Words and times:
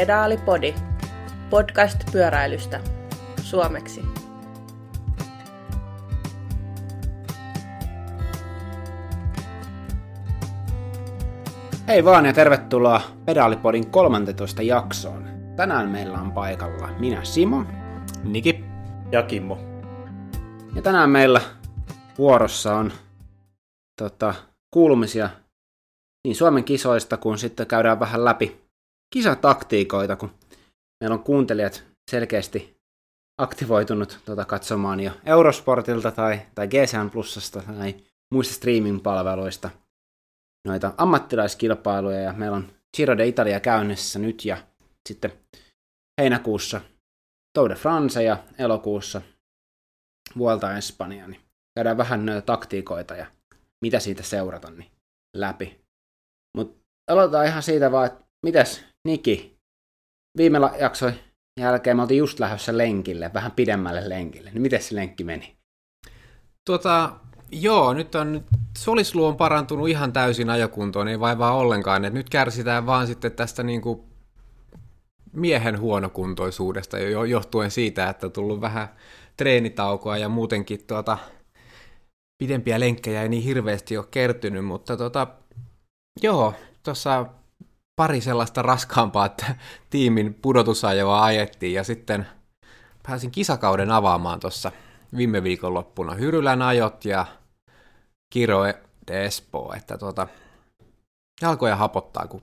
Pedaalipodi. 0.00 0.74
Podcast 1.50 2.12
pyöräilystä. 2.12 2.80
Suomeksi. 3.42 4.02
Hei 11.88 12.04
vaan 12.04 12.26
ja 12.26 12.32
tervetuloa 12.32 13.00
Pedaalipodin 13.24 13.90
13 13.90 14.62
jaksoon. 14.62 15.28
Tänään 15.56 15.88
meillä 15.88 16.18
on 16.18 16.32
paikalla 16.32 16.88
minä 16.98 17.24
Simo. 17.24 17.64
Niki. 18.24 18.64
Ja 19.12 19.22
Kimmo. 19.22 19.58
Ja 20.74 20.82
tänään 20.82 21.10
meillä 21.10 21.40
vuorossa 22.18 22.76
on 22.76 22.92
tota, 24.02 24.34
kuulumisia 24.70 25.30
niin 26.24 26.36
Suomen 26.36 26.64
kisoista, 26.64 27.16
kun 27.16 27.38
sitten 27.38 27.66
käydään 27.66 28.00
vähän 28.00 28.24
läpi 28.24 28.69
kisataktiikoita, 29.14 30.16
kun 30.16 30.30
meillä 31.00 31.14
on 31.14 31.24
kuuntelijat 31.24 31.84
selkeästi 32.10 32.80
aktivoitunut 33.40 34.18
tota, 34.24 34.44
katsomaan 34.44 35.00
jo 35.00 35.12
Eurosportilta 35.26 36.10
tai, 36.10 36.40
tai 36.54 36.68
GCN 36.68 37.10
Plusasta 37.12 37.62
tai 37.62 37.94
muista 38.34 38.54
streaming-palveluista 38.54 39.70
noita 40.68 40.94
ammattilaiskilpailuja 40.96 42.20
ja 42.20 42.32
meillä 42.32 42.56
on 42.56 42.72
Giro 42.96 43.18
de 43.18 43.26
Italia 43.26 43.60
käynnissä 43.60 44.18
nyt 44.18 44.44
ja 44.44 44.56
sitten 45.08 45.32
heinäkuussa 46.20 46.80
Tour 47.54 47.70
de 47.70 47.74
France 47.74 48.22
ja 48.22 48.44
elokuussa 48.58 49.22
Vuelta 50.38 50.76
Espanja, 50.76 51.28
niin 51.28 51.40
käydään 51.74 51.96
vähän 51.96 52.26
noita 52.26 52.42
taktiikoita 52.42 53.16
ja 53.16 53.26
mitä 53.84 54.00
siitä 54.00 54.22
seurata 54.22 54.70
niin 54.70 54.90
läpi. 55.36 55.80
Mutta 56.56 56.84
aloitetaan 57.10 57.46
ihan 57.46 57.62
siitä 57.62 57.92
vaan, 57.92 58.06
että 58.06 58.24
mitäs 58.46 58.84
Niki, 59.08 59.56
viime 60.36 60.58
jaksoin 60.80 61.14
jälkeen 61.60 61.96
me 61.96 62.02
oltiin 62.02 62.18
just 62.18 62.40
lähdössä 62.40 62.78
lenkille, 62.78 63.30
vähän 63.34 63.52
pidemmälle 63.52 64.08
lenkille, 64.08 64.50
niin 64.50 64.62
miten 64.62 64.82
se 64.82 64.94
lenkki 64.94 65.24
meni? 65.24 65.56
Tuota, 66.66 67.12
joo, 67.52 67.94
nyt 67.94 68.14
on, 68.14 68.44
solisluu 68.78 69.26
on 69.26 69.36
parantunut 69.36 69.88
ihan 69.88 70.12
täysin 70.12 70.50
ajokuntoon, 70.50 71.08
ei 71.08 71.20
vaivaa 71.20 71.56
ollenkaan, 71.56 72.04
että 72.04 72.18
nyt 72.18 72.30
kärsitään 72.30 72.86
vaan 72.86 73.06
sitten 73.06 73.32
tästä 73.32 73.62
niin 73.62 73.82
kuin 73.82 74.00
miehen 75.32 75.80
huonokuntoisuudesta 75.80 76.98
johtuen 77.28 77.70
siitä, 77.70 78.08
että 78.08 78.26
on 78.26 78.32
tullut 78.32 78.60
vähän 78.60 78.88
treenitaukoa 79.36 80.18
ja 80.18 80.28
muutenkin 80.28 80.86
tuota, 80.86 81.18
pidempiä 82.42 82.80
lenkkejä 82.80 83.22
ei 83.22 83.28
niin 83.28 83.42
hirveästi 83.42 83.96
ole 83.96 84.06
kertynyt, 84.10 84.64
mutta 84.64 84.96
tuota, 84.96 85.26
joo, 86.22 86.54
tuossa 86.82 87.26
pari 88.00 88.20
sellaista 88.20 88.62
raskaampaa 88.62 89.26
että 89.26 89.54
tiimin 89.90 90.34
pudotusajoa 90.34 91.24
ajettiin 91.24 91.74
ja 91.74 91.84
sitten 91.84 92.26
pääsin 93.06 93.30
kisakauden 93.30 93.90
avaamaan 93.90 94.40
tuossa 94.40 94.72
viime 95.16 95.42
viikonloppuna 95.42 96.14
Hyrylän 96.14 96.62
ajot 96.62 97.04
ja 97.04 97.26
Kiro 98.32 98.62
de 99.08 99.24
Espoo, 99.24 99.72
että 99.76 99.98
tuota, 99.98 100.26
jalkoja 101.42 101.76
hapottaa, 101.76 102.26
kun 102.26 102.40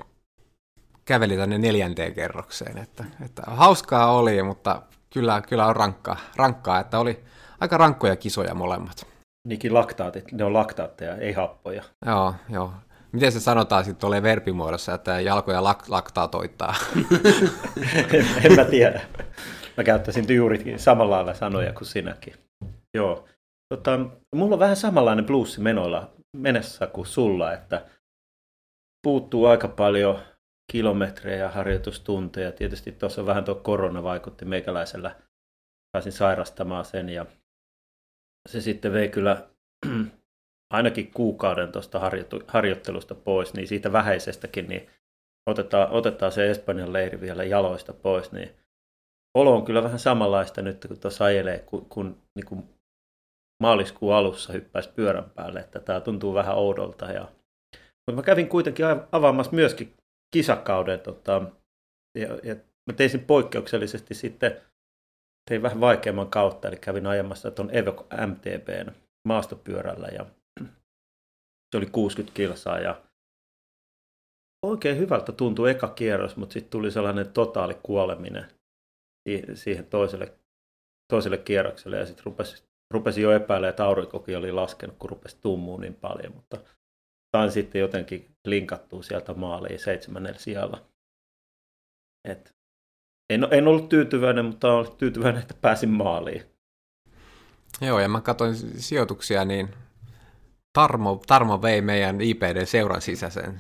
käveli 1.06 1.38
tänne 1.38 1.58
neljänteen 1.58 2.14
kerrokseen. 2.14 2.78
Että, 2.78 3.04
että 3.26 3.42
hauskaa 3.48 4.12
oli, 4.12 4.44
mutta 4.44 4.82
kyllä, 5.14 5.42
kyllä 5.42 5.66
on 5.66 5.76
rankkaa, 5.76 6.18
rankkaa, 6.36 6.80
että 6.80 7.00
oli 7.00 7.24
aika 7.60 7.78
rankkoja 7.78 8.16
kisoja 8.16 8.56
molemmat. 8.56 9.08
Niinkin 9.48 9.74
laktaatit, 9.74 10.32
ne 10.32 10.44
on 10.44 10.54
laktaatteja, 10.54 11.16
ei 11.16 11.34
happoja. 11.34 11.84
Joo, 12.06 12.34
joo. 12.50 12.74
Miten 13.18 13.32
se 13.32 13.40
sanotaan 13.40 13.86
sitten 13.86 14.02
tulee 14.02 14.24
verbimuodossa, 14.24 14.94
että 14.94 15.20
jalkoja 15.20 15.60
lak- 15.60 15.86
laktaatoittaa? 15.88 16.76
en, 18.14 18.26
en 18.46 18.56
mä 18.56 18.66
tiedä. 18.66 19.02
Mä 19.78 19.84
käyttäisin 19.84 20.36
juurikin 20.36 20.80
samalla 20.80 21.16
lailla 21.16 21.34
sanoja 21.34 21.74
kuin 21.74 21.86
sinäkin. 21.86 22.34
Joo. 22.94 23.28
Tota, 23.74 24.00
mulla 24.36 24.56
on 24.56 24.60
vähän 24.60 24.76
samanlainen 24.76 25.26
plussi 25.26 25.62
menoilla 25.62 26.14
menessä 26.36 26.88
kuin 26.88 27.08
sulla, 27.08 27.54
että 27.54 27.86
puuttuu 29.04 29.46
aika 29.46 29.68
paljon 29.68 30.20
kilometrejä 30.72 31.38
ja 31.38 31.50
harjoitustunteja. 31.50 32.52
Tietysti 32.52 32.92
tuossa 32.92 33.26
vähän 33.26 33.46
tuo 33.46 33.56
korona 33.56 34.04
vaikutti 34.04 34.46
meikäläisellä. 34.46 35.16
Pääsin 35.92 36.12
sairastamaan 36.12 36.86
sen 36.86 37.10
ja 37.10 37.26
se 38.50 38.62
sitten 38.62 38.94
vei 38.94 39.10
kyllä 39.10 39.48
ainakin 40.70 41.12
kuukauden 41.12 41.72
tuosta 41.72 42.02
harjoittelusta 42.48 43.16
pois, 43.16 43.54
niin 43.54 43.68
siitä 43.68 43.92
vähäisestäkin, 43.92 44.68
niin 44.68 44.90
otetaan, 45.50 45.92
otetaan 45.92 46.32
se 46.32 46.50
Espanjan 46.50 46.94
leiri 46.94 47.22
vielä 47.22 47.44
jaloista 47.44 47.94
pois, 47.94 48.32
niin 48.32 48.50
olo 49.38 49.56
on 49.56 49.66
kyllä 49.66 49.84
vähän 49.84 50.00
samanlaista 50.00 50.62
nyt, 50.62 50.86
kun 50.88 51.00
tuossa 51.00 51.26
ajelee, 51.26 51.60
kun, 51.60 51.86
kun 51.86 52.22
niin 52.36 52.46
kuin 52.46 52.64
maaliskuun 53.64 54.14
alussa 54.14 54.54
hyppäisi 54.54 54.90
pyörän 54.96 55.30
päälle, 55.30 55.60
että 55.60 55.80
tämä 55.80 56.00
tuntuu 56.02 56.34
vähän 56.34 56.56
oudolta. 56.56 57.06
Ja... 57.06 57.22
Mutta 57.74 58.16
mä 58.16 58.22
kävin 58.22 58.50
kuitenkin 58.50 58.86
avaamassa 59.12 59.54
myöskin 59.54 59.94
kisakauden, 60.36 61.00
tota, 61.00 61.42
ja, 62.18 62.28
ja 62.44 62.56
mä 62.88 62.94
tein 62.96 63.10
sen 63.10 63.26
poikkeuksellisesti 63.26 64.14
sitten, 64.14 64.62
tein 65.50 65.62
vähän 65.62 65.80
vaikeamman 65.80 66.30
kautta, 66.30 66.68
eli 66.68 66.78
kävin 66.78 67.08
ajamassa 67.08 67.52
tuon 67.52 67.76
Evo 67.76 68.08
MTBn 68.28 68.92
maastopyörällä, 69.28 70.08
ja 70.08 70.26
se 71.72 71.78
oli 71.78 71.86
60 71.86 72.36
kilsaa, 72.36 72.80
ja 72.80 73.02
oikein 74.66 74.98
hyvältä 74.98 75.32
tuntui 75.32 75.72
eka 75.72 75.88
kierros, 75.88 76.36
mutta 76.36 76.54
sitten 76.54 76.72
tuli 76.72 76.92
sellainen 76.92 77.34
totaali 77.34 77.78
kuoleminen 77.84 78.46
siihen 79.54 79.86
toiselle, 79.86 80.34
toiselle 81.12 81.38
kierrokselle, 81.38 81.98
ja 81.98 82.06
sitten 82.06 82.26
rupesi 82.26 82.68
rupesin 82.94 83.24
jo 83.24 83.32
epäilemään, 83.32 83.70
että 83.70 83.86
aurinkokin 83.86 84.38
oli 84.38 84.52
laskenut, 84.52 84.96
kun 85.00 85.10
rupesi 85.10 85.38
tummua 85.42 85.80
niin 85.80 85.94
paljon, 85.94 86.36
mutta 86.36 86.58
sain 87.38 87.52
sitten 87.52 87.82
jotenkin 87.82 88.30
linkattua 88.48 89.04
sieltä 89.04 89.34
maaliin 89.34 89.80
seitsemännellä 89.80 90.40
sijalla. 90.40 90.86
Et 92.28 92.56
en, 93.30 93.48
en 93.52 93.68
ollut 93.68 93.90
tyytyväinen, 93.90 94.46
mutta 94.46 94.74
olen 94.74 94.92
tyytyväinen, 94.98 95.42
että 95.42 95.54
pääsin 95.62 95.90
maaliin. 95.90 96.44
Joo, 97.82 98.00
ja 98.00 98.10
mä 98.10 98.22
katsoin 98.22 98.56
sijoituksia, 98.56 99.46
niin 99.46 99.70
Tarmo, 100.78 101.22
Tarmo 101.28 101.62
vei 101.62 101.82
meidän 101.82 102.22
IPD-seuran 102.22 103.02
sisäisen 103.02 103.60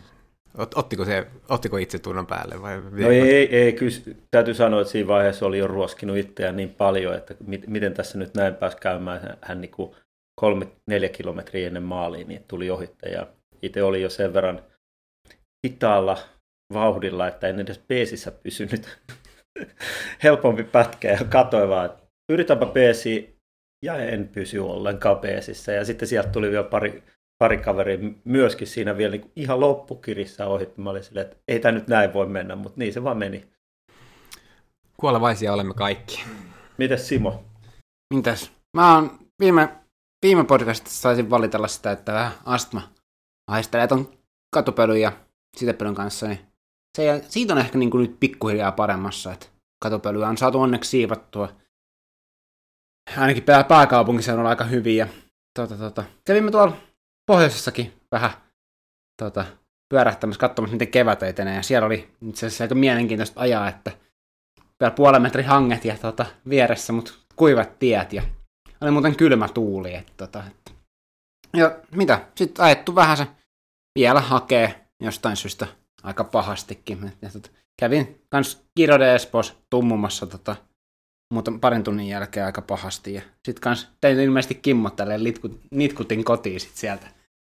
Ottiko, 0.75 1.05
se, 1.05 1.27
ottiko 1.49 1.77
itse 1.77 1.99
tunnon 1.99 2.27
päälle? 2.27 2.61
Vai? 2.61 2.81
No 2.81 3.09
ei, 3.09 3.55
ei, 3.55 3.73
kyllä 3.73 3.91
täytyy 4.31 4.53
sanoa, 4.53 4.81
että 4.81 4.91
siinä 4.91 5.07
vaiheessa 5.07 5.45
oli 5.45 5.57
jo 5.57 5.67
ruoskinut 5.67 6.17
itseään 6.17 6.55
niin 6.55 6.69
paljon, 6.69 7.15
että 7.15 7.35
mit, 7.47 7.67
miten 7.67 7.93
tässä 7.93 8.17
nyt 8.17 8.35
näin 8.35 8.55
pääsi 8.55 8.77
käymään. 8.77 9.37
Hän 9.41 9.61
niin 9.61 9.71
kuin 9.71 9.95
kolme, 10.41 10.67
neljä 10.87 11.09
kilometriä 11.09 11.67
ennen 11.67 11.83
maaliin 11.83 12.27
niin 12.27 12.43
tuli 12.47 12.69
ohitte 12.69 13.09
ja 13.09 13.27
itse 13.61 13.83
oli 13.83 14.01
jo 14.01 14.09
sen 14.09 14.33
verran 14.33 14.61
hitaalla 15.67 16.17
vauhdilla, 16.73 17.27
että 17.27 17.47
en 17.47 17.59
edes 17.59 17.81
peesissä 17.87 18.31
pysynyt. 18.31 18.97
Helpompi 20.23 20.63
pätkä 20.63 21.11
ja 21.11 21.19
katsoin 21.29 21.69
vaan, 21.69 21.85
että 21.85 22.03
yritänpä 22.29 22.65
peesi 22.65 23.36
ja 23.81 23.95
en 23.97 24.27
pysy 24.27 24.59
ollenkaan 24.59 25.19
peesissä. 25.19 25.71
Ja 25.71 25.85
sitten 25.85 26.07
sieltä 26.07 26.29
tuli 26.29 26.51
vielä 26.51 26.63
pari 26.63 27.03
pari 27.37 27.57
kaveria 27.57 27.97
myöskin 28.23 28.67
siinä 28.67 28.97
vielä 28.97 29.11
niin 29.11 29.31
ihan 29.35 29.59
loppukirissä 29.59 30.47
ohi. 30.47 30.69
Mä 30.77 30.89
olin 30.89 31.03
silleen, 31.03 31.25
että 31.25 31.37
ei 31.47 31.59
tämä 31.59 31.71
nyt 31.71 31.87
näin 31.87 32.13
voi 32.13 32.25
mennä, 32.25 32.55
mutta 32.55 32.79
niin 32.79 32.93
se 32.93 33.03
vaan 33.03 33.17
meni. 33.17 33.47
Kuolevaisia 34.97 35.53
olemme 35.53 35.73
kaikki. 35.73 36.23
Mites 36.77 37.07
Simo? 37.07 37.43
Mitäs? 38.13 38.51
Mä 38.77 38.95
oon 38.95 39.19
viime, 39.39 39.69
viime 40.25 40.43
podcastissa 40.43 41.01
saisin 41.01 41.29
valitella 41.29 41.67
sitä, 41.67 41.91
että 41.91 42.13
vähän 42.13 42.31
astma 42.45 42.81
haistelee 43.51 43.87
ton 43.87 44.11
katupölyn 44.53 45.01
ja 45.01 45.11
sitepölyn 45.57 45.95
kanssa, 45.95 46.27
niin 46.27 46.39
se, 46.97 47.23
siitä 47.27 47.53
on 47.53 47.59
ehkä 47.59 47.77
niin 47.77 47.89
kuin 47.89 48.01
nyt 48.01 48.19
pikkuhiljaa 48.19 48.71
paremmassa, 48.71 49.33
että 49.33 49.47
katupölyä 49.83 50.27
on 50.27 50.37
saatu 50.37 50.61
onneksi 50.61 50.89
siivattua. 50.89 51.49
Ainakin 53.17 53.43
pääkaupunkiseudulla 53.67 54.49
aika 54.49 54.63
hyvin. 54.63 54.97
Ja, 54.97 55.07
tota, 55.59 55.77
tota. 55.77 56.03
Kävimme 56.25 56.51
tuolla 56.51 56.77
pohjoisessakin 57.27 57.93
vähän 58.11 58.31
tota, 59.21 59.45
pyörähtämässä, 59.89 60.39
katsomassa, 60.39 60.73
miten 60.73 60.87
kevät 60.87 61.23
etenee. 61.23 61.55
Ja 61.55 61.63
siellä 61.63 61.85
oli 61.85 62.11
itse 62.21 62.45
asiassa 62.45 62.63
aika 62.63 62.75
mielenkiintoista 62.75 63.41
ajaa, 63.41 63.69
että 63.69 63.91
vielä 64.79 64.91
puolen 64.91 65.21
metri 65.21 65.43
hanget 65.43 65.85
ja 65.85 65.97
tota, 65.97 66.25
vieressä, 66.49 66.93
mutta 66.93 67.11
kuivat 67.35 67.79
tiet 67.79 68.13
ja 68.13 68.23
oli 68.81 68.91
muuten 68.91 69.15
kylmä 69.15 69.49
tuuli. 69.49 69.95
Että, 69.95 70.13
tota, 70.17 70.43
että. 70.47 70.71
Ja 71.57 71.79
mitä? 71.95 72.27
Sitten 72.35 72.65
ajettu 72.65 72.95
vähän 72.95 73.17
se 73.17 73.27
vielä 73.99 74.21
hakee 74.21 74.87
jostain 75.01 75.35
syystä 75.35 75.67
aika 76.03 76.23
pahastikin. 76.23 77.11
Ja, 77.21 77.29
tota, 77.29 77.49
kävin 77.79 78.21
kans 78.29 78.63
Giro 78.75 78.99
de 78.99 79.15
Espos 79.15 79.57
tummumassa 79.69 80.27
tota, 80.27 80.55
mutta 81.33 81.51
parin 81.61 81.83
tunnin 81.83 82.07
jälkeen 82.07 82.45
aika 82.45 82.61
pahasti. 82.61 83.13
Ja 83.13 83.21
sitten 83.45 83.61
kans 83.61 83.87
tein 84.01 84.19
ilmeisesti 84.19 84.55
Kimmo 84.55 84.89
tälleen 84.89 85.21
nitkutin 85.71 86.23
kotiin 86.23 86.59
sit 86.59 86.75
sieltä 86.75 87.07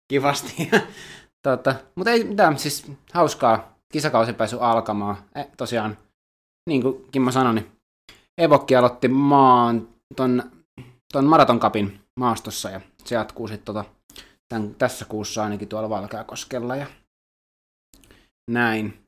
kivasti. 0.08 0.70
tota, 1.48 1.76
mutta 1.96 2.12
ei 2.12 2.24
mitään, 2.24 2.60
siis 2.60 2.92
hauskaa 3.14 3.76
kisakausi 3.94 4.34
päässyt 4.34 4.62
alkamaan. 4.62 5.18
E, 5.36 5.44
tosiaan 5.58 5.98
niin 6.70 6.82
kuin 6.82 7.06
Kimmo 7.12 7.32
sanoi, 7.32 7.54
niin 7.54 7.72
Evokki 8.38 8.76
aloitti 8.76 9.08
maan 9.08 9.88
ton, 10.16 10.52
ton 11.14 11.26
maratonkapin 11.26 12.00
maastossa 12.20 12.70
ja 12.70 12.82
se 13.06 13.16
jatkuu 13.16 13.48
sitten 13.48 13.66
tota, 13.66 13.86
tämän, 14.50 14.76
tässä 14.76 15.06
kuussa 15.06 15.44
ainakin 15.44 15.68
tuolla 15.68 15.90
Valkeakoskella 15.90 16.76
ja 16.76 16.86
näin. 18.52 19.04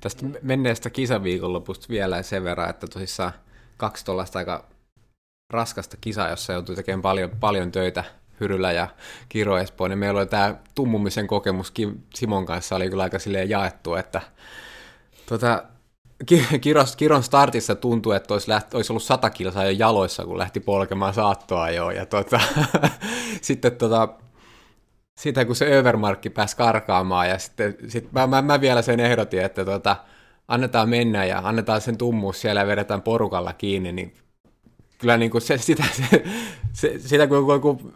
Tästä 0.00 0.26
menneestä 0.42 0.90
kisaviikonlopusta 0.90 1.86
vielä 1.88 2.22
sen 2.22 2.44
verran, 2.44 2.70
että 2.70 2.86
tosissaan 2.86 3.32
kaksi 3.76 4.04
tuollaista 4.04 4.38
aika 4.38 4.64
raskasta 5.52 5.96
kisaa, 6.00 6.28
jossa 6.28 6.52
joutui 6.52 6.76
tekemään 6.76 7.02
paljon, 7.02 7.30
paljon 7.40 7.72
töitä 7.72 8.04
Hyrylä 8.40 8.72
ja 8.72 8.88
Kiro 9.28 9.58
Espoo, 9.58 9.88
niin 9.88 9.98
meillä 9.98 10.20
oli 10.20 10.26
tämä 10.26 10.54
tummumisen 10.74 11.26
kokemus 11.26 11.72
Simon 12.14 12.46
kanssa 12.46 12.76
oli 12.76 12.90
kyllä 12.90 13.02
aika 13.02 13.18
silleen 13.18 13.50
jaettu, 13.50 13.94
että 13.94 14.20
Kiros, 16.60 16.96
Kiron 16.96 17.22
startissa 17.22 17.74
tuntui, 17.74 18.16
että 18.16 18.34
olisi, 18.34 18.48
lähti, 18.48 18.76
olisi 18.76 18.92
ollut 18.92 19.02
sata 19.02 19.30
kilsaa 19.30 19.64
jo 19.64 19.70
jaloissa, 19.70 20.24
kun 20.24 20.38
lähti 20.38 20.60
polkemaan 20.60 21.14
saattoa 21.14 21.70
jo. 21.70 21.90
Ja 21.90 22.06
tota, 22.06 22.40
sitten 23.42 23.76
tota, 23.76 24.08
sitä 25.20 25.44
kun 25.44 25.56
se 25.56 25.78
Övermarkki 25.78 26.30
pääsi 26.30 26.56
karkaamaan 26.56 27.28
ja 27.28 27.38
sitten 27.38 27.76
sit 27.88 28.12
mä, 28.12 28.26
mä, 28.26 28.42
mä, 28.42 28.60
vielä 28.60 28.82
sen 28.82 29.00
ehdotin, 29.00 29.42
että 29.42 29.64
tota, 29.64 29.96
annetaan 30.48 30.88
mennä 30.88 31.24
ja 31.24 31.40
annetaan 31.44 31.80
sen 31.80 31.98
tummuus 31.98 32.40
siellä 32.40 32.60
ja 32.60 32.66
vedetään 32.66 33.02
porukalla 33.02 33.52
kiinni, 33.52 33.92
niin 33.92 34.14
kyllä 34.98 35.16
niin 35.16 35.30
kuin 35.30 35.42
se, 35.42 35.58
sitä, 35.58 35.84
se, 35.92 36.22
se, 36.72 36.98
sitä 36.98 37.26
kun, 37.26 37.60
kun 37.60 37.94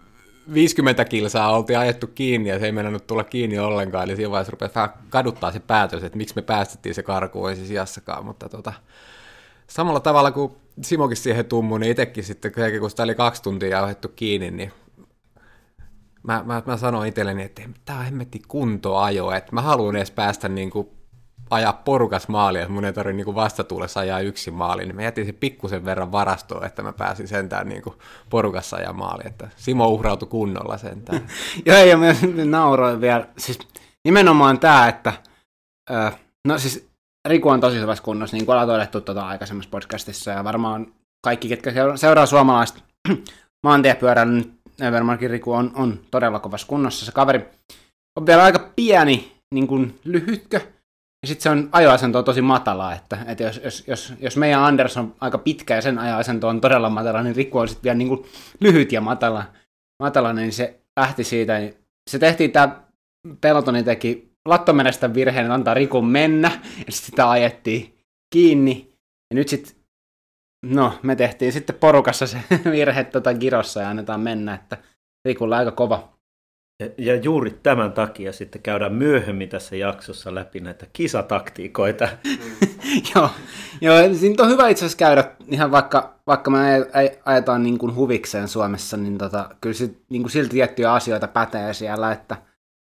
50 0.55 1.05
kilsaa 1.05 1.56
oltiin 1.56 1.79
ajettu 1.79 2.06
kiinni 2.06 2.49
ja 2.49 2.58
se 2.58 2.67
ei 2.67 2.73
mennyt 2.73 3.06
tulla 3.06 3.25
kiinni 3.25 3.58
ollenkaan, 3.58 4.05
eli 4.05 4.17
siinä 4.17 4.31
vaiheessa 4.31 4.70
vähän 4.75 4.91
kaduttaa 5.08 5.52
se 5.52 5.61
päätös, 5.61 6.05
että 6.05 6.19
miksi 6.19 6.35
me 6.37 6.43
päästettiin 6.43 6.94
se 6.94 7.02
karkuun 7.02 7.50
ensi 7.50 7.67
sijassakaan, 7.67 8.25
mutta 8.25 8.49
tota, 8.49 8.73
samalla 9.67 10.00
tavalla 10.00 10.31
kuin 10.31 10.53
Simokin 10.82 11.17
siihen 11.17 11.44
tummu, 11.46 11.79
niin 11.79 11.91
itsekin 11.91 12.25
sitten, 12.25 12.53
kun 12.81 12.91
sitä 12.91 13.03
oli 13.03 13.14
kaksi 13.14 13.43
tuntia 13.43 13.69
jauhettu 13.69 14.08
kiinni, 14.08 14.50
niin 14.50 14.73
mä, 16.23 16.43
mä, 16.46 16.62
mä 16.67 16.76
sanoin 16.76 17.08
itselleni, 17.08 17.43
että 17.43 17.62
tämä 17.85 17.99
on 17.99 18.05
hemmetti 18.05 18.43
kuntoajo, 18.49 19.32
että 19.32 19.53
mä 19.53 19.62
haluan 19.62 19.96
edes 19.96 20.11
päästä 20.11 20.49
niin 20.49 20.70
kuin 20.70 20.88
ajaa 21.50 21.73
porukas 21.73 22.29
maalia, 22.29 22.62
että 22.62 22.73
mun 22.73 22.85
ei 22.85 22.93
tarvitse 22.93 23.25
niin 23.25 23.35
vastatuulessa 23.35 24.00
ajaa 24.00 24.20
yksi 24.20 24.50
maali, 24.50 24.85
niin 24.85 24.97
mä 24.97 25.02
jätin 25.02 25.26
sen 25.26 25.35
pikkusen 25.35 25.85
verran 25.85 26.12
varastoon, 26.12 26.64
että 26.64 26.82
mä 26.82 26.93
pääsin 26.93 27.29
sentään 27.29 27.82
kuin 27.82 27.97
porukassa 28.31 28.76
ajaa 28.76 28.93
maali, 28.93 29.23
että 29.26 29.49
Simo 29.56 29.88
uhrautui 29.88 30.29
kunnolla 30.29 30.79
sentään. 30.79 31.26
Joo, 31.67 31.79
ja 31.79 31.97
mä 31.97 32.14
nauroin 32.44 33.00
vielä, 33.00 33.26
siis 33.38 33.58
nimenomaan 34.05 34.58
tämä, 34.58 34.88
että 34.88 35.12
no 36.49 36.58
siis 36.58 36.91
Riku 37.29 37.49
on 37.49 37.61
tosi 37.61 37.81
hyvässä 37.81 38.05
kunnossa, 38.05 38.37
niin 38.37 38.46
kuin 38.46 38.55
ollaan 38.55 38.69
todettu 38.69 39.00
tuota 39.00 39.26
aikaisemmassa 39.26 39.70
podcastissa, 39.70 40.31
ja 40.31 40.44
varmaan 40.44 40.87
kaikki, 41.25 41.49
ketkä 41.49 41.73
seuraa 41.96 42.26
suomalaista 42.26 42.81
maantiepyöräilyä, 43.67 44.35
niin 44.35 44.93
varmaankin 44.93 45.31
Riku 45.31 45.53
on, 45.53 45.70
on 45.75 46.00
todella 46.11 46.41
kovassa 46.41 46.67
kunnossa. 46.67 47.06
Se 47.06 47.12
kaveri 47.12 47.49
on 48.19 48.26
vielä 48.26 48.43
aika 48.43 48.70
pieni, 48.76 49.37
niin 49.55 49.67
kuin 49.67 50.00
lyhytkö, 50.05 50.61
ja 51.22 51.28
sitten 51.28 51.43
se 51.43 51.50
on 51.50 51.69
ajoasento 51.72 52.19
on 52.19 52.25
tosi 52.25 52.43
matala, 52.43 52.94
että, 52.94 53.19
että 53.26 53.44
jos, 53.44 53.61
jos, 53.64 53.84
jos, 53.87 54.12
jos 54.20 54.37
meidän 54.37 54.62
Anders 54.62 54.96
on 54.96 55.14
aika 55.20 55.38
pitkä 55.38 55.75
ja 55.75 55.82
sen 55.82 55.99
ajoasento 55.99 56.49
on 56.49 56.61
todella 56.61 56.90
matala, 56.90 57.22
niin 57.22 57.37
Rikku 57.37 57.58
on 57.58 57.69
sitten 57.69 57.82
vielä 57.82 57.99
niin 57.99 58.08
kuin 58.08 58.26
lyhyt 58.61 58.93
ja 58.93 59.00
matala, 59.00 59.44
matala, 60.02 60.32
niin 60.32 60.52
se 60.52 60.81
lähti 61.00 61.25
siitä. 61.25 61.58
Niin 61.58 61.75
se 62.11 62.19
tehtiin 62.19 62.52
tämä 62.52 62.81
pelotoni 63.40 63.82
teki 63.82 64.32
lattomenestä 64.49 65.14
virheen, 65.14 65.44
että 65.44 65.55
antaa 65.55 65.75
Rikun 65.75 66.06
mennä, 66.06 66.49
ja 66.87 66.93
sitten 66.93 67.06
sitä 67.06 67.31
ajettiin 67.31 67.99
kiinni. 68.34 68.93
Ja 69.31 69.34
nyt 69.34 69.49
sitten, 69.49 69.75
no, 70.67 70.99
me 71.02 71.17
tehtiin 71.17 71.52
sitten 71.52 71.76
porukassa 71.76 72.26
se 72.26 72.38
virhe 72.70 73.05
tota 73.05 73.34
Girossa 73.34 73.81
ja 73.81 73.88
annetaan 73.90 74.20
mennä, 74.20 74.55
että 74.55 74.78
Rikulla 75.28 75.56
aika 75.56 75.70
kova, 75.70 76.08
ja 76.99 77.17
juuri 77.17 77.50
tämän 77.62 77.93
takia 77.93 78.32
sitten 78.32 78.62
käydään 78.62 78.94
myöhemmin 78.94 79.49
tässä 79.49 79.77
jaksossa 79.77 80.35
läpi 80.35 80.61
näitä 80.61 80.87
kisataktiikoita. 80.93 82.09
joo, 83.15 83.31
joo, 83.81 84.15
siinä 84.15 84.44
on 84.44 84.50
hyvä 84.50 84.69
itse 84.69 84.85
asiassa 84.85 84.99
käydä 84.99 85.31
ihan 85.49 85.71
vaikka, 85.71 86.15
vaikka 86.27 86.50
me 86.50 86.59
ajetaan 87.25 87.62
niin 87.62 87.79
kuin 87.79 87.94
huvikseen 87.94 88.49
Suomessa, 88.49 88.97
niin 88.97 89.19
tota, 89.19 89.50
kyllä 89.61 89.75
sit, 89.75 89.99
niin 90.09 90.23
kuin 90.23 90.32
silti 90.32 90.50
tiettyjä 90.50 90.93
asioita 90.93 91.29
pätee 91.29 91.75
siellä, 91.75 92.12
että, 92.12 92.37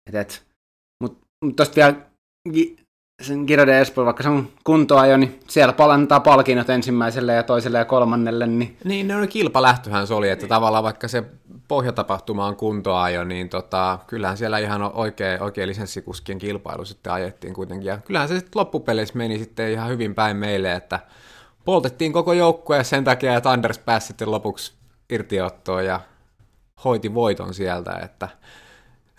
et, 0.10 0.16
et, 0.16 0.46
mutta 1.04 1.28
mut 1.46 1.56
tuosta 1.56 1.76
vielä 1.76 1.96
sen 3.24 3.44
Giro 3.48 3.68
de 3.68 3.82
Espoo, 3.82 4.06
vaikka 4.06 4.24
se 4.24 4.30
on 4.30 4.50
kuntoajo, 4.64 5.18
niin 5.18 5.40
siellä 5.48 5.74
palantaa 5.74 6.20
palkinnot 6.20 6.70
ensimmäiselle 6.70 7.34
ja 7.34 7.44
toiselle 7.44 7.78
ja 7.78 7.86
kolmannelle. 7.86 8.48
Niin, 8.48 8.78
niin 8.84 9.08
ne 9.08 9.16
on 9.16 9.28
kilpalähtöhän 9.28 10.08
se 10.08 10.14
oli, 10.14 10.30
että 10.30 10.48
tavallaan 10.48 10.84
vaikka 10.84 11.08
se 11.08 11.24
pohjatapahtuma 11.68 12.46
on 12.46 12.56
kuntoajo, 12.56 13.24
niin 13.24 13.50
tota, 13.50 14.00
kyllähän 14.08 14.38
siellä 14.38 14.58
ihan 14.58 14.82
oikein, 14.94 15.42
oikein 15.42 15.70
lisenssikuskien 15.70 16.40
kilpailu 16.40 16.86
sitten 16.86 17.14
ajettiin 17.14 17.54
kuitenkin. 17.54 17.88
Ja 17.88 17.98
kyllähän 17.98 18.30
se 18.30 18.36
sitten 18.36 18.60
loppupeleissä 18.60 19.18
meni 19.18 19.40
sitten 19.40 19.72
ihan 19.72 19.90
hyvin 19.90 20.16
päin 20.16 20.38
meille, 20.38 20.74
että 20.74 21.00
poltettiin 21.66 22.14
koko 22.14 22.34
joukkue 22.34 22.84
sen 22.84 23.04
takia, 23.04 23.36
että 23.36 23.52
Anders 23.52 23.80
pääsi 23.80 24.08
sitten 24.08 24.32
lopuksi 24.32 24.74
irtiottoon 25.10 25.86
ja 25.86 26.00
hoiti 26.84 27.14
voiton 27.14 27.54
sieltä, 27.54 28.00
että 28.04 28.30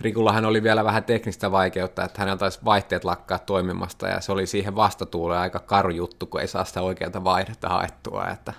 Rikullahan 0.00 0.44
oli 0.44 0.62
vielä 0.62 0.84
vähän 0.84 1.04
teknistä 1.04 1.50
vaikeutta, 1.50 2.04
että 2.04 2.18
hänellä 2.18 2.38
taisi 2.38 2.58
vaihteet 2.64 3.04
lakkaa 3.04 3.38
toimimasta, 3.38 4.08
ja 4.08 4.20
se 4.20 4.32
oli 4.32 4.46
siihen 4.46 4.76
vastatuuleen 4.76 5.40
aika 5.40 5.58
karu 5.58 5.90
juttu, 5.90 6.26
kun 6.26 6.40
ei 6.40 6.48
saa 6.48 6.64
sitä 6.64 6.82
oikealta 6.82 7.24
vaihdetta 7.24 7.68
haettua, 7.68 8.28
että 8.28 8.52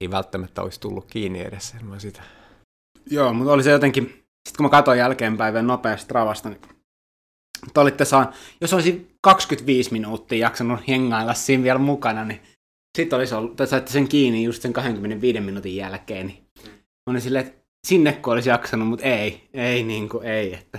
ei 0.00 0.10
välttämättä 0.10 0.62
olisi 0.62 0.80
tullut 0.80 1.04
kiinni 1.04 1.40
edes 1.40 1.74
ilman 1.80 2.00
sitä. 2.00 2.22
Joo, 3.10 3.32
mutta 3.32 3.52
oli 3.52 3.62
se 3.62 3.70
jotenkin, 3.70 4.04
sitten 4.04 4.56
kun 4.56 4.66
mä 4.66 4.70
katsoin 4.70 4.98
jälkeenpäin 4.98 5.54
vielä 5.54 5.66
nopeasti 5.66 6.14
Ravasta, 6.14 6.48
niin 6.48 6.60
te 7.74 7.80
olitte 7.80 8.04
saan, 8.04 8.32
jos 8.60 8.74
olisi 8.74 9.16
25 9.20 9.92
minuuttia 9.92 10.38
jaksanut 10.38 10.88
hengailla 10.88 11.34
siinä 11.34 11.62
vielä 11.62 11.78
mukana, 11.78 12.24
niin 12.24 12.40
sitten 12.98 13.16
olisi 13.16 13.34
ollut, 13.34 13.56
te 13.56 13.66
saitte 13.66 13.90
sen 13.90 14.08
kiinni 14.08 14.44
just 14.44 14.62
sen 14.62 14.72
25 14.72 15.40
minuutin 15.40 15.76
jälkeen, 15.76 16.26
niin 16.26 16.46
olin 17.06 17.20
silleen, 17.20 17.46
että 17.46 17.59
sinne 17.86 18.12
kun 18.12 18.32
olisi 18.32 18.48
jaksanut, 18.48 18.88
mutta 18.88 19.06
ei, 19.06 19.48
ei 19.54 19.82
niin 19.82 20.08
kuin 20.08 20.26
ei. 20.26 20.54
Että 20.54 20.78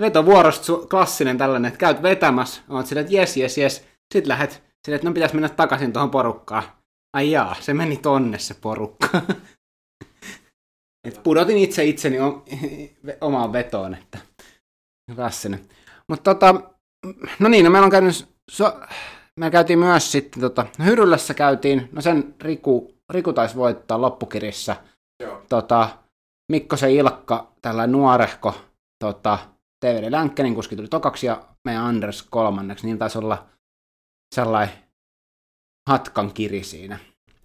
vetovuorosta 0.00 0.72
klassinen 0.90 1.38
tällainen, 1.38 1.68
että 1.68 1.78
käyt 1.78 2.02
vetämässä, 2.02 2.62
oot 2.68 2.86
silleen, 2.86 3.04
että 3.04 3.16
jes, 3.16 3.36
jes, 3.36 3.58
jes, 3.58 3.84
sitten 4.14 4.28
lähdet 4.28 4.50
silleen, 4.86 4.96
että 4.96 5.08
no 5.08 5.14
pitäisi 5.14 5.34
mennä 5.34 5.48
takaisin 5.48 5.92
tuohon 5.92 6.10
porukkaan. 6.10 6.62
Ai 7.16 7.30
jaa, 7.30 7.56
se 7.60 7.74
meni 7.74 7.96
tonne 7.96 8.38
se 8.38 8.54
porukka. 8.54 9.08
Et 11.08 11.22
pudotin 11.22 11.58
itse 11.58 11.84
itseni 11.84 12.20
o- 12.20 12.44
omaan 13.20 13.52
vetoon, 13.52 13.94
että 13.94 14.18
klassinen. 15.14 15.60
Mutta 16.08 16.34
tota, 16.34 16.54
no 17.38 17.48
niin, 17.48 17.64
no 17.64 17.70
meillä 17.70 17.84
on 17.84 17.90
käynyt, 17.90 18.28
so, 18.50 18.80
me 19.40 19.50
käytiin 19.50 19.78
myös 19.78 20.12
sitten, 20.12 20.40
tota, 20.40 20.66
Hyryllässä 20.84 21.34
käytiin, 21.34 21.88
no 21.92 22.00
sen 22.00 22.34
Riku, 22.40 22.94
Riku 23.10 23.32
taisi 23.32 23.56
voittaa 23.56 24.00
loppukirissa. 24.00 24.76
Joo. 25.22 25.42
Tota, 25.48 25.88
Mikko 26.52 26.76
se 26.76 26.92
Ilkka, 26.92 27.52
tällä 27.62 27.86
nuorehko 27.86 28.54
tota, 29.04 29.38
TVD 29.80 30.10
Länkkänen 30.10 30.54
kuski 30.54 30.76
tuli 30.76 30.88
tokaksi 30.88 31.26
ja 31.26 31.42
meidän 31.64 31.84
Anders 31.84 32.22
kolmanneksi, 32.22 32.86
niin 32.86 32.98
taisi 32.98 33.18
olla 33.18 33.46
sellainen 34.34 34.74
hatkan 35.88 36.32
kiri 36.32 36.64
siinä. 36.64 36.98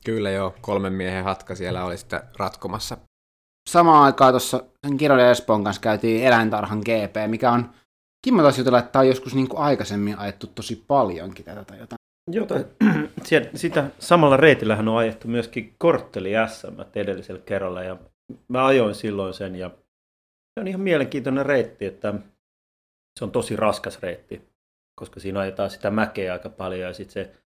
Kyllä 0.06 0.30
joo, 0.30 0.56
kolmen 0.62 0.94
miehen 0.94 1.24
hatka 1.24 1.56
siellä 1.56 1.86
oli 1.86 1.98
sitten 1.98 2.22
ratkomassa. 2.38 2.98
Samaan 3.70 4.04
aikaan 4.04 4.34
tuossa 4.34 4.64
sen 4.88 4.98
Kirjoiden 4.98 5.28
Espoon 5.28 5.64
kanssa 5.64 5.82
käytiin 5.82 6.24
eläintarhan 6.24 6.80
GP, 6.80 7.16
mikä 7.28 7.52
on 7.52 7.70
Kimmo 8.26 8.42
taisi 8.42 8.62
jutella, 8.62 8.80
että 8.80 8.92
tämä 8.92 9.02
on 9.02 9.08
joskus 9.08 9.36
niin 9.36 9.50
kuin 9.50 9.62
aikaisemmin 9.62 10.20
ajettu 10.20 10.48
tosi 10.48 10.84
paljonkin 10.88 11.46
tätä 11.46 11.64
tai 11.64 11.80
jotain. 11.80 11.98
Joo, 12.32 12.46
tai, 12.46 12.66
sitä 13.56 13.90
samalla 14.00 14.38
reitillähän 14.38 14.88
on 14.88 14.98
ajettu 14.98 15.28
myöskin 15.28 15.76
kortteli 15.78 16.32
SM 16.48 17.00
edellisellä 17.00 17.42
kerralla 17.46 17.84
ja 17.84 17.98
mä 18.48 18.66
ajoin 18.66 18.96
silloin 18.96 19.34
sen 19.34 19.56
ja 19.56 19.70
se 20.54 20.62
on 20.62 20.68
ihan 20.68 20.82
mielenkiintoinen 20.82 21.46
reitti, 21.46 21.86
että 21.86 22.14
se 23.20 23.26
on 23.26 23.32
tosi 23.32 23.56
raskas 23.56 24.02
reitti, 24.02 24.42
koska 25.00 25.20
siinä 25.20 25.40
ajetaan 25.40 25.70
sitä 25.70 25.92
mäkeä 25.92 26.34
aika 26.34 26.50
paljon 26.50 26.88
ja 26.88 26.94
sitten 26.94 27.14
se 27.14 27.42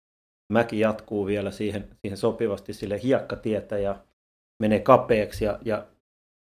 mäki 0.53 0.81
jatkuu 0.81 1.27
vielä 1.27 1.51
siihen, 1.51 1.89
siihen 2.01 2.19
sopivasti 2.19 2.73
sille 2.73 3.03
hiekkatietä 3.03 3.79
ja 3.79 4.05
menee 4.63 4.81
kapeaksi 4.81 5.45
ja, 5.45 5.59
ja 5.65 5.87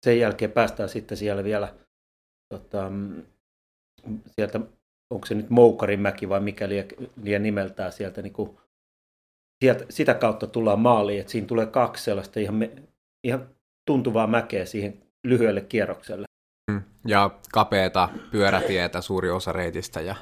sen 0.05 0.19
jälkeen 0.19 0.51
päästään 0.51 0.89
sitten 0.89 1.17
siellä 1.17 1.43
vielä 1.43 1.75
tota, 2.53 2.91
sieltä, 4.35 4.59
onko 5.13 5.25
se 5.25 5.35
nyt 5.35 5.49
Moukarin 5.49 5.99
mäki 5.99 6.29
vai 6.29 6.39
mikä 6.39 6.69
liian 7.23 7.43
nimeltään 7.43 7.91
sieltä, 7.91 8.21
niin 8.21 8.33
kuin, 8.33 8.57
sieltä, 9.63 9.85
sitä 9.89 10.13
kautta 10.13 10.47
tullaan 10.47 10.79
maaliin, 10.79 11.19
että 11.19 11.31
siinä 11.31 11.47
tulee 11.47 11.65
kaksi 11.65 12.03
sellaista 12.03 12.39
ihan, 12.39 12.59
ihan 13.23 13.49
tuntuvaa 13.89 14.27
mäkeä 14.27 14.65
siihen 14.65 15.01
lyhyelle 15.23 15.61
kierrokselle. 15.61 16.25
Mm. 16.71 16.81
Ja 17.07 17.29
kapeata 17.53 18.09
pyörätietä 18.31 19.01
suuri 19.01 19.29
osa 19.29 19.51
reitistä 19.51 20.01
ja 20.01 20.15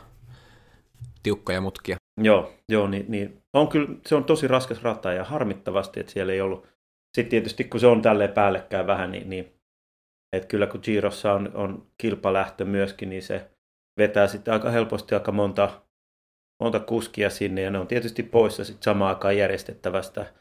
tiukkoja 1.23 1.61
mutkia. 1.61 1.97
Joo, 2.21 2.53
joo 2.69 2.87
niin, 2.87 3.05
niin, 3.07 3.41
on 3.53 3.67
kyllä, 3.67 3.87
se 4.05 4.15
on 4.15 4.23
tosi 4.23 4.47
raskas 4.47 4.83
rata 4.83 5.13
ja 5.13 5.23
harmittavasti, 5.23 5.99
että 5.99 6.11
siellä 6.11 6.33
ei 6.33 6.41
ollut. 6.41 6.67
Sitten 7.17 7.29
tietysti 7.29 7.63
kun 7.63 7.79
se 7.79 7.87
on 7.87 8.01
tälleen 8.01 8.31
päällekkäin 8.31 8.87
vähän, 8.87 9.11
niin, 9.11 9.29
niin 9.29 9.53
että 10.35 10.47
kyllä 10.47 10.67
kun 10.67 10.81
Girossa 10.83 11.33
on, 11.33 11.51
on 11.53 11.87
kilpalähtö 11.97 12.65
myöskin, 12.65 13.09
niin 13.09 13.23
se 13.23 13.51
vetää 13.99 14.27
sitten 14.27 14.53
aika 14.53 14.69
helposti 14.69 15.15
aika 15.15 15.31
monta, 15.31 15.81
monta 16.63 16.79
kuskia 16.79 17.29
sinne 17.29 17.61
ja 17.61 17.71
ne 17.71 17.79
on 17.79 17.87
tietysti 17.87 18.23
poissa 18.23 18.63
sitten 18.63 18.83
samaan 18.83 19.09
aikaan 19.15 19.37
järjestettävästä 19.37 20.33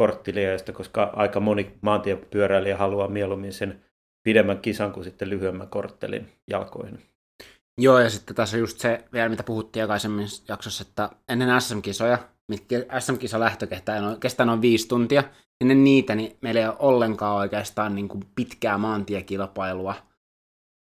korttilijoista, 0.00 0.72
koska 0.72 1.10
aika 1.16 1.40
moni 1.40 1.78
maantiepyöräilijä 1.80 2.76
haluaa 2.76 3.08
mieluummin 3.08 3.52
sen 3.52 3.84
pidemmän 4.22 4.58
kisan 4.58 4.92
kuin 4.92 5.04
sitten 5.04 5.30
lyhyemmän 5.30 5.68
korttelin 5.68 6.28
jalkoihin. 6.50 7.02
Joo, 7.78 7.98
ja 7.98 8.10
sitten 8.10 8.36
tässä 8.36 8.56
just 8.56 8.78
se 8.78 9.04
vielä, 9.12 9.28
mitä 9.28 9.42
puhuttiin 9.42 9.82
aikaisemmin 9.82 10.26
jaksossa, 10.48 10.84
että 10.88 11.10
ennen 11.28 11.60
SM-kisoja, 11.60 12.18
mitkä 12.48 12.76
SM-kisa 12.98 13.40
lähtö 13.40 13.66
kestää 14.20 14.46
noin 14.46 14.62
viisi 14.62 14.88
tuntia, 14.88 15.24
ennen 15.60 15.84
niitä 15.84 16.14
niin 16.14 16.36
meillä 16.40 16.60
ei 16.60 16.66
ole 16.66 16.76
ollenkaan 16.78 17.36
oikeastaan 17.36 17.94
niin 17.94 18.08
kuin 18.08 18.24
pitkää 18.34 18.78
maantiekilpailua, 18.78 19.94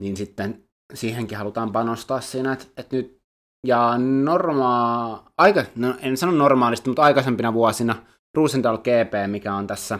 niin 0.02 0.16
sitten 0.16 0.64
siihenkin 0.94 1.38
halutaan 1.38 1.72
panostaa 1.72 2.20
siinä, 2.20 2.52
että, 2.52 2.66
että 2.76 2.96
nyt 2.96 3.20
ja 3.66 3.98
normaa, 3.98 5.30
aika, 5.38 5.64
no 5.76 5.94
en 6.00 6.16
sano 6.16 6.32
normaalisti, 6.32 6.88
mutta 6.88 7.02
aikaisempina 7.02 7.54
vuosina 7.54 7.96
Rosendahl 8.36 8.76
GP, 8.76 9.30
mikä 9.30 9.54
on 9.54 9.66
tässä 9.66 9.98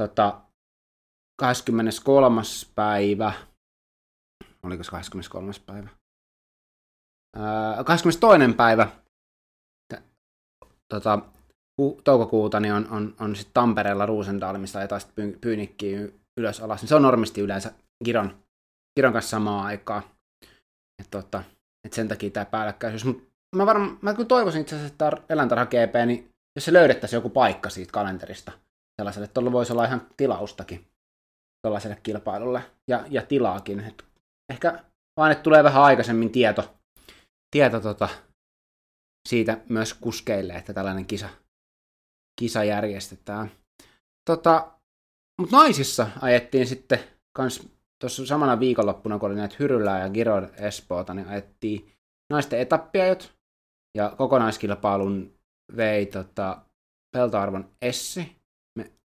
tota, 0.00 0.40
23. 1.40 2.42
päivä, 2.74 3.32
oliko 4.62 4.84
se 4.84 4.90
23. 4.90 5.52
päivä? 5.66 5.88
Ää, 7.36 7.84
22. 7.84 8.54
päivä 8.56 8.88
tota, 10.88 11.18
toukokuuta 12.04 12.60
niin 12.60 12.74
on, 12.74 12.88
on, 12.90 13.14
on 13.20 13.36
sitten 13.36 13.54
Tampereella 13.54 14.06
Ruusendaal, 14.06 14.58
missä 14.58 14.78
ajetaan 14.78 15.00
sitten 15.00 15.38
pyynikkiä 15.40 16.08
ylös 16.40 16.60
alas. 16.60 16.82
Niin 16.82 16.88
se 16.88 16.94
on 16.94 17.02
normisti 17.02 17.40
yleensä 17.40 17.72
Giron, 18.04 18.42
Giron 18.96 19.12
kanssa 19.12 19.30
samaa 19.30 19.64
aikaa. 19.64 20.02
Et 21.00 21.10
tota, 21.10 21.44
et 21.86 21.92
sen 21.92 22.08
takia 22.08 22.30
tämä 22.30 22.44
päällekkäisyys. 22.44 23.04
Mut 23.04 23.28
mä, 23.56 23.66
varmaan, 23.66 23.98
mä 24.02 24.14
toivoisin 24.14 24.60
itse 24.60 24.76
asiassa, 24.76 24.92
että 24.92 25.22
eläintarha 25.28 25.66
GP, 25.66 26.06
niin 26.06 26.30
jos 26.56 26.64
se 26.64 26.72
löydettäisiin 26.72 27.18
joku 27.18 27.30
paikka 27.30 27.70
siitä 27.70 27.92
kalenterista 27.92 28.52
sellaiselle, 29.00 29.28
tuolla 29.28 29.52
voisi 29.52 29.72
olla 29.72 29.84
ihan 29.84 30.06
tilaustakin 30.16 30.86
tuollaiselle 31.62 31.98
kilpailulle 32.02 32.62
ja, 32.90 33.04
ja 33.10 33.22
tilaakin. 33.22 33.80
Et 33.80 34.04
ehkä 34.52 34.84
vaan, 35.16 35.32
että 35.32 35.42
tulee 35.42 35.64
vähän 35.64 35.82
aikaisemmin 35.82 36.32
tieto, 36.32 36.74
tieto 37.50 37.80
tota, 37.80 38.08
siitä 39.28 39.58
myös 39.68 39.94
kuskeille, 39.94 40.52
että 40.52 40.74
tällainen 40.74 41.06
kisa, 41.06 41.28
kisa 42.40 42.64
järjestetään. 42.64 43.50
Tota, 44.30 44.72
mutta 45.40 45.56
naisissa 45.56 46.10
ajettiin 46.20 46.66
sitten 46.66 46.98
kans 47.36 47.68
tuossa 48.00 48.26
samana 48.26 48.60
viikonloppuna, 48.60 49.18
kun 49.18 49.30
oli 49.30 49.36
näitä 49.36 49.56
Hyrylää 49.58 50.00
ja 50.00 50.10
Giro 50.10 50.42
Espoota, 50.56 51.14
niin 51.14 51.28
ajettiin 51.28 51.92
naisten 52.32 52.60
etappiajot 52.60 53.34
ja 53.96 54.14
kokonaiskilpailun 54.16 55.35
vei 55.76 56.06
tota, 56.06 56.62
peltoarvon 57.16 57.70
Essi 57.82 58.36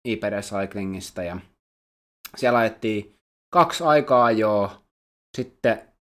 IPD 0.08 0.42
Cyclingista 0.42 1.24
ja 1.24 1.38
siellä 2.38 2.60
ajettiin 2.60 3.16
kaksi 3.54 3.84
aikaa 3.84 4.32
jo 4.32 4.84
sitten 5.38 5.92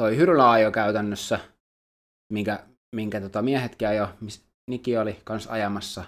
toi 0.00 0.16
Hyrylä 0.16 0.50
ajo 0.50 0.72
käytännössä, 0.72 1.40
minkä, 2.32 2.66
minkä 2.96 3.20
tota 3.20 3.42
miehetkin 3.42 3.88
ajo, 3.88 4.08
missä 4.20 4.42
Niki 4.70 4.98
oli 4.98 5.20
kans 5.24 5.46
ajamassa. 5.46 6.04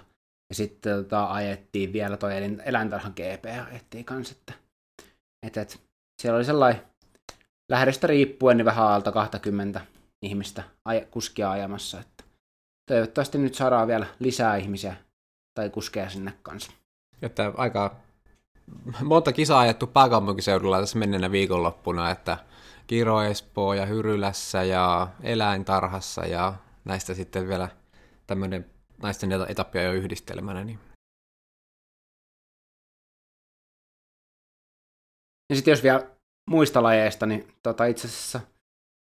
Ja 0.49 0.55
sitten 0.55 1.03
tota, 1.03 1.25
ajettiin 1.25 1.93
vielä 1.93 2.17
toi 2.17 2.31
eläintarhan 2.65 3.13
GP 3.15 3.45
ajettiin 3.71 4.05
kans, 4.05 4.31
että, 4.31 4.53
että, 5.45 5.61
että 5.61 5.75
siellä 6.21 6.37
oli 6.37 6.45
sellainen 6.45 6.83
lähdöstä 7.71 8.07
riippuen 8.07 8.57
niin 8.57 8.65
vähän 8.65 8.87
alta 8.87 9.11
20 9.11 9.81
ihmistä 10.25 10.63
aj- 10.89 11.05
kuskia 11.11 11.51
ajamassa, 11.51 11.99
että 11.99 12.12
toivottavasti 12.85 13.37
nyt 13.37 13.55
saadaan 13.55 13.87
vielä 13.87 14.05
lisää 14.19 14.55
ihmisiä 14.55 14.95
tai 15.53 15.69
kuskeja 15.69 16.09
sinne 16.09 16.33
kanssa. 16.43 16.71
Että 17.21 17.51
aika 17.57 17.95
monta 19.03 19.33
kisaa 19.33 19.59
ajettu 19.59 19.87
pääkaupunkiseudulla 19.87 20.79
tässä 20.79 20.99
menneenä 20.99 21.31
viikonloppuna, 21.31 22.11
että 22.11 22.37
Kiro 22.87 23.21
Espoo 23.21 23.73
ja 23.73 23.85
Hyrylässä 23.85 24.63
ja 24.63 25.07
Eläintarhassa 25.23 26.25
ja 26.25 26.53
näistä 26.85 27.13
sitten 27.13 27.47
vielä 27.47 27.69
tämmöinen 28.27 28.65
naisten 29.01 29.29
etappia 29.47 29.81
jo 29.81 29.93
yhdistelmänä. 29.93 30.63
Niin. 30.63 30.79
Ja 35.49 35.55
sitten 35.55 35.71
jos 35.71 35.83
vielä 35.83 36.07
muista 36.49 36.83
lajeista, 36.83 37.25
niin 37.25 37.53
tota, 37.63 37.85
itse 37.85 38.07
asiassa 38.07 38.39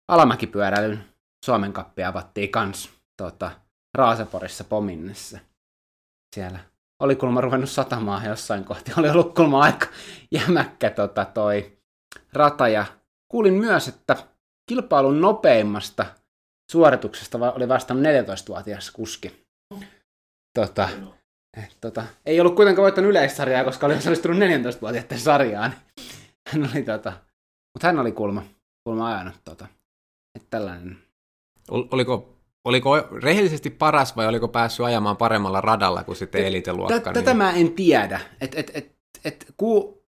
alamäkipyöräilyn 0.09 1.05
Suomen 1.45 1.73
kappia 1.73 2.09
avattiin 2.09 2.51
kans 2.51 2.91
tota, 3.17 3.51
Raaseporissa 3.95 4.65
Pominnessa. 4.65 5.39
Siellä 6.35 6.59
oli 7.01 7.17
kulma 7.17 7.41
ruvennut 7.41 7.71
satamaan 7.71 8.25
jossain 8.25 8.65
kohti. 8.65 8.93
Oli 8.99 9.11
ollut 9.11 9.35
kulma 9.35 9.63
aika 9.63 9.87
jämäkkä 10.31 10.91
tota, 10.91 11.25
toi 11.25 11.79
rata. 12.33 12.69
Ja 12.69 12.85
kuulin 13.29 13.55
myös, 13.55 13.89
että 13.89 14.17
kilpailun 14.69 15.21
nopeimmasta 15.21 16.07
suorituksesta 16.71 17.39
oli 17.39 17.69
vastannut 17.69 18.05
14-vuotias 18.05 18.91
kuski. 18.91 19.47
Tota, 20.55 20.89
eh, 21.57 21.71
tota, 21.81 22.05
ei 22.27 22.41
ollut 22.41 22.57
kuitenkaan 22.57 22.83
voittanut 22.83 23.11
yleissarjaa, 23.11 23.65
koska 23.65 23.87
oli 23.87 23.95
osallistunut 23.95 24.39
14-vuotiaiden 24.39 25.19
sarjaan. 25.19 25.75
Hän 26.49 26.71
oli 26.73 26.83
tota, 26.83 27.13
mutta 27.75 27.87
hän 27.87 27.99
oli 27.99 28.13
kulma, 28.13 28.43
kulma 28.85 29.09
ajanut 29.09 29.35
tota, 29.45 29.67
että 30.35 30.47
tällainen. 30.51 30.99
Ol, 31.71 31.85
oliko 31.91 32.32
Oliko 32.65 32.97
rehellisesti 33.23 33.71
paras 33.71 34.17
vai 34.17 34.27
oliko 34.27 34.49
päässyt 34.49 34.87
ajamaan 34.87 35.17
paremmalla 35.17 35.61
radalla 35.61 36.05
kuin 36.05 36.17
sitten 36.17 36.47
eliteluokka? 36.47 37.01
Tätä 37.01 37.31
niin... 37.31 37.37
mä 37.37 37.53
en 37.53 37.73
tiedä. 37.73 38.21
Et, 38.41 38.55
et, 38.55 38.71
et, 38.75 38.93
et, 39.25 39.55
ku, 39.57 40.03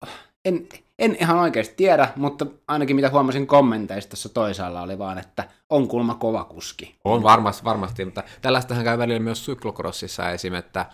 en, 0.45 0.67
en 0.99 1.17
ihan 1.19 1.39
oikeasti 1.39 1.73
tiedä, 1.75 2.09
mutta 2.15 2.45
ainakin 2.67 2.95
mitä 2.95 3.09
huomasin 3.09 3.47
kommenteista 3.47 4.09
tuossa 4.09 4.29
toisaalla 4.29 4.81
oli 4.81 4.99
vaan, 4.99 5.17
että 5.17 5.47
on 5.69 5.87
kulma 5.87 6.15
kova 6.15 6.43
kuski. 6.43 6.95
On 7.03 7.23
varmasti, 7.23 7.63
varmasti 7.63 8.05
mutta 8.05 8.23
tällaistähän 8.41 8.83
käy 8.83 8.97
välillä 8.97 9.19
myös 9.19 9.45
syklokrossissa 9.45 10.31
esim. 10.31 10.53
että 10.53 10.85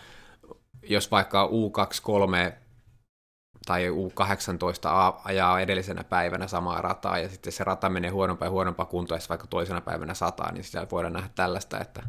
jos 0.84 1.12
vaikka 1.12 1.50
U23 1.52 2.54
tai 3.66 3.90
U18 3.90 5.22
ajaa 5.24 5.60
edellisenä 5.60 6.04
päivänä 6.04 6.48
samaa 6.48 6.82
rataa, 6.82 7.20
ja 7.20 7.30
sitten 7.30 7.54
se 7.54 7.64
rata 7.64 7.90
menee 7.90 8.10
huonompaa 8.10 8.46
ja 8.46 8.52
huonompaa 8.52 8.86
kuntoa, 8.86 9.18
vaikka 9.30 9.48
toisena 9.48 9.82
päivänä 9.82 10.14
sataa, 10.14 10.52
niin 10.52 10.64
siellä 10.64 10.88
voidaan 10.92 11.14
nähdä 11.14 11.30
tällaista, 11.36 11.80
että 11.80 12.04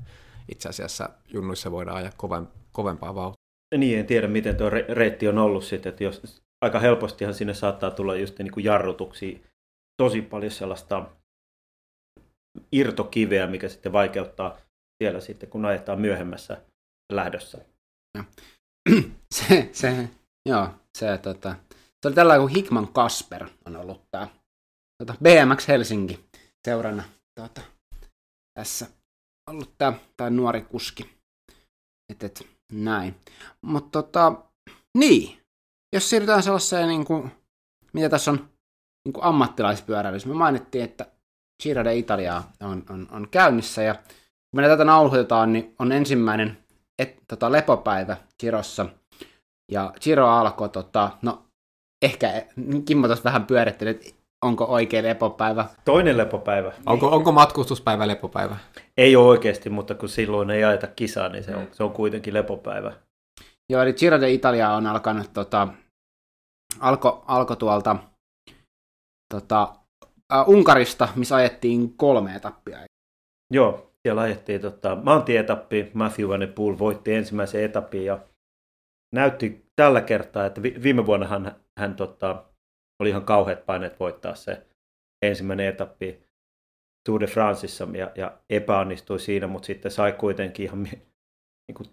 itse 0.52 0.68
asiassa 0.68 1.08
junnuissa 1.28 1.70
voidaan 1.70 1.96
ajaa 1.96 2.12
koven, 2.16 2.48
kovempaa 2.72 3.14
vauhtia. 3.14 3.40
Niin, 3.78 3.98
en 3.98 4.06
tiedä 4.06 4.28
miten 4.28 4.56
tuo 4.56 4.70
reitti 4.70 5.28
on 5.28 5.38
ollut 5.38 5.64
sitten, 5.64 5.90
että 5.90 6.04
jos 6.04 6.42
aika 6.64 6.78
helpostihan 6.78 7.34
sinne 7.34 7.54
saattaa 7.54 7.90
tulla 7.90 8.16
just 8.16 8.38
niin 8.38 8.52
kuin 8.52 8.64
jarrutuksia, 8.64 9.38
tosi 10.02 10.22
paljon 10.22 10.52
sellaista 10.52 11.06
irtokiveä, 12.72 13.46
mikä 13.46 13.68
sitten 13.68 13.92
vaikeuttaa 13.92 14.56
siellä 15.02 15.20
sitten, 15.20 15.48
kun 15.48 15.64
ajetaan 15.64 16.00
myöhemmässä 16.00 16.62
lähdössä. 17.12 17.58
Se, 19.34 19.68
se, 19.72 20.08
joo, 20.48 20.68
se, 20.98 21.18
tota, 21.18 21.54
se 22.02 22.08
oli 22.08 22.14
tällainen 22.14 22.46
kuin 22.46 22.54
Hickman 22.54 22.92
Kasper 22.92 23.48
on 23.66 23.76
ollut 23.76 24.02
tämä 24.10 24.28
tota, 24.98 25.14
BMX 25.22 25.68
Helsinki 25.68 26.24
seurana 26.64 27.02
tota, 27.40 27.60
tässä 28.58 28.86
ollut 29.50 29.74
tämä, 29.78 29.92
tämä 30.16 30.30
nuori 30.30 30.62
kuski. 30.62 31.20
Et, 32.12 32.22
et, 32.22 32.46
näin. 32.72 33.14
Mutta 33.62 34.02
tota, 34.02 34.32
niin, 34.98 35.40
jos 35.92 36.10
siirrytään 36.10 36.42
sellaiseen, 36.42 36.88
niin 36.88 37.04
kuin, 37.04 37.30
mitä 37.92 38.08
tässä 38.08 38.30
on 38.30 38.48
niin 39.04 39.12
kuin 39.12 39.24
ammattilaispyöräilyssä, 39.24 40.28
me 40.28 40.34
mainittiin, 40.34 40.84
että 40.84 41.06
Giro 41.62 41.84
de 41.84 41.96
Italia 41.96 42.42
on, 42.60 42.84
on, 42.90 43.08
on 43.10 43.28
käynnissä, 43.28 43.82
ja 43.82 43.94
kun 43.94 44.60
me 44.60 44.68
tätä 44.68 44.84
nauhoitetaan, 44.84 45.52
niin 45.52 45.74
on 45.78 45.92
ensimmäinen 45.92 46.64
et, 46.98 47.16
tota, 47.28 47.52
lepopäivä 47.52 48.16
Girossa– 48.40 48.86
ja 49.70 49.92
Giro 50.00 50.28
alkoi, 50.28 50.68
tota, 50.68 51.10
no 51.22 51.42
ehkä 52.02 52.46
Kimmo 52.84 53.06
tuossa 53.06 53.24
vähän 53.24 53.46
pyöritteli, 53.46 53.90
että 53.90 54.10
onko 54.44 54.64
oikea 54.64 55.02
lepopäivä. 55.02 55.66
Toinen 55.84 56.16
lepopäivä. 56.16 56.72
Onko, 56.86 57.08
onko 57.08 57.32
matkustuspäivä 57.32 58.08
lepopäivä? 58.08 58.56
Ei 58.96 59.16
ole 59.16 59.26
oikeasti, 59.26 59.70
mutta 59.70 59.94
kun 59.94 60.08
silloin 60.08 60.50
ei 60.50 60.64
ajeta 60.64 60.86
kisaa, 60.86 61.28
niin 61.28 61.44
se 61.44 61.56
on, 61.56 61.68
se 61.72 61.82
on 61.82 61.92
kuitenkin 61.92 62.34
lepopäivä. 62.34 62.92
Joo, 63.72 63.82
eli 63.82 63.92
Giro 63.92 64.20
de 64.20 64.30
Italia 64.30 64.72
on 64.72 64.86
alkanut, 64.86 65.32
tota, 65.32 65.68
alko, 66.80 67.24
alko 67.26 67.56
tuolta 67.56 67.96
tota, 69.34 69.74
uh, 70.12 70.54
Unkarista, 70.54 71.08
missä 71.16 71.36
ajettiin 71.36 71.96
kolme 71.96 72.34
etappia. 72.36 72.78
Joo, 73.52 73.92
siellä 74.02 74.20
ajettiin 74.20 74.60
tota, 74.60 74.96
maantieetappi. 75.02 75.90
Matthew 75.94 76.28
Van 76.28 76.40
Der 76.40 76.52
Poel 76.52 76.78
voitti 76.78 77.14
ensimmäisen 77.14 77.64
etapin 77.64 78.04
ja 78.04 78.18
näytti 79.14 79.66
tällä 79.76 80.00
kertaa, 80.00 80.46
että 80.46 80.62
viime 80.62 81.06
vuonna 81.06 81.26
hän, 81.26 81.56
hän 81.78 81.96
tota, 81.96 82.44
oli 83.02 83.08
ihan 83.08 83.24
kauheat 83.24 83.66
paineet 83.66 84.00
voittaa 84.00 84.34
se 84.34 84.66
ensimmäinen 85.24 85.66
etappi 85.66 86.30
Tour 87.08 87.20
de 87.20 87.26
Franceissa 87.26 87.88
ja, 87.92 88.12
ja 88.14 88.38
epäonnistui 88.50 89.20
siinä, 89.20 89.46
mutta 89.46 89.66
sitten 89.66 89.90
sai 89.90 90.12
kuitenkin 90.12 90.66
ihan, 90.66 90.82
niin 90.82 91.74
kuin, 91.74 91.88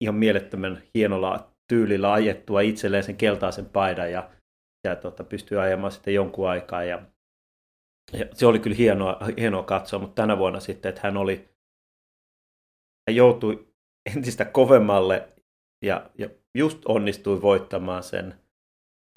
ihan 0.00 0.14
mielettömän 0.14 0.82
hienolla 0.94 1.52
tyylillä 1.68 2.12
ajettua 2.12 2.60
itselleen 2.60 3.02
sen 3.02 3.16
keltaisen 3.16 3.66
paidan 3.66 4.12
ja, 4.12 4.30
ja 4.84 4.96
tota, 4.96 5.24
pystyi 5.24 5.58
ajamaan 5.58 5.92
sitten 5.92 6.14
jonkun 6.14 6.48
aikaa. 6.48 6.84
Ja, 6.84 7.02
ja 8.12 8.26
se 8.32 8.46
oli 8.46 8.58
kyllä 8.58 8.76
hienoa, 8.76 9.18
hienoa 9.38 9.62
katsoa, 9.62 10.00
mutta 10.00 10.22
tänä 10.22 10.38
vuonna 10.38 10.60
sitten, 10.60 10.88
että 10.88 11.00
hän 11.04 11.16
oli, 11.16 11.48
hän 13.08 13.16
joutui 13.16 13.68
entistä 14.16 14.44
kovemmalle 14.44 15.28
ja, 15.84 16.10
ja 16.18 16.30
just 16.58 16.78
onnistui 16.84 17.42
voittamaan 17.42 18.02
sen, 18.02 18.34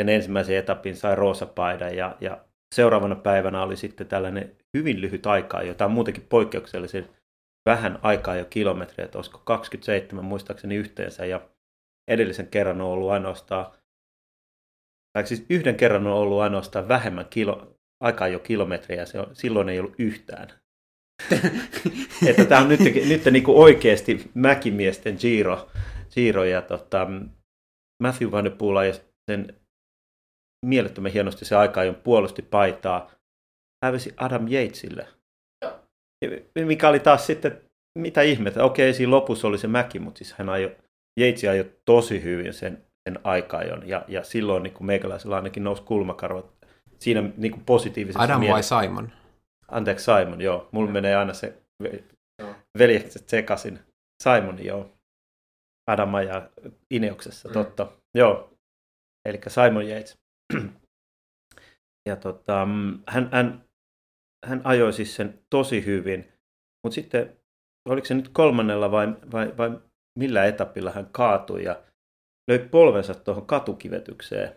sen 0.02 0.10
ensimmäisen 0.10 0.58
etapin, 0.58 0.96
sai 0.96 1.16
roosapaidan 1.16 1.96
ja, 1.96 2.18
ja 2.22 2.46
seuraavana 2.76 3.16
päivänä 3.16 3.64
oli 3.64 3.78
sitten 3.78 4.08
tällainen 4.08 4.56
hyvin 4.78 5.02
lyhyt 5.02 5.28
aikaa, 5.28 5.64
jota 5.64 5.86
on 5.86 5.92
muutenkin 5.92 6.26
poikkeuksellisen 6.30 7.10
vähän 7.66 8.00
aikaa 8.02 8.36
jo 8.36 8.46
kilometriä, 8.46 9.06
että 9.06 9.18
olisiko 9.18 9.42
27 9.46 10.26
muistaakseni 10.26 10.76
yhteensä 10.76 11.26
ja 11.26 11.42
edellisen 12.08 12.48
kerran 12.48 12.82
on 12.82 12.88
ollut 12.88 13.12
ainoastaan, 13.12 13.72
tai 15.14 15.28
siis 15.28 15.46
yhden 15.50 15.76
kerran 15.76 16.08
on 16.08 16.14
ollut 16.14 16.42
ainoastaan 16.42 16.88
vähemmän 16.88 17.26
kilo, 17.30 17.78
aikaa 18.04 18.28
jo 18.28 18.40
kilometriä, 18.40 19.06
se 19.06 19.20
on, 19.20 19.28
silloin 19.34 19.70
ei 19.70 19.80
ollut 19.80 19.96
yhtään. 20.00 20.48
että 22.28 22.46
tämä 22.46 22.62
on 22.62 22.70
nyt, 22.70 22.80
nyt 22.80 23.26
niin 23.32 23.44
kuin 23.44 23.58
oikeasti 23.58 24.32
mäkimiesten 24.34 25.18
Giro, 25.22 25.72
Giro 26.14 26.44
ja 26.44 26.62
tota, 26.62 27.08
Matthew 28.04 28.32
Van 28.32 28.44
Der 28.44 28.56
Poel 28.58 28.88
ja 28.88 28.94
sen 29.32 29.56
mielettömän 30.66 31.12
hienosti 31.12 31.46
se 31.46 31.56
aika, 31.56 31.84
jo 31.84 31.94
puolusti 31.94 32.42
paitaa, 32.42 33.12
hävisi 33.86 34.14
Adam 34.18 34.48
Yatesille. 34.52 35.08
Mikä 36.66 36.90
oli 36.90 37.00
taas 37.00 37.28
sitten, 37.28 37.62
mitä 37.98 38.22
ihmettä, 38.22 38.64
okei 38.64 38.94
siinä 38.94 39.12
lopussa 39.12 39.48
oli 39.48 39.58
se 39.58 39.68
mäki, 39.68 40.00
mutta 40.00 40.18
siis 40.18 40.34
hän 40.34 40.50
ajoi, 40.50 40.76
Yates 41.20 41.44
ajoi 41.44 41.72
tosi 41.86 42.24
hyvin 42.24 42.54
sen, 42.54 42.86
sen 43.10 43.20
aikajon, 43.24 43.88
ja, 43.88 44.06
ja 44.08 44.24
silloin 44.24 44.64
niin 44.64 44.74
kuin 44.74 44.88
meikäläisellä 44.88 45.36
ainakin 45.36 45.64
nousi 45.64 45.84
kulmakarvat 45.84 46.46
siinä 47.00 47.24
niin 47.38 47.52
kuin 47.52 47.66
positiivisessa 47.66 48.24
Adam 48.24 48.40
mielessä. 48.40 48.76
vai 48.76 48.84
Simon? 48.84 49.12
Anteeksi, 49.68 50.06
Simon, 50.06 50.42
joo. 50.42 50.70
Mulla 50.72 50.92
menee 50.92 51.16
aina 51.16 51.34
se 51.34 51.58
veljekset 52.78 53.30
sekaisin. 53.30 53.80
Simon, 54.24 54.66
joo. 54.66 54.90
Adama 55.88 56.22
ja 56.22 56.50
Ineoksessa, 56.90 57.50
mm. 57.50 57.54
totta. 57.54 57.92
Joo. 58.16 58.54
Eli 59.26 59.42
Simon 59.48 59.88
Yates. 59.88 60.20
ja 62.10 62.16
tota, 62.16 62.68
hän, 63.08 63.30
hän, 63.32 63.66
hän 64.46 64.62
ajoi 64.64 64.94
siis 64.94 65.16
sen 65.16 65.40
tosi 65.50 65.86
hyvin, 65.86 66.32
mutta 66.84 66.96
sitten 66.96 67.38
oliko 67.90 68.06
se 68.06 68.14
nyt 68.14 68.30
kolmannella 68.30 68.92
vai, 68.92 69.08
vai, 69.32 69.58
vai 69.58 69.80
millä 70.20 70.46
etapilla 70.46 70.92
hän 70.92 71.10
kaatui 71.12 71.64
ja 71.64 71.84
löi 72.48 72.60
polvensa 72.60 73.16
tuohon 73.16 73.46
katukivetykseen. 73.46 74.56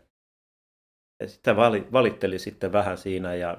Ja 1.23 1.29
sitä 1.29 1.57
vali, 1.57 1.87
valitteli 1.93 2.39
sitten 2.39 2.73
vähän 2.73 2.99
siinä 2.99 3.35
ja 3.35 3.59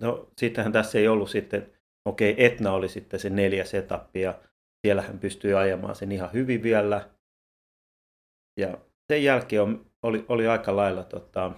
no 0.00 0.28
sittenhän 0.38 0.72
tässä 0.72 0.98
ei 0.98 1.08
ollut 1.08 1.30
sitten, 1.30 1.72
okei 2.08 2.32
okay, 2.32 2.44
Etna 2.44 2.72
oli 2.72 2.88
sitten 2.88 3.20
se 3.20 3.30
neljäs 3.30 3.74
etappi 3.74 4.20
ja 4.20 4.40
siellä 4.84 5.02
hän 5.02 5.18
pystyi 5.18 5.54
ajamaan 5.54 5.94
sen 5.94 6.12
ihan 6.12 6.32
hyvin 6.32 6.62
vielä. 6.62 7.10
Ja 8.60 8.78
sen 9.12 9.24
jälkeen 9.24 9.62
on, 9.62 9.86
oli, 10.02 10.24
oli 10.28 10.46
aika 10.46 10.76
lailla, 10.76 11.04
tota, 11.04 11.52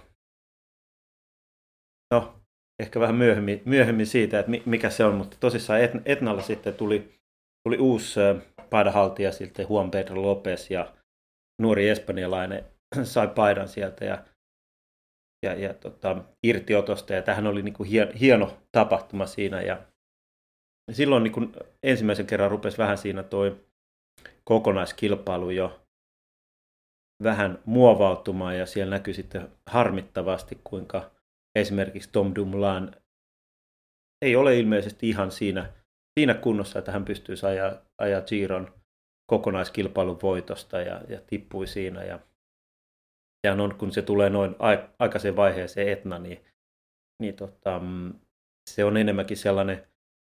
no 2.13 2.39
ehkä 2.79 2.99
vähän 2.99 3.15
myöhemmin, 3.15 3.61
myöhemmin 3.65 4.07
siitä, 4.07 4.39
että 4.39 4.51
mikä 4.65 4.89
se 4.89 5.05
on, 5.05 5.15
mutta 5.15 5.37
tosissaan 5.39 5.79
Etnalla 6.05 6.41
sitten 6.41 6.73
tuli, 6.73 7.19
tuli 7.63 7.77
uusi 7.77 8.19
paidanhaltija 8.69 9.31
siltä 9.31 9.61
Juan 9.61 9.91
Pedro 9.91 10.21
Lopez 10.21 10.71
ja 10.71 10.93
nuori 11.61 11.89
espanjalainen 11.89 12.65
sai 13.03 13.27
paidan 13.27 13.67
sieltä 13.67 14.05
ja, 14.05 14.25
ja, 15.45 15.53
ja 15.53 15.73
tota, 15.73 16.23
irtiotosta 16.43 17.13
ja 17.13 17.21
tähän 17.21 17.47
oli 17.47 17.61
niin 17.61 17.73
kuin 17.73 17.89
hien, 17.89 18.13
hieno 18.13 18.57
tapahtuma 18.71 19.25
siinä 19.25 19.61
ja 19.61 19.81
silloin 20.91 21.23
niin 21.23 21.31
kuin 21.33 21.53
ensimmäisen 21.83 22.27
kerran 22.27 22.51
rupesi 22.51 22.77
vähän 22.77 22.97
siinä 22.97 23.23
toi 23.23 23.65
kokonaiskilpailu 24.43 25.49
jo 25.49 25.81
vähän 27.23 27.59
muovautumaan 27.65 28.57
ja 28.57 28.65
siellä 28.65 28.95
näkyy 28.95 29.13
sitten 29.13 29.51
harmittavasti, 29.69 30.61
kuinka 30.63 31.11
esimerkiksi 31.59 32.09
Tom 32.11 32.35
Dumoulin 32.35 32.91
ei 34.25 34.35
ole 34.35 34.59
ilmeisesti 34.59 35.09
ihan 35.09 35.31
siinä, 35.31 35.73
siinä 36.19 36.33
kunnossa, 36.33 36.79
että 36.79 36.91
hän 36.91 37.05
pystyisi 37.05 37.45
ajaa, 37.45 37.71
ajaa 38.01 38.21
Giron 38.21 38.73
kokonaiskilpailun 39.31 40.19
voitosta 40.23 40.81
ja, 40.81 41.01
ja 41.09 41.21
tippui 41.27 41.67
siinä. 41.67 42.03
Ja, 42.03 42.19
ja 43.47 43.53
on, 43.53 43.75
kun 43.75 43.91
se 43.91 44.01
tulee 44.01 44.29
noin 44.29 44.55
aikaiseen 44.99 45.35
vaiheeseen 45.35 45.89
Etna, 45.89 46.19
niin, 46.19 46.45
niin 47.21 47.35
tota, 47.35 47.79
mm, 47.79 48.13
se 48.69 48.83
on 48.83 48.97
enemmänkin 48.97 49.37
sellainen 49.37 49.87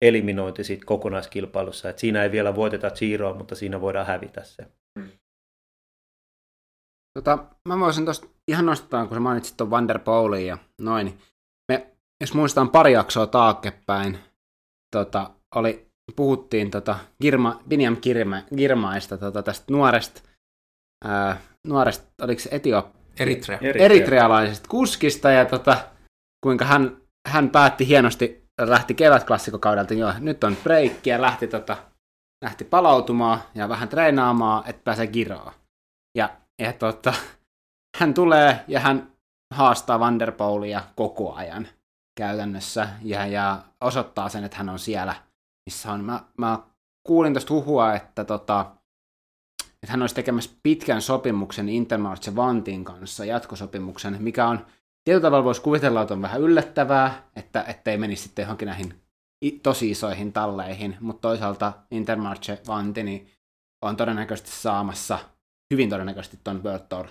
eliminointi 0.02 0.64
siitä 0.64 0.84
kokonaiskilpailussa, 0.86 1.88
että 1.90 2.00
siinä 2.00 2.22
ei 2.22 2.32
vielä 2.32 2.56
voiteta 2.56 2.90
Giroa, 2.90 3.34
mutta 3.34 3.54
siinä 3.54 3.80
voidaan 3.80 4.06
hävitä 4.06 4.44
se. 4.44 4.66
Mm. 4.98 5.08
Tota, 7.18 7.44
mä 7.68 7.78
voisin 7.78 8.04
tuosta 8.04 8.26
ihan 8.48 8.66
nostaa, 8.66 9.06
kun 9.06 9.16
sä 9.16 9.20
mainitsit 9.20 9.56
tuon 9.56 9.70
Van 9.70 9.88
der 9.88 9.98
Poelin 9.98 10.46
ja 10.46 10.58
noin, 10.80 11.06
niin 11.06 11.18
me, 11.72 11.86
jos 12.20 12.34
muistan 12.34 12.70
pari 12.70 12.92
jaksoa 12.92 13.26
taaksepäin, 13.26 14.18
tota, 14.96 15.30
oli, 15.54 15.86
puhuttiin 16.16 16.70
tota, 16.70 16.98
Girma, 17.22 17.62
Biniam 17.68 17.96
Girma, 18.02 18.42
Girmaista, 18.56 19.18
tota, 19.18 19.42
tästä 19.42 19.72
nuoresta, 19.72 20.22
ää, 21.04 21.40
nuoresta, 21.66 22.24
oliko 22.24 22.40
se 22.40 22.48
Etiop, 22.52 22.86
Eritrea. 23.20 23.58
eritrealaisesta 23.74 24.68
kuskista, 24.68 25.30
ja 25.30 25.44
tota, 25.44 25.84
kuinka 26.44 26.64
hän, 26.64 26.96
hän 27.28 27.50
päätti 27.50 27.88
hienosti, 27.88 28.47
lähti 28.58 28.94
kevätklassikokaudelta, 28.94 29.94
joo, 29.94 30.12
nyt 30.18 30.44
on 30.44 30.56
breikki, 30.62 31.10
ja 31.10 31.22
lähti, 31.22 31.46
tota, 31.46 31.76
lähti 32.44 32.64
palautumaan 32.64 33.42
ja 33.54 33.68
vähän 33.68 33.88
treenaamaan, 33.88 34.62
että 34.66 34.82
pääsee 34.84 35.06
giroon. 35.06 35.52
Ja 36.18 36.28
ja 36.58 36.72
tota, 36.72 37.14
hän 37.98 38.14
tulee 38.14 38.64
ja 38.68 38.80
hän 38.80 39.12
haastaa 39.54 40.00
Vanderpoulia 40.00 40.82
koko 40.96 41.34
ajan 41.34 41.68
käytännössä 42.18 42.88
ja, 43.02 43.26
ja 43.26 43.62
osoittaa 43.80 44.28
sen, 44.28 44.44
että 44.44 44.56
hän 44.56 44.68
on 44.68 44.78
siellä, 44.78 45.14
missä 45.70 45.92
on. 45.92 46.04
Mä, 46.04 46.24
mä 46.38 46.58
kuulin 47.06 47.32
tuosta 47.32 47.54
huhua, 47.54 47.94
että, 47.94 48.24
tota, 48.24 48.66
että 49.62 49.92
hän 49.92 50.02
olisi 50.02 50.14
tekemässä 50.14 50.50
pitkän 50.62 51.02
sopimuksen 51.02 51.68
Intermarche 51.68 52.36
Vantin 52.36 52.84
kanssa, 52.84 53.24
jatkosopimuksen, 53.24 54.16
mikä 54.20 54.46
on 54.46 54.66
tietyllä 55.04 55.22
tavalla 55.22 55.44
voisi 55.44 55.62
kuvitella, 55.62 56.02
että 56.02 56.14
on 56.14 56.22
vähän 56.22 56.40
yllättävää, 56.40 57.22
että 57.36 57.62
ettei 57.62 57.98
menisi 57.98 58.22
sitten 58.22 58.42
johonkin 58.42 58.66
näihin 58.66 58.94
tosi 59.62 59.90
isoihin 59.90 60.32
talleihin, 60.32 60.96
mutta 61.00 61.28
toisaalta 61.28 61.72
Intermarche 61.90 62.58
Vanti 62.66 63.02
niin 63.02 63.30
on 63.82 63.96
todennäköisesti 63.96 64.50
saamassa 64.50 65.18
hyvin 65.70 65.90
todennäköisesti 65.90 66.38
tuon 66.44 66.64
World 66.64 66.84
Tour 66.88 67.06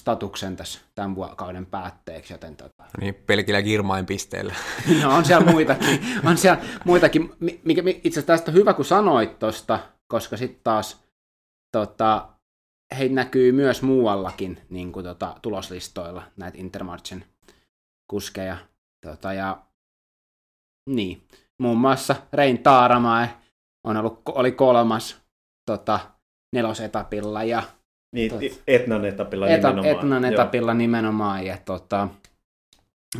statuksen 0.00 0.56
tässä 0.56 0.80
tämän 0.94 1.16
kauden 1.36 1.66
päätteeksi, 1.66 2.34
joten 2.34 2.56
tota... 2.56 2.84
Niin, 3.00 3.14
pelkillä 3.14 3.62
Girmain 3.62 4.06
pisteillä. 4.06 4.54
no 5.02 5.16
on 5.16 5.24
siellä 5.24 5.50
muitakin, 5.52 6.00
on 6.24 6.38
siellä 6.38 6.62
muitakin, 6.84 7.32
mikä 7.40 7.82
itse 7.86 8.08
asiassa 8.08 8.26
tästä 8.26 8.50
hyvä, 8.50 8.74
kun 8.74 8.84
sanoit 8.84 9.38
tosta, 9.38 9.78
koska 10.08 10.36
sitten 10.36 10.60
taas 10.64 11.04
tota, 11.72 12.28
he 12.98 13.08
näkyy 13.08 13.52
myös 13.52 13.82
muuallakin 13.82 14.60
niin 14.70 14.92
kuin, 14.92 15.04
tota, 15.04 15.36
tuloslistoilla 15.42 16.22
näitä 16.36 16.58
Intermarchen 16.58 17.24
kuskeja. 18.10 18.56
Tota, 19.06 19.32
ja 19.32 19.62
niin, 20.90 21.22
muun 21.58 21.78
muassa 21.78 22.16
Rein 22.32 22.62
Taaramae 22.62 23.30
on 23.84 23.96
ollut, 23.96 24.22
oli 24.28 24.52
kolmas 24.52 25.20
tota, 25.66 26.00
nelosetapilla 26.52 27.44
ja 27.44 27.62
niin, 28.14 28.30
tot, 28.30 28.40
Etnan 28.66 29.04
etapilla 29.04 29.48
eta, 29.48 29.68
nimenomaan. 29.68 29.96
Etnan 29.96 30.24
etapilla 30.24 30.70
Joo. 30.70 30.78
nimenomaan. 30.78 31.46
Ja, 31.46 31.58
tota, 31.64 32.08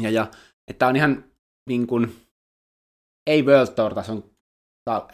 ja, 0.01 0.11
ja 0.11 0.27
että 0.71 0.87
on 0.87 0.97
ihan 0.97 1.25
niin 1.69 1.87
kuin, 1.87 2.27
ei 3.27 3.43
World 3.43 3.75
Tour 3.75 3.95
tason 3.95 4.25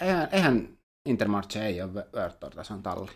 eihän, 0.01 0.29
eihän 0.33 0.69
Intermarche 1.09 1.67
ei 1.67 1.83
ole 1.83 2.07
World 2.15 2.37
Tour 2.41 2.55
tason 2.55 2.83
talli. 2.83 3.11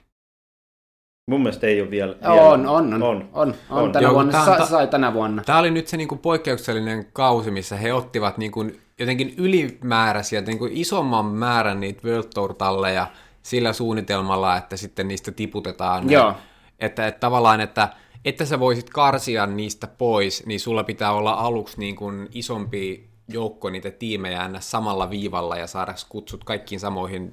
Mun 1.29 1.43
mielestä 1.43 1.67
ei 1.67 1.81
ole 1.81 1.91
vielä. 1.91 2.13
On, 2.13 2.33
vielä. 2.33 2.49
on, 2.49 2.67
on, 2.67 2.95
on, 2.95 3.03
on, 3.03 3.29
on, 3.33 3.55
on. 3.71 3.93
Tänä 3.93 4.03
Joo, 4.03 4.15
vuonna, 4.15 4.33
tää 4.33 4.41
on 4.41 4.59
sa, 4.59 4.67
sai 4.67 4.87
tänä 4.87 5.15
vuonna. 5.15 5.43
Tämä 5.45 5.59
oli 5.59 5.71
nyt 5.71 5.89
se 5.89 5.97
niin 5.97 6.09
kuin 6.09 6.19
poikkeuksellinen 6.19 7.07
kausi, 7.13 7.51
missä 7.51 7.77
he 7.77 7.93
ottivat 7.93 8.39
niin 8.39 8.53
kuin 8.53 8.81
jotenkin 8.99 9.35
ylimääräisiä, 9.37 10.41
niin 10.41 10.59
kuin 10.59 10.73
isomman 10.75 11.27
määrän 11.27 11.81
niitä 11.81 12.09
World 12.09 12.29
Tour-talleja 12.35 13.07
sillä 13.43 13.73
suunnitelmalla, 13.73 14.57
että 14.57 14.77
sitten 14.77 15.09
niistä 15.09 15.33
tiputetaan. 15.33 16.11
Joo. 16.11 16.35
Että, 16.79 17.07
että 17.07 17.21
tavallaan, 17.21 17.61
että, 17.61 17.89
että 18.25 18.45
sä 18.45 18.61
voisit 18.61 18.91
karsia 18.91 19.47
niistä 19.47 19.87
pois, 19.87 20.47
niin 20.47 20.61
sulla 20.61 20.85
pitää 20.85 21.13
olla 21.13 21.33
aluksi 21.33 21.79
niin 21.79 21.97
kuin 21.97 22.29
isompi 22.33 23.09
joukko 23.29 23.71
niitä 23.71 23.91
tiimejä 23.91 24.51
samalla 24.59 25.11
viivalla 25.11 25.57
ja 25.57 25.67
saada 25.67 25.95
kutsut 26.09 26.45
kaikkiin 26.45 26.81
samoihin 26.81 27.33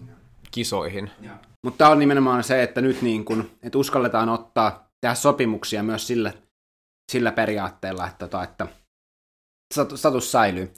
kisoihin. 0.52 1.12
Mutta 1.66 1.78
tämä 1.78 1.90
on 1.90 2.00
nimenomaan 2.00 2.44
se, 2.44 2.64
että 2.64 2.82
nyt 2.82 3.02
niin 3.02 3.26
kun, 3.26 3.52
että 3.64 3.78
uskalletaan 3.78 4.30
ottaa, 4.30 4.90
tehdä 5.02 5.16
sopimuksia 5.16 5.84
myös 5.84 6.08
sillä, 6.08 6.34
sillä 7.12 7.32
periaatteella, 7.32 8.08
että, 8.08 8.18
tota, 8.18 8.44
että 8.44 8.68
statu- 9.74 9.98
status 9.98 10.32
säilyy. 10.32 10.74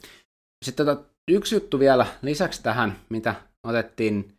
Sitten 0.64 0.86
tota, 0.86 1.04
yksi 1.30 1.54
juttu 1.54 1.78
vielä 1.78 2.06
lisäksi 2.22 2.62
tähän, 2.62 2.98
mitä 3.08 3.34
otettiin 3.66 4.38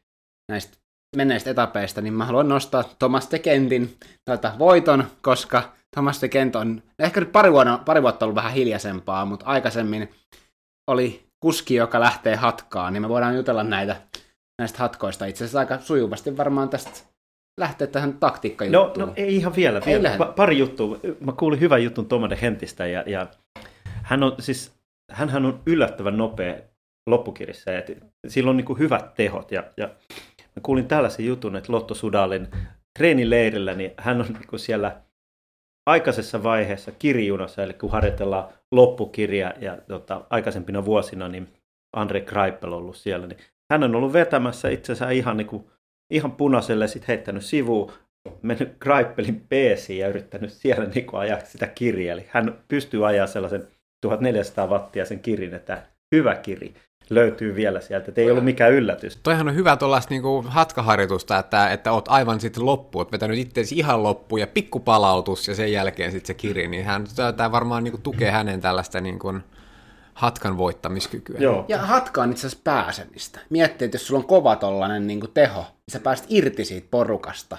näistä 0.52 0.78
menneistä 1.16 1.50
etapeista, 1.50 2.02
niin 2.02 2.14
mä 2.14 2.26
haluan 2.26 2.50
nostaa 2.50 2.84
Thomas 2.84 3.28
Tekentin 3.28 3.98
tältä 4.26 4.56
voiton, 4.60 5.04
koska 5.22 5.74
Thomas 5.96 6.20
Tekent 6.20 6.56
on 6.56 6.84
ehkä 7.00 7.20
nyt 7.20 7.32
pari, 7.32 7.52
vuonna, 7.52 7.78
pari 7.86 8.02
vuotta 8.02 8.26
ollut 8.26 8.36
vähän 8.36 8.54
hiljaisempaa, 8.54 9.26
mutta 9.26 9.46
aikaisemmin 9.46 10.10
oli 10.92 11.28
kuski, 11.40 11.76
joka 11.76 12.00
lähtee 12.00 12.36
hatkaan, 12.36 12.94
niin 12.94 13.02
me 13.02 13.10
voidaan 13.10 13.36
jutella 13.36 13.64
näitä 13.64 14.02
näistä 14.60 14.80
hatkoista 14.80 15.26
itse 15.26 15.44
asiassa 15.44 15.60
aika 15.60 15.80
sujuvasti 15.80 16.38
varmaan 16.38 16.70
tästä 16.70 16.92
lähteä 17.60 17.88
tähän 17.88 18.10
No, 18.10 18.16
taktiikkajuttuun. 18.20 19.08
no 19.08 19.14
ei 19.16 19.36
ihan 19.36 19.56
vielä. 19.56 19.82
Ei 19.86 20.02
vielä. 20.02 20.18
Pa- 20.18 20.34
pari 20.36 20.58
juttua. 20.58 21.00
Mä 21.20 21.32
kuulin 21.32 21.60
hyvän 21.60 21.84
jutun 21.84 22.06
Tomade 22.06 22.38
Hentistä 22.42 22.88
ja, 22.88 23.04
ja 23.08 23.28
hän 24.04 24.24
on 24.24 24.36
siis, 24.40 24.80
hänhän 25.12 25.46
on 25.46 25.62
yllättävän 25.66 26.18
nopea 26.18 26.56
loppukirjassa. 27.10 27.72
Ja 27.72 27.82
sillä 28.28 28.50
on 28.50 28.58
niin 28.58 28.66
kuin 28.66 28.80
hyvät 28.80 29.14
tehot 29.14 29.52
ja, 29.52 29.64
ja 29.78 29.88
mä 30.56 30.62
kuulin 30.64 30.88
tällaisen 30.88 31.26
jutun, 31.26 31.56
että 31.56 31.74
Lotto 31.74 31.94
Sudalin 31.96 32.48
treenileirillä, 33.00 33.74
niin 33.74 33.92
hän 33.98 34.22
on 34.22 34.28
niin 34.28 34.48
kuin 34.50 34.60
siellä 34.60 35.02
aikaisessa 35.90 36.44
vaiheessa 36.44 36.92
kirjunassa, 36.92 37.64
eli 37.64 37.74
kun 37.74 37.92
harjoitellaan 37.92 38.48
loppukirja 38.72 39.54
ja 39.60 39.78
tota, 39.88 40.26
aikaisempina 40.30 40.86
vuosina, 40.86 41.28
niin 41.28 41.54
Andre 41.96 42.22
Greipel 42.22 42.72
on 42.72 42.78
ollut 42.78 42.98
siellä, 42.98 43.28
niin 43.28 43.38
hän 43.72 43.84
on 43.84 43.96
ollut 43.96 44.14
vetämässä 44.14 44.70
itsensä 44.70 45.10
ihan, 45.10 45.38
niin 45.38 45.48
kuin, 45.48 45.66
ihan 46.10 46.32
punaiselle, 46.32 46.88
sitten 46.88 47.08
heittänyt 47.08 47.46
sivuun, 47.46 47.92
mennyt 48.42 48.78
Greipelin 48.80 49.46
peesiin 49.50 50.00
ja 50.00 50.08
yrittänyt 50.08 50.54
siellä 50.54 50.86
niin 50.86 51.06
kuin 51.06 51.20
ajaa 51.20 51.40
sitä 51.44 51.68
kirjaa. 51.68 52.14
Eli 52.14 52.26
hän 52.30 52.56
pystyy 52.68 53.08
ajaa 53.08 53.28
sellaisen 53.28 53.68
1400 54.02 54.68
wattia 54.68 55.06
sen 55.06 55.20
kirin, 55.20 55.54
että 55.54 55.84
hyvä 56.16 56.36
kiri 56.36 56.74
löytyy 57.10 57.56
vielä 57.56 57.82
sieltä, 57.82 58.06
että 58.08 58.22
ei 58.22 58.32
ollut 58.32 58.44
mikään 58.44 58.74
yllätys. 58.74 59.20
Toihan 59.24 59.48
on 59.48 59.56
hyvä 59.56 59.78
tuollaista 59.78 60.14
niinku 60.14 60.46
hatkaharjoitusta, 60.48 61.40
että, 61.40 61.70
että 61.70 61.92
oot 61.92 62.08
aivan 62.08 62.40
sitten 62.40 62.66
loppu, 62.66 62.98
oot 62.98 63.12
vetänyt 63.12 63.38
itseäsi 63.38 63.78
ihan 63.78 64.04
loppuun 64.04 64.42
ja 64.42 64.48
pikkupalautus 64.48 65.48
ja 65.48 65.56
sen 65.56 65.72
jälkeen 65.72 66.12
sitten 66.12 66.28
se 66.28 66.34
kiri, 66.34 66.68
niin 66.68 66.86
hän, 66.86 67.06
tämä 67.38 67.52
varmaan 67.52 67.84
niinku 67.84 68.00
tukee 68.04 68.32
hänen 68.32 68.62
tällaista 68.62 69.02
niinku 69.02 69.34
hatkan 70.20 70.58
voittamiskykyä. 70.58 71.40
Joo. 71.40 71.66
Ja 71.68 71.78
hatka 71.78 72.22
on 72.22 72.32
itse 72.32 72.48
asiassa 72.48 72.62
pääsemistä. 72.64 73.40
Miettii, 73.50 73.86
että 73.86 73.96
jos 73.96 74.08
sulla 74.08 74.20
on 74.20 74.28
kova 74.28 74.56
tollanen 74.56 75.08
niin 75.08 75.20
kuin 75.20 75.32
teho, 75.34 75.62
niin 75.62 75.92
sä 75.92 76.00
pääst 76.00 76.26
irti 76.30 76.66
siitä 76.66 76.88
porukasta 76.92 77.58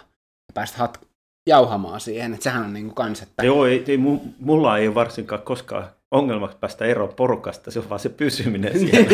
ja 0.49 0.53
pääst 0.55 0.77
hat- 0.77 1.07
jauhamaan 1.49 2.01
siihen. 2.01 2.35
Että 2.35 2.45
sehän 2.45 2.65
on 2.65 2.73
niin 2.73 2.85
kuin 2.85 2.95
kans, 2.95 3.23
että... 3.23 3.45
Joo, 3.45 3.67
ei, 3.67 3.85
ei, 3.89 3.97
mu- 3.97 4.29
mulla 4.39 4.79
ei 4.79 4.87
ole 4.89 4.95
varsinkaan 4.95 5.43
koskaan 5.43 5.91
ongelmaksi 6.11 6.57
päästä 6.61 6.85
eroon 6.85 7.15
porukasta, 7.15 7.71
se 7.71 7.79
on 7.79 7.89
vaan 7.89 8.01
se 8.01 8.09
pysyminen 8.09 8.79
siellä. 8.81 9.11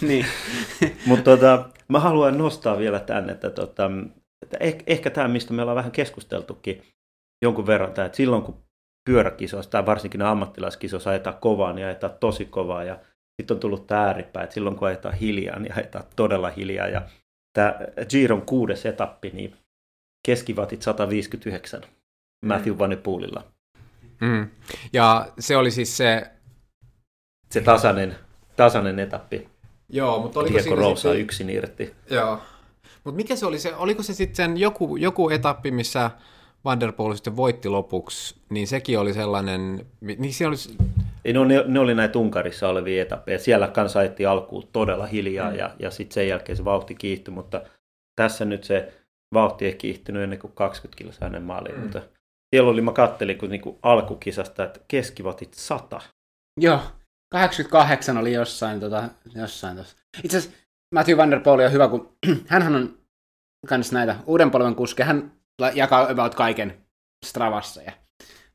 niin. 0.00 0.26
Mutta 1.06 1.24
tota, 1.24 1.68
mä 1.88 2.00
haluan 2.00 2.38
nostaa 2.38 2.78
vielä 2.78 3.00
tämän, 3.00 3.30
että, 3.30 3.50
tota, 3.50 3.90
että 4.42 4.56
ehkä, 4.60 4.84
ehkä 4.86 5.10
tämä, 5.10 5.28
mistä 5.28 5.52
me 5.52 5.62
ollaan 5.62 5.76
vähän 5.76 5.92
keskusteltukin 5.92 6.82
jonkun 7.42 7.66
verran, 7.66 7.88
että 7.88 8.10
silloin 8.12 8.42
kun 8.42 8.56
pyöräkisoissa 9.04 9.70
tai 9.70 9.86
varsinkin 9.86 10.22
ammattilaiskisoissa 10.22 11.10
ajetaan 11.10 11.36
kovaa, 11.40 11.72
niin 11.72 11.86
ajetaan 11.86 12.12
tosi 12.20 12.44
kovaa 12.44 12.84
ja 12.84 12.98
sitten 13.40 13.54
on 13.54 13.60
tullut 13.60 13.86
tämä 13.86 14.04
ääripää, 14.04 14.42
että 14.42 14.54
silloin 14.54 14.76
kun 14.76 14.88
ajetaan 14.88 15.14
hiljaa, 15.14 15.58
niin 15.58 15.74
ajetaan 15.76 16.04
todella 16.16 16.50
hiljaa 16.50 16.88
ja 16.88 17.02
tämä 17.52 17.74
Giron 18.08 18.42
kuudes 18.42 18.86
etappi, 18.86 19.30
niin 19.30 19.56
keskivatit 20.26 20.82
159 20.82 21.80
Matthew 22.46 22.78
Van 22.78 22.90
Der 22.90 22.98
Poelilla. 22.98 23.44
Mm. 24.20 24.48
Ja 24.92 25.32
se 25.38 25.56
oli 25.56 25.70
siis 25.70 25.96
se... 25.96 26.30
Se 27.50 27.60
tasainen, 27.60 28.16
tasainen 28.56 28.98
etappi. 28.98 29.48
Joo, 29.88 30.22
mutta 30.22 30.40
oliko 30.40 30.52
Diego 30.52 30.62
siinä 30.62 30.76
Rosa 30.76 31.02
sitten- 31.02 31.20
yksin 31.20 31.50
irti. 31.50 31.94
Joo. 32.10 32.40
Mutta 33.04 33.16
mikä 33.16 33.36
se 33.36 33.46
oli 33.46 33.58
se, 33.58 33.74
oliko 33.74 34.02
se 34.02 34.14
sitten 34.14 34.56
joku, 34.56 34.96
joku 34.96 35.30
etappi, 35.30 35.70
missä 35.70 36.10
Van 36.64 36.80
der 36.80 36.92
Poel 36.92 37.14
sitten 37.14 37.36
voitti 37.36 37.68
lopuksi, 37.68 38.36
niin 38.50 38.66
sekin 38.66 38.98
oli 38.98 39.12
sellainen, 39.12 39.86
niin 40.00 40.34
se 40.34 40.46
oli, 40.46 40.56
Ei, 41.24 41.32
no, 41.32 41.44
ne, 41.44 41.64
ne 41.66 41.80
oli 41.80 41.94
näitä 41.94 42.18
Unkarissa 42.18 42.68
olevia 42.68 43.02
etappeja. 43.02 43.38
Siellä 43.38 43.68
kanssa 43.68 43.98
ajettiin 43.98 44.28
alkuun 44.28 44.68
todella 44.72 45.06
hiljaa 45.06 45.50
mm. 45.50 45.56
ja, 45.56 45.74
ja 45.78 45.90
sitten 45.90 46.14
sen 46.14 46.28
jälkeen 46.28 46.56
se 46.56 46.64
vauhti 46.64 46.94
kiihtyi, 46.94 47.34
mutta 47.34 47.62
tässä 48.16 48.44
nyt 48.44 48.64
se 48.64 48.92
vauhti 49.34 49.66
ei 49.66 49.74
kiihtynyt 49.74 50.22
ennen 50.22 50.38
kuin 50.38 50.52
20 50.52 50.98
kilsaa 50.98 51.26
ennen 51.26 51.42
maaliin. 51.42 51.74
Mm. 51.74 51.82
Mutta 51.82 52.02
siellä 52.54 52.70
oli, 52.70 52.80
mä 52.80 52.92
kattelin 52.92 53.38
kun 53.38 53.50
niinku 53.50 53.78
alkukisasta, 53.82 54.64
että 54.64 54.80
keskivatit 54.88 55.54
100. 55.54 56.00
Joo, 56.60 56.80
88 57.32 58.18
oli 58.18 58.32
jossain, 58.32 58.80
tota, 58.80 59.08
jossain 59.34 59.76
tossa. 59.76 59.96
Itse 60.24 60.38
asiassa 60.38 60.58
Matthew 60.94 61.16
Van 61.16 61.30
Der 61.30 61.40
Poel 61.40 61.60
on 61.60 61.72
hyvä, 61.72 61.88
kun 61.88 62.16
hänhän 62.46 62.74
on 62.74 62.98
kans 63.66 63.92
näitä 63.92 64.16
uuden 64.26 64.50
polven 64.50 64.74
kuskeja, 64.74 65.06
hän 65.06 65.32
jakaa 65.68 66.10
about 66.10 66.34
kaiken 66.34 66.80
Stravassa. 67.26 67.82
Ja, 67.82 67.92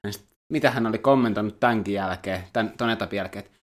ja 0.04 0.14
sit, 0.14 0.28
mitä 0.54 0.72
hän 0.72 0.88
oli 0.88 0.98
kommentoinut 0.98 1.60
tämänkin 1.60 1.94
jälkeen, 1.94 2.44
tämän, 2.54 2.74
ton 2.78 2.90
etapin 2.90 3.18
jälkeen, 3.18 3.46
että 3.46 3.58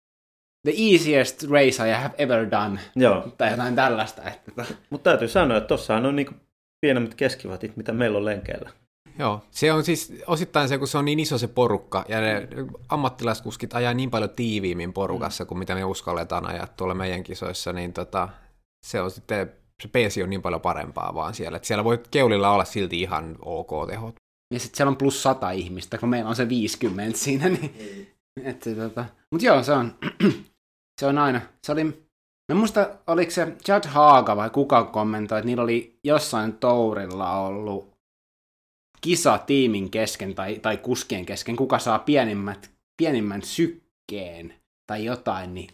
the 0.67 0.75
easiest 0.77 1.43
race 1.43 1.89
I 1.89 1.93
have 1.93 2.15
ever 2.19 2.51
done, 2.51 2.81
Joo, 2.97 3.29
tai 3.39 3.51
jotain 3.51 3.75
tällaista. 3.75 4.23
Että, 4.23 4.65
mutta 4.91 5.11
täytyy 5.11 5.29
sanoa, 5.29 5.57
että 5.57 5.69
tossahan 5.69 6.07
on 6.07 6.17
niinku 6.17 6.35
pienemmät 6.81 7.15
keskivatit, 7.15 7.77
mitä 7.77 7.93
meillä 7.93 8.19
on 8.19 8.25
lenkeillä. 8.25 8.71
joo, 9.19 9.43
se 9.51 9.73
on 9.73 9.85
siis 9.85 10.13
osittain 10.27 10.69
se, 10.69 10.79
kun 10.79 10.89
se 10.89 10.99
on 10.99 11.05
niin 11.05 11.21
iso 11.21 11.39
se 11.39 11.49
porukka, 11.49 12.05
ja 12.09 12.21
ne 12.21 12.49
ammattilaiskuskit 12.89 13.75
ajaa 13.75 13.95
niin 13.95 14.11
paljon 14.11 14.31
tiiviimmin 14.31 14.93
porukassa, 14.93 15.45
kuin 15.45 15.59
mitä 15.59 15.75
me 15.75 15.85
uskalletaan 15.85 16.47
ajaa 16.47 16.67
tuolla 16.67 16.95
meidän 16.95 17.23
kisoissa, 17.23 17.73
niin 17.73 17.93
tota, 17.93 18.29
se 18.87 19.01
on 19.01 19.11
sitten, 19.11 19.53
se 19.83 19.89
peesi 19.89 20.23
on 20.23 20.31
niin 20.31 20.43
paljon 20.43 20.61
parempaa 20.61 21.15
vaan 21.15 21.35
siellä, 21.35 21.57
että 21.57 21.67
siellä 21.67 21.85
voi 21.85 22.03
keulilla 22.11 22.51
olla 22.51 22.65
silti 22.65 23.01
ihan 23.01 23.37
ok 23.43 23.89
tehot. 23.89 24.15
ja 24.55 24.61
sitten 24.61 24.77
siellä 24.77 24.91
on 24.91 24.97
plus 24.97 25.23
100 25.23 25.51
ihmistä, 25.51 25.99
kun 25.99 26.09
meillä 26.09 26.29
on 26.29 26.37
se 26.37 26.49
50 26.49 27.19
siinä. 27.19 27.49
Niin, 27.49 28.09
että, 28.45 28.75
tota, 28.75 29.05
mutta 29.31 29.47
joo, 29.47 29.63
se 29.63 29.73
on, 29.73 29.95
se 31.01 31.07
on 31.07 31.19
aina. 31.19 31.41
Se 31.67 31.73
oli, 31.73 31.85
mä 32.53 32.55
muista, 32.55 32.91
oliko 33.07 33.31
se 33.31 33.57
Chad 33.65 33.85
Haaga 33.87 34.37
vai 34.37 34.51
kuka 34.51 34.85
kommentoi, 34.85 35.39
että 35.39 35.47
niillä 35.47 35.63
oli 35.63 35.99
jossain 36.05 36.53
tourilla 36.53 37.39
ollut 37.39 37.93
kisa 39.01 39.39
tiimin 39.39 39.91
kesken 39.91 40.35
tai, 40.35 40.59
tai 40.59 40.77
kuskien 40.77 41.27
kesken, 41.27 41.57
kuka 41.57 41.79
saa 41.79 41.99
pienimmät, 41.99 42.71
pienimmän 43.03 43.43
sykkeen 43.43 44.55
tai 44.87 45.05
jotain, 45.05 45.55
niin 45.55 45.71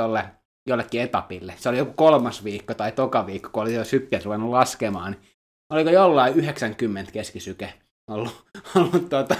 tolle 0.00 0.24
jollekin 0.66 1.00
etapille. 1.00 1.54
Se 1.56 1.68
oli 1.68 1.78
joku 1.78 1.92
kolmas 1.92 2.44
viikko 2.44 2.74
tai 2.74 2.92
toka 2.92 3.26
viikko, 3.26 3.48
kun 3.52 3.62
oli 3.62 3.74
jo 3.74 3.84
sykkeet 3.84 4.24
ruvennut 4.24 4.50
laskemaan. 4.50 5.12
Niin 5.12 5.22
oliko 5.70 5.90
jollain 5.90 6.34
90 6.34 7.12
keskisyke 7.12 7.74
ollut, 8.10 8.46
ollut 8.76 9.08
tuota, 9.08 9.36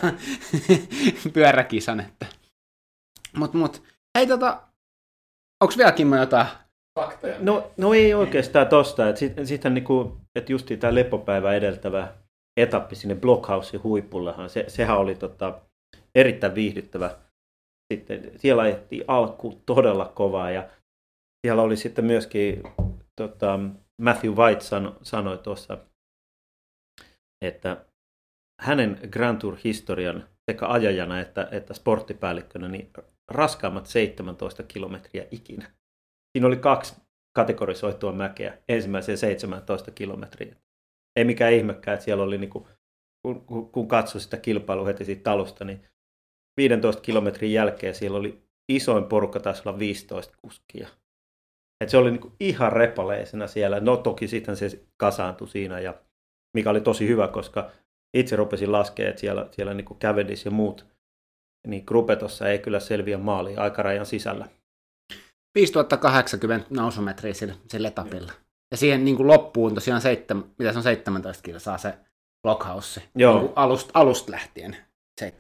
pyöräkisan. 1.35 2.01
Että. 2.01 2.27
Mut, 3.37 3.55
mut, 3.55 3.83
hei 4.19 4.27
tota, 4.27 4.63
onks 5.61 5.79
vielä 5.79 5.93
Kimmo 5.93 6.17
jotain? 6.17 6.47
No, 7.39 7.71
no 7.77 7.95
ei 7.95 8.15
oikeastaan 8.15 8.69
tosta. 8.69 9.09
Että 9.09 9.19
sit, 9.45 9.65
niinku, 9.65 10.17
että 10.35 10.53
justiin 10.53 10.81
tämä 10.81 10.95
lepopäivä 10.95 11.55
edeltävä 11.55 12.15
etappi 12.57 12.97
sinne 12.97 13.15
Blockhousein 13.15 13.83
huipullehan, 13.83 14.51
se, 14.51 14.65
sehän 14.69 14.99
oli 14.99 15.15
tota, 15.15 15.61
erittäin 16.15 16.55
viihdyttävä. 16.55 17.11
Sitten 17.93 18.31
siellä 18.37 18.63
ajettiin 18.63 19.05
alkuun 19.09 19.63
todella 19.67 20.13
kovaa 20.15 20.51
ja 20.51 20.69
siellä 21.47 21.63
oli 21.63 21.77
sitten 21.77 22.05
myöskin 22.05 22.63
tota, 23.17 23.61
Matthew 24.03 24.33
White 24.33 24.61
sano, 24.61 24.97
sanoi 25.03 25.39
tuossa, 25.39 25.79
että 27.45 27.87
hänen 28.63 28.99
Grand 29.11 29.41
Tour-historian 29.41 30.29
sekä 30.51 30.67
ajajana 30.69 31.21
että, 31.21 31.49
että 31.51 31.75
sporttipäällikkönä 31.75 32.69
niin 32.69 32.91
raskaammat 33.31 33.87
17 33.87 34.63
kilometriä 34.63 35.27
ikinä. 35.31 35.71
Siinä 36.33 36.47
oli 36.47 36.57
kaksi 36.57 36.95
kategorisoitua 37.37 38.13
mäkeä 38.13 38.59
ensimmäiseen 38.69 39.19
17 39.19 39.91
kilometriä. 39.91 40.57
Ei 41.17 41.25
mikään 41.25 41.53
ihmekään, 41.53 41.95
että 41.95 42.05
siellä 42.05 42.25
oli 42.25 42.39
niinku 42.39 42.69
kun, 43.23 43.47
kun, 43.47 43.73
kun 43.73 43.89
katsoi 43.89 44.21
sitä 44.21 44.37
kilpailua 44.37 44.87
heti 44.87 45.05
siitä 45.05 45.23
talusta, 45.23 45.65
niin 45.65 45.87
15 46.57 47.03
kilometrin 47.03 47.53
jälkeen 47.53 47.95
siellä 47.95 48.19
oli 48.19 48.43
isoin 48.73 49.05
porukka 49.05 49.41
taisi 49.41 49.63
olla 49.67 49.79
15 49.79 50.35
kuskia. 50.43 50.89
Et 51.81 51.89
se 51.89 51.97
oli 51.97 52.11
niinku 52.11 52.33
ihan 52.41 52.73
repaleisena 52.73 53.47
siellä. 53.47 53.81
No 53.81 53.97
toki 53.97 54.29
sitten 54.29 54.57
se 54.57 54.81
kasaantui 54.97 55.49
siinä, 55.49 55.81
ja 55.81 55.95
mikä 56.57 56.71
oli 56.71 56.81
tosi 56.81 57.09
hyvä, 57.09 57.29
koska 57.29 57.71
itse 58.17 58.37
rupesin 58.37 58.73
laskemaan, 58.73 59.11
että 59.11 59.21
siellä, 59.21 59.49
siellä 59.51 59.75
niinku 59.75 59.95
Cavendish 59.95 60.45
ja 60.45 60.51
muut 60.51 60.87
niin 61.67 61.83
Grupetossa 61.87 62.49
ei 62.49 62.59
kyllä 62.59 62.81
selviä 62.81 63.19
maaliin 63.19 63.59
aikarajan 63.59 64.07
sisällä. 64.07 64.49
5080 65.55 66.67
nousumetriä 66.71 67.35
sillä, 67.35 67.55
sillä 67.69 67.89
etapilla. 67.89 68.33
Ja 68.71 68.77
siihen 68.77 69.05
niin 69.05 69.17
kuin 69.17 69.27
loppuun 69.27 69.75
tosiaan 69.75 70.01
seitsemän, 70.01 70.45
mitä 70.59 70.73
se 70.73 70.79
on 70.79 70.83
17 70.83 71.43
kilsaa 71.43 71.79
se 71.79 71.95
Blockhouse, 72.43 73.03
Joo. 73.15 73.41
Niin 73.41 73.53
alusta, 73.57 73.91
alusta 73.95 74.33
lähtien. 74.33 74.77
Se, 75.21 75.35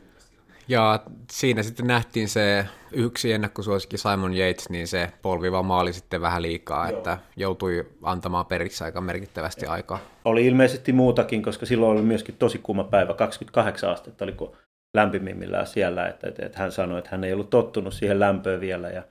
Ja 0.68 1.00
siinä 1.33 1.62
sitten 1.62 1.87
nähtiin 1.87 2.29
se 2.29 2.66
yksi 2.92 3.33
ennakkosuosikki 3.33 3.98
Simon 3.98 4.35
Yates, 4.35 4.70
niin 4.70 4.88
se 4.88 5.12
polviva 5.22 5.62
maali 5.62 5.92
sitten 5.92 6.20
vähän 6.20 6.42
liikaa, 6.42 6.90
Joo. 6.90 6.98
että 6.98 7.18
joutui 7.37 7.87
antamaan 8.02 8.46
periksi 8.46 8.85
aika 8.85 9.00
merkittävästi 9.00 9.66
aikaa. 9.66 9.98
Oli 10.24 10.46
ilmeisesti 10.46 10.92
muutakin, 10.92 11.42
koska 11.42 11.66
silloin 11.66 11.92
oli 11.92 12.02
myöskin 12.02 12.37
tosi 12.38 12.59
kuuma 12.59 12.85
päivä, 12.85 13.14
28 13.14 13.90
astetta 13.90 14.24
oliko 14.24 14.57
lämpimimmillään 14.96 15.66
siellä, 15.66 16.09
että, 16.09 16.29
että, 16.29 16.46
että 16.46 16.59
hän 16.59 16.72
sanoi, 16.72 16.98
että 16.98 17.11
hän 17.11 17.24
ei 17.24 17.33
ollut 17.33 17.50
tottunut 17.50 17.94
siihen 17.94 18.20
lämpöön 18.20 18.61
vielä 18.61 18.88
ja 18.90 19.02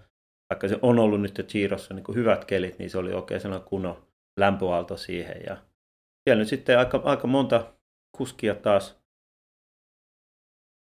vaikka 0.50 0.68
se 0.68 0.80
on 0.82 1.00
ollut 1.00 1.22
nyt 1.22 1.46
Chirossa 1.48 1.94
niin 1.94 2.04
kuin 2.04 2.15
hyvät 2.15 2.46
kelit, 2.46 2.80
niin 2.80 2.89
se 2.89 2.98
oli 2.98 3.13
oikein 3.13 3.41
sellainen 3.41 3.68
kunnon 3.68 4.04
lämpöaalto 4.39 4.98
siihen. 4.98 5.41
Ja 5.48 5.58
siellä 6.24 6.39
nyt 6.39 6.48
sitten 6.48 6.80
aika, 6.80 7.02
aika 7.04 7.28
monta 7.28 7.74
kuskia 8.18 8.56
taas 8.56 9.05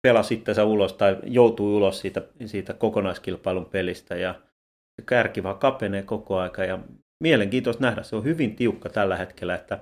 pelasi 0.08 0.34
itsensä 0.34 0.64
ulos 0.64 0.94
tai 0.94 1.18
joutui 1.24 1.76
ulos 1.76 2.00
siitä, 2.00 2.22
siitä 2.46 2.74
kokonaiskilpailun 2.74 3.66
pelistä 3.66 4.16
ja 4.16 4.36
se 4.96 5.06
kärki 5.06 5.44
vaan 5.44 5.60
kapenee 5.60 6.04
koko 6.04 6.38
aika 6.38 6.64
ja 6.64 6.80
mielenkiintoista 7.24 7.84
nähdä. 7.84 8.04
Se 8.04 8.16
on 8.16 8.24
hyvin 8.24 8.56
tiukka 8.56 8.90
tällä 8.90 9.18
hetkellä, 9.18 9.56
että 9.56 9.80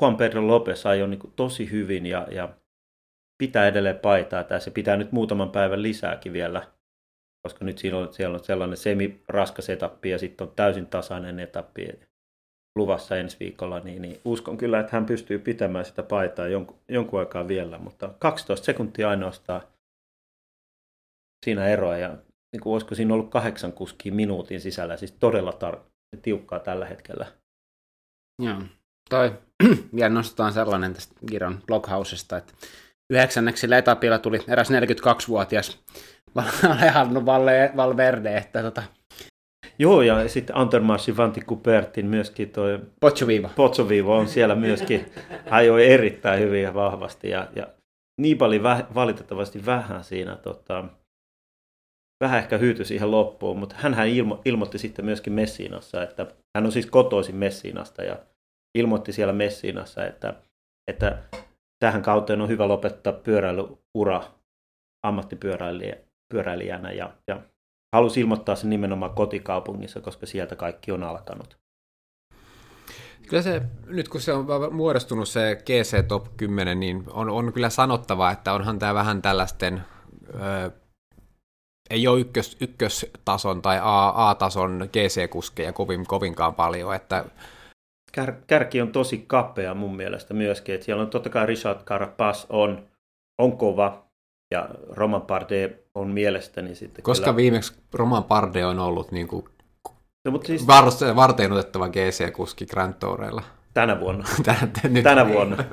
Juan 0.00 0.16
Pedro 0.16 0.46
Lopez 0.46 0.86
ajoi 0.86 1.08
niin 1.08 1.32
tosi 1.36 1.70
hyvin 1.70 2.06
ja, 2.06 2.26
ja 2.30 2.48
pitää 3.38 3.68
edelleen 3.68 3.98
paitaa. 3.98 4.44
Tai 4.44 4.60
se 4.60 4.70
pitää 4.70 4.96
nyt 4.96 5.12
muutaman 5.12 5.50
päivän 5.50 5.82
lisääkin 5.82 6.32
vielä 6.32 6.74
koska 7.44 7.64
nyt 7.64 7.78
siellä 7.78 8.00
on, 8.00 8.12
siellä 8.12 8.34
on 8.34 8.44
sellainen 8.44 8.76
semi-raskas 8.76 9.70
etappi 9.70 10.10
ja 10.10 10.18
sitten 10.18 10.48
on 10.48 10.54
täysin 10.56 10.86
tasainen 10.86 11.40
etappi 11.40 11.88
luvassa 12.76 13.16
ensi 13.16 13.36
viikolla, 13.40 13.80
niin, 13.80 14.02
niin 14.02 14.20
uskon 14.24 14.56
kyllä, 14.56 14.80
että 14.80 14.96
hän 14.96 15.06
pystyy 15.06 15.38
pitämään 15.38 15.84
sitä 15.84 16.02
paitaa 16.02 16.48
jonkun, 16.48 16.78
jonkun 16.88 17.20
aikaa 17.20 17.48
vielä, 17.48 17.78
mutta 17.78 18.10
12 18.18 18.64
sekuntia 18.64 19.10
ainoastaan 19.10 19.62
siinä 21.44 21.66
eroa 21.66 21.96
ja 21.96 22.08
niin 22.52 22.60
kuin 22.60 22.72
olisiko 22.72 22.94
siinä 22.94 23.14
ollut 23.14 23.30
kahdeksan 23.30 23.72
kuskia 23.72 24.12
minuutin 24.12 24.60
sisällä, 24.60 24.96
siis 24.96 25.12
todella 25.12 25.50
tar- 25.50 25.80
tiukkaa 26.22 26.60
tällä 26.60 26.86
hetkellä. 26.86 27.26
Joo, 28.42 28.62
toi 29.10 29.32
vielä 29.96 30.14
nostetaan 30.14 30.52
sellainen 30.52 30.94
tästä 30.94 31.14
Giron 31.26 31.62
bloghausesta, 31.66 32.36
että 32.36 32.52
yhdeksänneksillä 33.10 33.78
etapilla 33.78 34.18
tuli 34.18 34.40
eräs 34.48 34.70
42-vuotias 34.70 35.78
Alejandro 36.70 37.26
Valverde, 37.76 38.36
että 38.36 38.62
tota... 38.62 38.82
Joo, 39.78 40.02
ja 40.02 40.28
sitten 40.28 40.56
Antermarsin 40.56 41.16
Vanti 41.16 41.40
Kupertin 41.40 42.06
myöskin 42.06 42.50
toi... 42.50 42.80
Pozzovivo. 43.00 43.50
Pozzovivo 43.56 44.16
on 44.16 44.28
siellä 44.28 44.54
myöskin, 44.54 45.06
ajoi 45.50 45.86
erittäin 45.86 46.40
hyvin 46.40 46.62
ja 46.62 46.74
vahvasti, 46.74 47.30
ja, 47.30 47.48
ja 47.56 47.66
Nibali 48.20 48.62
väh, 48.62 48.84
valitettavasti 48.94 49.66
vähän 49.66 50.04
siinä, 50.04 50.36
tota, 50.36 50.84
vähän 52.24 52.38
ehkä 52.38 52.58
hyytyi 52.58 52.84
siihen 52.84 53.10
loppuun, 53.10 53.58
mutta 53.58 53.74
hän 53.78 54.08
ilmo, 54.08 54.40
ilmoitti 54.44 54.78
sitten 54.78 55.04
myöskin 55.04 55.32
Messinassa, 55.32 56.02
että 56.02 56.26
hän 56.56 56.66
on 56.66 56.72
siis 56.72 56.86
kotoisin 56.86 57.36
Messinasta, 57.36 58.02
ja 58.02 58.18
ilmoitti 58.78 59.12
siellä 59.12 59.32
Messinassa, 59.32 60.06
että, 60.06 60.34
että 60.90 61.18
tähän 61.84 62.02
kauteen 62.02 62.40
on 62.40 62.48
hyvä 62.48 62.68
lopettaa 62.68 63.12
pyöräilyura 63.12 64.24
ammattipyöräilijä, 65.06 65.96
pyöräilijänä 66.32 66.92
ja, 66.92 67.12
ja 67.28 67.40
halusi 67.94 68.20
ilmoittaa 68.20 68.56
sen 68.56 68.70
nimenomaan 68.70 69.14
kotikaupungissa, 69.14 70.00
koska 70.00 70.26
sieltä 70.26 70.56
kaikki 70.56 70.92
on 70.92 71.02
alkanut. 71.02 71.58
Kyllä 73.28 73.42
se, 73.42 73.62
nyt 73.86 74.08
kun 74.08 74.20
se 74.20 74.32
on 74.32 74.46
muodostunut 74.74 75.28
se 75.28 75.62
GC 75.66 76.08
Top 76.08 76.26
10, 76.36 76.80
niin 76.80 77.04
on, 77.12 77.30
on 77.30 77.52
kyllä 77.52 77.70
sanottava, 77.70 78.30
että 78.30 78.52
onhan 78.52 78.78
tämä 78.78 78.94
vähän 78.94 79.22
tällaisten, 79.22 79.82
ö, 80.34 80.70
ei 81.90 82.06
ole 82.06 82.20
ykkös, 82.20 82.56
ykköstason 82.60 83.62
tai 83.62 83.78
A, 83.82 84.28
A-tason 84.30 84.88
GC-kuskeja 84.92 85.72
kovin, 85.72 86.06
kovinkaan 86.06 86.54
paljon, 86.54 86.94
että 86.94 87.24
Kär, 88.12 88.32
kärki 88.46 88.82
on 88.82 88.92
tosi 88.92 89.24
kapea 89.26 89.74
mun 89.74 89.96
mielestä 89.96 90.34
myöskin, 90.34 90.74
että 90.74 90.84
siellä 90.84 91.02
on 91.02 91.10
totta 91.10 91.30
kai 91.30 91.46
Richard 91.46 91.84
Carapaz 91.84 92.46
on, 92.48 92.88
on 93.38 93.58
kova, 93.58 94.04
ja 94.50 94.68
Roman 94.88 95.22
Parde 95.22 95.83
on 95.94 96.08
mielestäni 96.08 96.74
sitten 96.74 97.02
Koska 97.02 97.24
kyllä... 97.24 97.36
viimeksi 97.36 97.74
Roman 97.92 98.24
Parde 98.24 98.66
on 98.66 98.78
ollut 98.78 99.12
niin 99.12 99.28
kuin 99.28 99.44
no, 100.24 100.30
mutta 100.30 100.46
siis... 100.46 100.66
varteen 101.16 101.52
otettava 101.52 101.88
GC-kuski 101.88 102.66
Grand 102.66 102.94
Toureilla? 102.94 103.42
Tänä 103.74 104.00
vuonna. 104.00 104.24
Tänä, 104.44 104.68
nyt 104.88 105.02
Tänä 105.02 105.28
vuonna. 105.28 105.64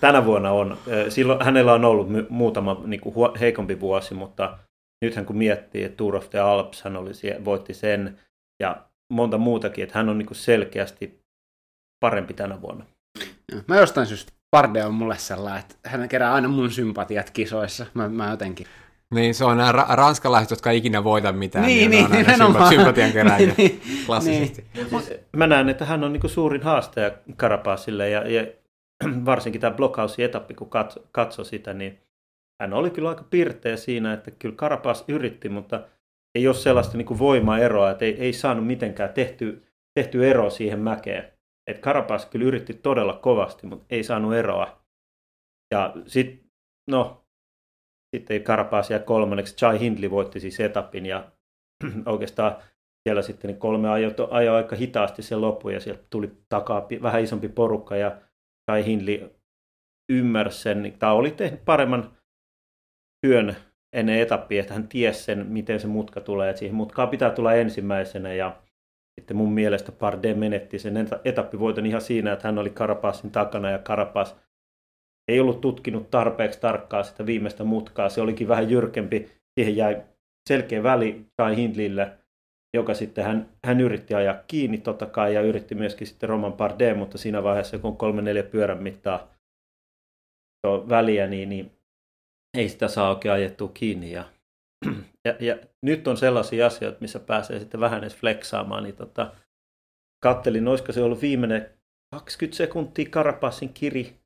Tänä 0.00 0.24
vuonna 0.24 0.50
on. 0.50 0.78
Silloin 1.08 1.44
hänellä 1.44 1.72
on 1.72 1.84
ollut 1.84 2.08
muutama 2.28 2.80
niin 2.84 3.00
kuin 3.00 3.38
heikompi 3.40 3.80
vuosi, 3.80 4.14
mutta 4.14 4.58
nythän 5.04 5.26
kun 5.26 5.36
miettii, 5.36 5.84
että 5.84 5.96
Tour 5.96 6.16
of 6.16 6.30
the 6.30 6.38
Alps 6.38 6.82
hän 6.82 6.96
oli, 6.96 7.10
voitti 7.44 7.74
sen 7.74 8.18
ja 8.62 8.86
monta 9.12 9.38
muutakin, 9.38 9.84
että 9.84 9.98
hän 9.98 10.08
on 10.08 10.18
niin 10.18 10.26
kuin 10.26 10.36
selkeästi 10.36 11.20
parempi 12.00 12.34
tänä 12.34 12.62
vuonna. 12.62 12.84
Mä 13.68 13.76
jostain 13.76 14.06
syystä 14.06 14.32
Parde 14.50 14.84
on 14.84 14.94
mulle 14.94 15.18
sellainen, 15.18 15.60
että 15.60 15.76
hän 15.84 16.08
kerää 16.08 16.32
aina 16.32 16.48
mun 16.48 16.70
sympatiat 16.70 17.30
kisoissa. 17.30 17.86
Mä, 17.94 18.08
mä 18.08 18.30
jotenkin... 18.30 18.66
Niin, 19.14 19.34
se 19.34 19.44
on 19.44 19.56
nämä 19.56 19.72
ra- 19.72 19.94
ranskalaiset, 19.96 20.50
jotka 20.50 20.70
ikinä 20.70 21.04
voita 21.04 21.32
mitään, 21.32 21.66
niin, 21.66 21.90
niin, 21.90 22.10
niin, 22.10 22.26
niin 22.26 22.42
on 22.42 22.56
aina 22.56 22.68
sympatian 22.68 23.12
kerääjiä, 23.12 23.54
niin, 23.58 23.80
klassisesti. 24.06 24.64
Niin. 24.74 25.02
Siis, 25.02 25.20
mä 25.36 25.46
näen, 25.46 25.68
että 25.68 25.84
hän 25.84 26.04
on 26.04 26.12
niin 26.12 26.30
suurin 26.30 26.62
haastaja 26.62 27.10
Karapasille, 27.36 28.10
ja, 28.10 28.28
ja 28.28 28.46
varsinkin 29.24 29.60
tämä 29.60 29.76
blockhouse-etappi, 29.76 30.54
kun 30.54 30.70
katso, 30.70 31.04
katso 31.12 31.44
sitä, 31.44 31.74
niin 31.74 31.98
hän 32.62 32.72
oli 32.72 32.90
kyllä 32.90 33.08
aika 33.08 33.24
pirteä 33.30 33.76
siinä, 33.76 34.12
että 34.12 34.30
kyllä 34.30 34.54
Karapas 34.56 35.04
yritti, 35.08 35.48
mutta 35.48 35.82
ei 36.34 36.46
ole 36.46 36.54
sellaista 36.54 36.96
niin 36.96 37.18
voimaeroa, 37.18 37.90
että 37.90 38.04
ei, 38.04 38.20
ei 38.20 38.32
saanut 38.32 38.66
mitenkään 38.66 39.12
tehty, 39.12 39.66
tehty 39.94 40.30
ero 40.30 40.50
siihen 40.50 40.78
mäkeen 40.78 41.32
että 41.70 41.82
Karapas 41.82 42.26
kyllä 42.26 42.46
yritti 42.46 42.74
todella 42.74 43.12
kovasti, 43.12 43.66
mutta 43.66 43.86
ei 43.90 44.02
saanut 44.02 44.34
eroa. 44.34 44.84
Ja 45.74 45.94
sitten, 46.06 46.50
no, 46.90 47.19
sitten 48.16 48.42
Karapas 48.42 48.90
jäi 48.90 49.00
kolmanneksi. 49.00 49.56
Chai 49.56 49.80
Hindley 49.80 50.10
voitti 50.10 50.40
siis 50.40 50.60
etapin 50.60 51.06
ja 51.06 51.32
oikeastaan 52.06 52.56
siellä 53.08 53.22
sitten 53.22 53.56
kolme 53.56 53.90
ajoi, 53.90 54.14
ajo 54.30 54.54
aika 54.54 54.76
hitaasti 54.76 55.22
sen 55.22 55.40
loppuun 55.40 55.74
ja 55.74 55.80
sieltä 55.80 56.02
tuli 56.10 56.30
takaa 56.48 56.86
vähän 57.02 57.22
isompi 57.22 57.48
porukka 57.48 57.96
ja 57.96 58.16
Chai 58.70 58.84
Hindley 58.84 59.30
ymmärsi 60.12 60.62
sen, 60.62 60.94
tämä 60.98 61.12
oli 61.12 61.30
tehnyt 61.30 61.64
paremman 61.64 62.16
työn 63.26 63.56
ennen 63.92 64.18
etappia, 64.20 64.60
että 64.60 64.74
hän 64.74 64.88
tiesi 64.88 65.22
sen, 65.22 65.46
miten 65.46 65.80
se 65.80 65.86
mutka 65.86 66.20
tulee. 66.20 66.50
Että 66.50 66.58
siihen 66.58 66.76
mutkaan 66.76 67.08
pitää 67.08 67.30
tulla 67.30 67.54
ensimmäisenä 67.54 68.32
ja 68.32 68.62
sitten 69.20 69.36
mun 69.36 69.52
mielestä 69.52 69.92
Parde 69.92 70.34
menetti 70.34 70.78
sen 70.78 71.08
etappivoiton 71.24 71.86
ihan 71.86 72.00
siinä, 72.00 72.32
että 72.32 72.48
hän 72.48 72.58
oli 72.58 72.70
Karapasin 72.70 73.30
takana 73.30 73.70
ja 73.70 73.78
Karapas 73.78 74.36
ei 75.28 75.40
ollut 75.40 75.60
tutkinut 75.60 76.10
tarpeeksi 76.10 76.60
tarkkaa 76.60 77.02
sitä 77.02 77.26
viimeistä 77.26 77.64
mutkaa. 77.64 78.08
Se 78.08 78.20
olikin 78.20 78.48
vähän 78.48 78.70
jyrkempi. 78.70 79.28
Siihen 79.58 79.76
jäi 79.76 80.02
selkeä 80.48 80.82
väli 80.82 81.26
Kai 81.36 81.56
Hindlille, 81.56 82.18
joka 82.76 82.94
sitten 82.94 83.24
hän, 83.24 83.48
hän 83.64 83.80
yritti 83.80 84.14
ajaa 84.14 84.42
kiinni 84.48 84.78
totta 84.78 85.06
kai 85.06 85.34
ja 85.34 85.42
yritti 85.42 85.74
myöskin 85.74 86.06
sitten 86.06 86.28
Roman 86.28 86.52
Parde, 86.52 86.94
mutta 86.94 87.18
siinä 87.18 87.42
vaiheessa 87.42 87.78
kun 87.78 87.96
kolme 87.96 88.22
neljä 88.22 88.42
pyörän 88.42 88.82
mittaa 88.82 89.34
väliä, 90.88 91.26
niin, 91.26 91.48
niin 91.48 91.72
ei 92.56 92.68
sitä 92.68 92.88
saa 92.88 93.10
oikein 93.10 93.32
ajettua 93.32 93.70
kiinni. 93.74 94.12
Ja 94.12 94.24
ja, 95.24 95.36
ja 95.40 95.58
nyt 95.82 96.08
on 96.08 96.16
sellaisia 96.16 96.66
asioita, 96.66 97.00
missä 97.00 97.20
pääsee 97.20 97.58
sitten 97.58 97.80
vähän 97.80 97.98
edes 97.98 98.16
flexaamaan, 98.16 98.82
niin 98.82 98.96
tota, 98.96 99.32
kattelin, 100.24 100.68
olisiko 100.68 100.92
se 100.92 101.02
ollut 101.02 101.22
viimeinen 101.22 101.70
20 102.14 102.56
sekuntia 102.56 103.10
Karapassin 103.10 103.72
kiri, 103.72 104.19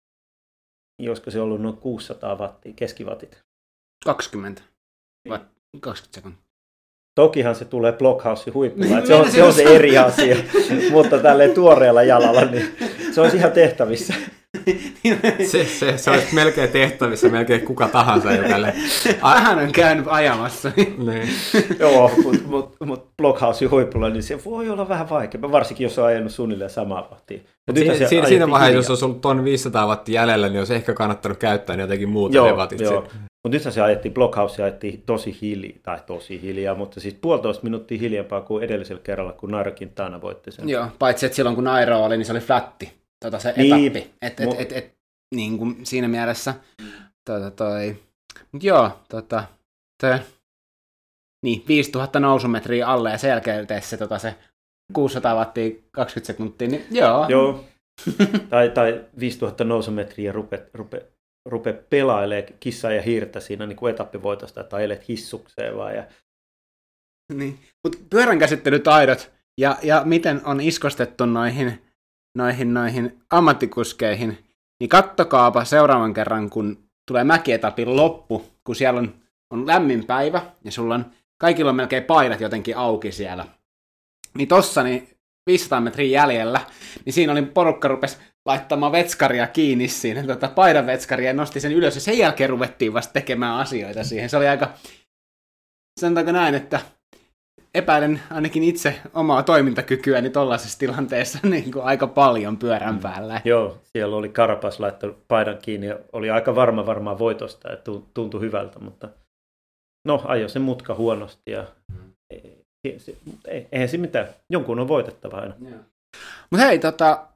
niin 0.99 1.11
olisiko 1.11 1.31
se 1.31 1.41
ollut 1.41 1.63
noin 1.63 1.77
600 1.77 2.37
wattia, 2.37 2.73
keskivatit. 2.77 3.39
20. 4.05 4.63
Watt, 5.29 5.45
20 5.81 6.15
sekuntia. 6.15 6.45
Tokihan 7.15 7.55
se 7.55 7.65
tulee 7.65 7.93
Blockhouse 7.93 8.51
huipulla, 8.51 8.99
että 8.99 9.07
se 9.07 9.15
on, 9.15 9.31
se 9.31 9.43
on 9.43 9.53
se 9.53 9.63
eri 9.63 9.99
asia, 9.99 10.37
mutta 10.93 11.19
tälleen 11.19 11.55
tuoreella 11.55 12.03
jalalla, 12.03 12.45
niin 12.45 12.77
se 13.13 13.21
on 13.21 13.37
ihan 13.37 13.53
tehtävissä. 13.53 14.15
se, 15.50 15.64
se, 15.64 15.98
se 15.98 16.11
olisi 16.11 16.35
melkein 16.35 16.68
tehtävissä 16.68 17.29
melkein 17.29 17.61
kuka 17.61 17.88
tahansa, 17.88 18.33
jo 18.33 18.48
tälle. 18.48 18.74
Vähän 19.22 19.59
on 19.59 19.72
käynyt 19.72 20.07
ajamassa. 20.09 20.72
niin. 20.77 21.29
Joo, 21.79 22.11
mutta 22.24 22.42
mut, 22.46 22.77
mut 22.85 23.09
Blockhousein 23.16 23.70
huipulla, 23.70 24.11
niin 24.11 24.22
se 24.22 24.44
voi 24.44 24.70
olla 24.70 24.88
vähän 24.88 25.11
vaikea, 25.11 25.42
varsinkin 25.42 25.85
jos 25.85 25.98
on 25.98 26.07
ajanut 26.07 26.33
suunnilleen 26.33 26.70
samaa 26.70 27.09
vahtia. 27.11 27.38
Mut 27.66 27.77
siinä, 27.77 28.09
siinä, 28.09 28.29
siinä 28.29 28.50
vaiheessa, 28.50 28.77
jos 28.77 28.90
olisi 28.90 29.05
ollut 29.05 29.20
ton 29.20 29.44
500 29.44 29.87
wattia 29.87 30.20
jäljellä, 30.20 30.48
niin 30.48 30.59
olisi 30.59 30.74
ehkä 30.74 30.94
kannattanut 30.94 31.38
käyttää 31.38 31.77
niin 31.77 31.83
jotenkin 31.83 32.09
muuta 32.09 32.37
joo, 32.37 32.46
ne 32.46 32.53
watit. 32.53 32.81
Joo. 32.81 33.07
Mutta 33.44 33.57
nythän 33.57 33.72
se 33.72 33.83
ajettiin, 33.83 34.14
Blockhouse 34.14 34.62
ajettiin 34.62 35.03
tosi 35.07 35.38
hiljaa, 35.42 35.79
tai 35.83 35.98
tosi 36.07 36.42
hiljaa, 36.42 36.74
mutta 36.74 37.00
siis 37.00 37.14
puolitoista 37.14 37.64
minuuttia 37.64 37.98
hiljempaa 37.98 38.40
kuin 38.40 38.64
edellisellä 38.64 39.03
kerralla, 39.05 39.33
kun 39.33 39.50
Nairo 39.50 39.72
Quintana 39.81 40.20
voitti 40.20 40.53
sen. 40.53 40.68
Joo, 40.68 40.87
paitsi 40.98 41.27
että 41.27 41.37
silloin 41.37 41.55
kun 41.55 41.64
Nairo 41.64 42.05
oli, 42.05 42.16
niin 42.16 42.27
se 42.27 42.33
oli 42.33 42.40
flatti, 42.40 42.92
tota 43.25 43.39
se 43.39 43.55
Niin. 43.57 43.87
etappi. 43.87 44.15
Et, 44.23 44.41
et, 44.41 44.61
et, 44.61 44.73
et, 44.73 44.95
niin 45.35 45.59
kuin 45.59 45.87
siinä 45.87 46.09
mielessä. 46.09 46.55
Tota, 47.25 47.51
toi. 47.51 47.97
Mut 48.53 48.63
joo, 48.63 49.01
tota, 49.09 49.45
toi, 50.01 50.19
niin, 51.45 51.65
5000 51.69 52.21
nousumetriä 52.21 52.87
alle 52.87 53.11
ja 53.11 53.19
sen 53.19 53.29
jälkeen 53.29 53.67
se, 53.81 53.97
tota, 53.97 54.19
se 54.19 54.35
600 54.93 55.35
wattia 55.35 55.71
20 55.91 56.27
sekuntia, 56.27 56.69
niin 56.69 56.87
joo. 56.91 57.27
Joo, 57.29 57.65
tai, 58.51 58.71
tai 58.71 59.05
5000 59.21 59.65
nousumetriä 59.65 60.33
rupe, 60.33 60.67
rupe, 60.75 61.07
rupe 61.49 61.73
pelailee 61.73 62.55
kissaa 62.61 62.93
ja 62.93 63.03
hiirtä 63.03 63.41
siinä 63.41 63.67
niin 63.67 63.77
kuin 63.77 63.95
etappivoitosta, 63.95 64.65
tai 64.65 64.85
elet 64.85 65.09
hissukseen 65.09 65.77
vaan. 65.77 65.95
Ja... 65.95 66.05
Niin. 67.33 67.59
Mutta 67.85 67.99
pyörän 68.11 68.39
käsittelytaidot 68.39 69.33
ja, 69.61 69.77
ja 69.83 70.03
miten 70.05 70.41
on 70.45 70.61
iskostettu 70.61 71.27
noihin, 71.27 71.84
noihin, 72.35 72.75
noihin 72.75 73.18
ammattikuskeihin, 73.31 74.38
niin 74.81 74.88
kattokaapa 74.88 75.64
seuraavan 75.64 76.14
kerran, 76.14 76.51
kun 76.51 76.79
tulee 77.07 77.25
mäkietapin 77.25 77.97
loppu, 77.97 78.47
kun 78.64 78.77
siellä 78.77 79.01
on, 79.01 79.14
on 79.51 79.66
lämmin 79.66 80.07
päivä 80.07 80.42
ja 80.64 80.73
sulla 80.73 80.94
on, 80.94 81.07
kaikilla 81.38 81.70
on 81.70 81.77
melkein 81.77 82.05
paidat 82.05 82.40
jotenkin 82.40 82.77
auki 82.77 83.12
siellä. 83.12 83.47
Niin 84.35 84.49
tossa 84.49 84.83
niin 84.83 85.09
500 85.47 85.81
metriä 85.81 86.20
jäljellä, 86.23 86.61
niin 87.05 87.12
siinä 87.12 87.33
oli 87.33 87.42
porukka 87.42 87.88
rupesi 87.88 88.16
laittamaan 88.47 88.92
vetskaria 88.92 89.47
kiinni 89.47 89.88
siinä, 89.88 90.23
tota, 90.23 90.49
paidan 90.49 90.87
vetskaria 90.87 91.31
ja 91.31 91.35
nosti 91.35 91.61
sen 91.61 91.73
ylös 91.73 91.94
ja 91.94 92.01
sen 92.01 92.18
jälkeen 92.18 92.51
ruvettiin 92.51 92.92
vasta 92.92 93.12
tekemään 93.12 93.59
asioita 93.59 94.05
siihen. 94.05 94.31
Se 94.31 94.37
oli 94.37 94.49
aika, 94.49 94.73
sanotaanko 96.01 96.33
näin, 96.33 96.55
että 96.55 96.81
epäilen 97.75 98.21
ainakin 98.31 98.63
itse 98.63 99.01
omaa 99.15 99.43
toimintakykyäni 99.43 100.31
tollaisessa 100.31 100.79
tilanteessa 100.79 101.39
niin 101.49 101.73
kuin 101.73 101.85
aika 101.85 102.07
paljon 102.07 102.57
pyörän 102.57 102.99
päällä. 102.99 103.41
Joo, 103.45 103.79
siellä 103.85 104.17
oli 104.17 104.29
Karapas 104.29 104.81
laittanut 104.81 105.29
paidan 105.29 105.59
kiinni 105.63 105.87
ja 105.87 105.99
oli 106.13 106.31
aika 106.31 106.55
varma 106.55 106.87
varmaan 106.87 107.19
voitosta, 107.19 107.73
että 107.73 107.85
tu- 107.85 108.09
tuntui 108.15 108.41
hyvältä, 108.41 108.79
mutta 108.79 109.09
no 110.07 110.23
ajo 110.25 110.49
se 110.49 110.59
mutka 110.59 110.95
huonosti 110.95 111.51
ja 111.51 111.67
ei, 112.31 112.99
se- 112.99 113.17
ei, 113.49 113.69
eihän 113.73 113.89
se 113.89 113.97
mitään, 113.97 114.29
jonkun 114.51 114.79
on 114.79 114.89
voitettava 114.89 115.37
aina. 115.37 115.55
Mutta 116.51 116.67
hei, 116.67 116.79
tota, 116.79 117.27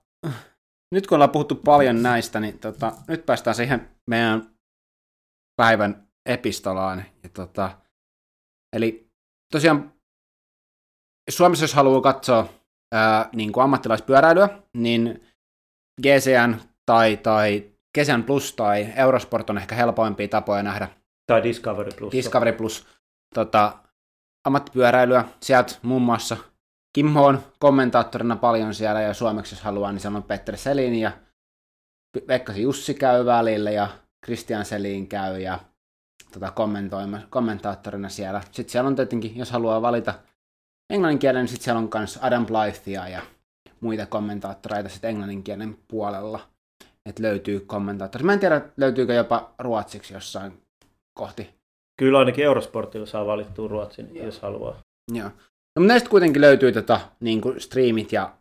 nyt 0.94 1.06
kun 1.06 1.16
ollaan 1.16 1.30
puhuttu 1.30 1.54
paljon 1.54 2.02
näistä, 2.02 2.40
niin 2.40 2.58
tota, 2.58 2.92
nyt 3.08 3.26
päästään 3.26 3.54
siihen 3.56 3.88
meidän 4.10 4.50
päivän 5.56 6.08
epistolaan. 6.26 7.04
Ja 7.22 7.28
tota, 7.28 7.70
eli 8.76 9.08
tosiaan 9.52 9.92
Suomessa 11.28 11.64
jos 11.64 11.74
haluaa 11.74 12.00
katsoa 12.00 12.48
ää, 12.92 13.28
niin 13.34 13.52
kuin 13.52 13.64
ammattilaispyöräilyä, 13.64 14.48
niin 14.76 15.22
GCN 16.02 16.56
tai, 16.86 17.16
tai 17.16 17.70
GCN 17.98 18.22
Plus 18.22 18.52
tai 18.52 18.92
Eurosport 18.96 19.50
on 19.50 19.58
ehkä 19.58 19.74
helpoimpia 19.74 20.28
tapoja 20.28 20.62
nähdä 20.62 20.88
Tai 21.26 21.42
Discovery 21.42 21.90
Plus. 21.98 22.12
Discovery 22.12 22.52
Plus 22.52 22.86
tota, 23.34 23.78
ammattipyöräilyä. 24.44 25.24
Sieltä 25.42 25.74
muun 25.82 26.02
muassa 26.02 26.36
Kimmo 26.92 27.26
on 27.26 27.42
kommentaattorina 27.58 28.36
paljon 28.36 28.74
siellä 28.74 29.00
ja 29.02 29.14
suomeksi 29.14 29.54
jos 29.54 29.62
haluaa, 29.62 29.92
niin 29.92 30.00
sanon 30.00 30.22
Petter 30.22 30.56
Selin 30.56 30.94
ja 30.94 31.12
Vekkasi 32.28 32.62
Jussi 32.62 32.94
käy 32.94 33.26
välillä 33.26 33.70
ja 33.70 33.88
Christian 34.24 34.64
Selin 34.64 35.08
käy 35.08 35.40
ja 35.40 35.58
tota, 36.32 36.52
kommentoima- 36.52 37.26
kommentaattorina 37.30 38.08
siellä. 38.08 38.40
Sitten 38.40 38.68
siellä 38.72 38.88
on 38.88 38.96
tietenkin, 38.96 39.36
jos 39.36 39.50
haluaa 39.50 39.82
valita 39.82 40.14
englannin 40.90 41.18
kielen, 41.18 41.40
niin 41.40 41.48
sitten 41.48 41.64
siellä 41.64 41.78
on 41.78 41.90
myös 41.94 42.18
Adam 42.22 42.46
Blythea 42.46 43.08
ja 43.08 43.22
muita 43.80 44.06
kommentaattoreita 44.06 44.88
sitten 44.88 45.10
englannin 45.10 45.42
kielen 45.42 45.78
puolella. 45.88 46.40
Että 47.06 47.22
löytyy 47.22 47.60
kommentaattori. 47.60 48.24
Mä 48.24 48.32
en 48.32 48.40
tiedä, 48.40 48.60
löytyykö 48.76 49.12
jopa 49.12 49.54
ruotsiksi 49.58 50.14
jossain 50.14 50.62
kohti 51.14 51.58
Kyllä 51.98 52.18
ainakin 52.18 52.44
Eurosportilla 52.44 53.06
saa 53.06 53.26
valittua 53.26 53.68
Ruotsin, 53.68 54.16
jos 54.16 54.40
haluaa. 54.40 54.82
Joo. 55.12 55.28
No, 55.28 55.32
mutta 55.80 55.88
näistä 55.88 56.08
kuitenkin 56.08 56.42
löytyy 56.42 56.72
tota, 56.72 57.00
niin 57.20 57.40
kuin 57.40 57.60
streamit 57.60 58.12
ja 58.12 58.34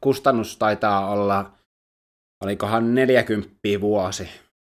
kustannus 0.00 0.56
taitaa 0.56 1.10
olla, 1.10 1.50
olikohan 2.44 2.94
40 2.94 3.50
vuosi 3.80 4.28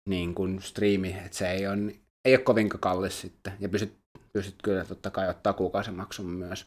niin 0.08 0.34
kuin 0.34 0.62
striimi, 0.62 1.16
että 1.24 1.38
se 1.38 1.50
ei 1.50 1.66
ole, 1.66 1.94
ei 2.24 2.34
ole 2.34 2.38
kovin 2.38 2.68
kallis 2.68 3.20
sitten, 3.20 3.52
ja 3.60 3.68
pystyt, 3.68 3.92
pystyt 4.36 4.62
kyllä 4.62 4.84
totta 4.84 5.10
kai 5.10 5.28
ottaa 5.28 5.52
kuukausimaksun 5.52 6.26
myös. 6.26 6.66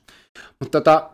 Mutta 0.59 0.81
tota, 0.81 1.09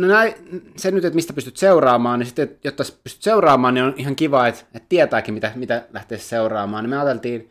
no 0.00 0.06
näin, 0.06 0.34
se 0.76 0.90
nyt, 0.90 1.04
että 1.04 1.14
mistä 1.14 1.32
pystyt 1.32 1.56
seuraamaan, 1.56 2.18
niin 2.18 2.26
sitten, 2.26 2.58
jotta 2.64 2.84
pystyt 3.04 3.22
seuraamaan, 3.22 3.74
niin 3.74 3.84
on 3.84 3.94
ihan 3.96 4.16
kiva, 4.16 4.46
että, 4.46 4.60
että 4.74 4.86
tietääkin, 4.88 5.34
mitä, 5.34 5.52
mitä 5.54 5.86
lähtee 5.92 6.18
seuraamaan. 6.18 6.84
Niin 6.84 6.90
me 6.90 6.96
ajateltiin 6.96 7.50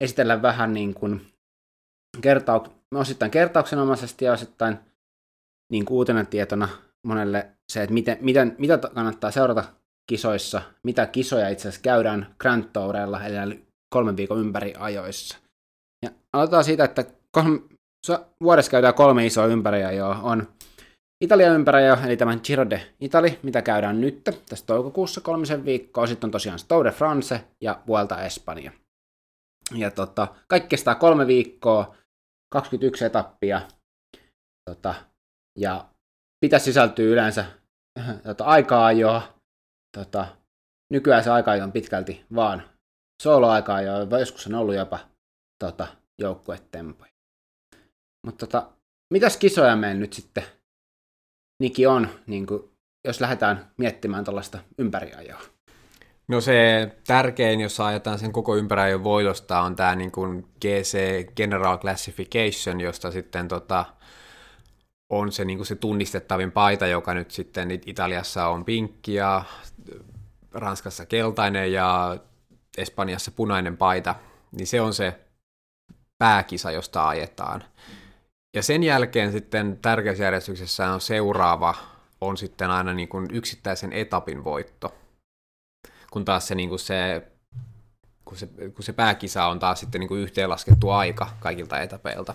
esitellä 0.00 0.42
vähän 0.42 0.72
niin 0.72 0.94
kuin 0.94 1.26
kertauk- 2.16 2.70
osittain 2.94 3.30
kertauksenomaisesti 3.30 4.24
ja 4.24 4.32
osittain 4.32 4.78
niin 5.72 5.84
kuin 5.84 5.96
uutena 5.96 6.24
tietona 6.24 6.68
monelle 7.06 7.50
se, 7.72 7.82
että 7.82 7.94
miten, 7.94 8.18
miten, 8.20 8.56
mitä 8.58 8.78
ta- 8.78 8.88
kannattaa 8.88 9.30
seurata 9.30 9.64
kisoissa, 10.06 10.62
mitä 10.82 11.06
kisoja 11.06 11.48
itse 11.48 11.68
asiassa 11.68 11.82
käydään 11.82 12.34
Grand 12.38 12.64
Tourilla, 12.72 13.24
eli 13.24 13.66
kolmen 13.94 14.16
viikon 14.16 14.40
ympäri 14.40 14.74
ajoissa. 14.78 15.38
Ja 16.04 16.10
aloitetaan 16.32 16.64
siitä, 16.64 16.84
että 16.84 17.04
vuodessa 18.42 18.70
käydään 18.70 18.94
kolme 18.94 19.26
isoa 19.26 19.46
ympäriajoa. 19.46 20.20
On 20.22 20.48
Italian 21.24 21.54
ympäriajo, 21.54 21.96
eli 22.06 22.16
tämän 22.16 22.40
Giro 22.44 22.70
de 22.70 22.94
Italy, 23.00 23.28
mitä 23.42 23.62
käydään 23.62 24.00
nyt, 24.00 24.24
tässä 24.24 24.66
toukokuussa 24.66 25.20
kolmisen 25.20 25.64
viikkoa. 25.64 26.06
Sitten 26.06 26.28
on 26.28 26.32
tosiaan 26.32 26.58
Tour 26.68 26.84
de 26.84 26.90
France 26.90 27.44
ja 27.60 27.82
Vuelta 27.86 28.22
Espanja. 28.22 28.72
Ja 29.74 29.90
tota, 29.90 30.28
kaikki 30.48 30.68
kestää 30.68 30.94
kolme 30.94 31.26
viikkoa, 31.26 31.96
21 32.52 33.04
etappia, 33.04 33.60
tota, 34.70 34.94
ja 35.58 35.84
pitäisi 36.40 36.64
sisältyä 36.64 37.04
yleensä 37.04 37.44
tota, 38.24 38.44
aika-ajoa. 38.44 39.22
Tota, 39.96 40.26
nykyään 40.92 41.24
se 41.24 41.30
aika 41.30 41.52
on 41.52 41.72
pitkälti 41.72 42.24
vaan 42.34 42.62
soloaika-ajoa, 43.22 44.18
joskus 44.18 44.46
on 44.46 44.54
ollut 44.54 44.74
jopa 44.74 44.98
tota, 45.64 45.86
joukkuetempoja. 46.20 47.11
Mutta 48.26 48.46
tota, 48.46 48.70
mitäs 49.10 49.36
kisoja 49.36 49.76
meillä 49.76 50.00
nyt 50.00 50.12
sitten 50.12 50.44
Niki 51.60 51.86
on, 51.86 52.08
niin 52.26 52.46
kuin, 52.46 52.70
jos 53.04 53.20
lähdetään 53.20 53.70
miettimään 53.76 54.24
tällaista 54.24 54.58
ympäriajoa? 54.78 55.40
No 56.28 56.40
se 56.40 56.88
tärkein, 57.06 57.60
jos 57.60 57.80
ajetaan 57.80 58.18
sen 58.18 58.32
koko 58.32 58.56
ympäröijän 58.56 59.04
voitosta, 59.04 59.60
on 59.60 59.76
tämä 59.76 59.94
niin 59.94 60.12
kuin 60.12 60.46
GC 60.60 60.98
General 61.36 61.78
Classification, 61.78 62.80
josta 62.80 63.10
sitten 63.10 63.48
tota, 63.48 63.84
on 65.10 65.32
se, 65.32 65.44
niin 65.44 65.58
kuin 65.58 65.66
se 65.66 65.74
tunnistettavin 65.74 66.52
paita, 66.52 66.86
joka 66.86 67.14
nyt 67.14 67.30
sitten 67.30 67.70
Italiassa 67.86 68.46
on 68.46 68.64
pinkki 68.64 69.14
ja 69.14 69.44
Ranskassa 70.52 71.06
keltainen 71.06 71.72
ja 71.72 72.16
Espanjassa 72.78 73.30
punainen 73.30 73.76
paita, 73.76 74.14
niin 74.52 74.66
se 74.66 74.80
on 74.80 74.94
se 74.94 75.20
pääkisa, 76.18 76.70
josta 76.70 77.08
ajetaan. 77.08 77.64
Ja 78.56 78.62
sen 78.62 78.82
jälkeen 78.82 79.32
sitten 79.32 79.78
tärkeysjärjestyksessä 79.82 80.90
on 80.90 81.00
seuraava, 81.00 81.74
on 82.20 82.36
sitten 82.36 82.70
aina 82.70 82.94
niin 82.94 83.08
kuin 83.08 83.28
yksittäisen 83.32 83.92
etapin 83.92 84.44
voitto 84.44 84.94
kun 86.12 86.24
taas 86.24 86.48
se, 86.48 86.54
niin 86.54 86.68
kuin 86.68 86.78
se, 86.78 87.22
kun 88.24 88.36
se, 88.36 88.48
kun 88.74 88.84
se 88.84 88.92
pääkisa 88.92 89.44
on 89.44 89.58
taas 89.58 89.80
sitten 89.80 90.00
niin 90.00 90.08
kuin 90.08 90.20
yhteenlaskettu 90.20 90.90
aika 90.90 91.28
kaikilta 91.40 91.80
etapeilta. 91.80 92.34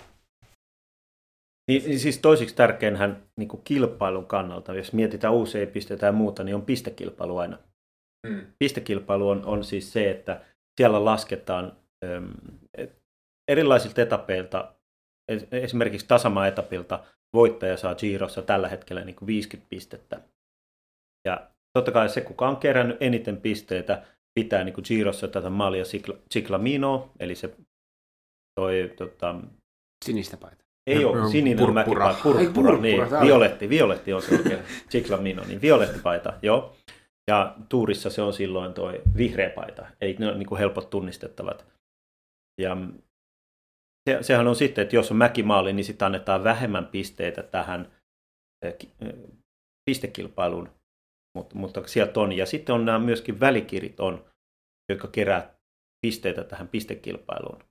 Niin, 1.67 1.83
niin 1.83 1.99
siis 1.99 2.17
toiseksi 2.17 2.55
tärkeinhän 2.55 3.23
niin 3.39 3.47
kuin 3.47 3.61
kilpailun 3.63 4.25
kannalta, 4.25 4.73
jos 4.73 4.93
mietitään 4.93 5.33
uusia 5.33 5.67
pisteitä 5.67 6.05
ja 6.05 6.11
muuta, 6.11 6.43
niin 6.43 6.55
on 6.55 6.61
pistekilpailu 6.61 7.37
aina. 7.37 7.57
Mm. 8.27 8.45
Pistekilpailu 8.59 9.29
on, 9.29 9.45
on 9.45 9.63
siis 9.63 9.93
se, 9.93 10.11
että 10.11 10.45
siellä 10.81 11.05
lasketaan 11.05 11.77
äm, 12.03 12.33
erilaisilta 13.47 14.01
etapeilta, 14.01 14.73
esimerkiksi 15.51 16.07
tasama-etapilta 16.07 17.03
voittaja 17.33 17.77
saa 17.77 17.95
Girossa 17.95 18.41
tällä 18.41 18.67
hetkellä 18.69 19.03
niin 19.03 19.15
kuin 19.15 19.27
50 19.27 19.69
pistettä. 19.69 20.19
Ja 21.27 21.49
totta 21.77 21.91
kai 21.91 22.09
se, 22.09 22.21
kuka 22.21 22.47
on 22.47 22.57
kerännyt 22.57 22.97
eniten 22.99 23.37
pisteitä, 23.37 24.05
pitää 24.39 24.63
niin 24.63 24.73
kuin 24.73 24.85
Girossa 24.87 25.27
tätä 25.27 25.49
Malia 25.49 25.83
Ciclamino, 26.33 27.11
eli 27.19 27.35
se 27.35 27.55
toi, 28.59 28.93
tota, 28.97 29.35
Sinistä 30.05 30.37
paita. 30.37 30.63
ei 30.87 31.05
ole 31.05 31.31
sininen 31.31 31.57
purppura. 31.57 31.73
mäkipaita, 32.05 32.23
purppura, 32.23 32.39
Ei, 32.39 32.53
purppura, 32.53 32.77
niin, 32.81 33.09
tää 33.09 33.19
oli. 33.19 33.27
violetti, 33.27 33.69
violetti 33.69 34.13
on 34.13 34.21
se 34.21 34.35
oikein, 34.35 34.59
Ciclamino, 34.91 35.43
niin 35.47 35.61
violetti 35.61 35.99
paita, 35.99 36.33
joo. 36.41 36.75
Ja 37.31 37.55
tuurissa 37.69 38.09
se 38.09 38.21
on 38.21 38.33
silloin 38.33 38.73
toi 38.73 39.01
vihreä 39.17 39.49
paita, 39.49 39.85
eli 40.01 40.15
ne 40.19 40.27
on 40.31 40.39
niin 40.39 40.47
kuin 40.47 40.59
helpot 40.59 40.89
tunnistettavat. 40.89 41.65
Ja 42.61 42.77
se, 44.07 44.17
sehän 44.21 44.47
on 44.47 44.55
sitten, 44.55 44.81
että 44.81 44.95
jos 44.95 45.11
on 45.11 45.17
mäkimaali, 45.17 45.73
niin 45.73 45.83
sitten 45.83 46.05
annetaan 46.05 46.43
vähemmän 46.43 46.85
pisteitä 46.85 47.43
tähän 47.43 47.91
eh, 48.65 48.75
eh, 49.01 49.13
pistekilpailuun, 49.89 50.69
mutta, 51.37 51.55
mutta 51.55 51.87
sieltä 51.87 52.19
on. 52.19 52.31
Ja 52.31 52.45
sitten 52.45 52.75
on 52.75 52.85
nämä 52.85 52.99
myöskin 52.99 53.39
välikirit 53.39 53.99
on, 53.99 54.25
jotka 54.91 55.07
kerää 55.07 55.55
pisteitä 56.05 56.43
tähän 56.43 56.67
pistekilpailuun. 56.67 57.63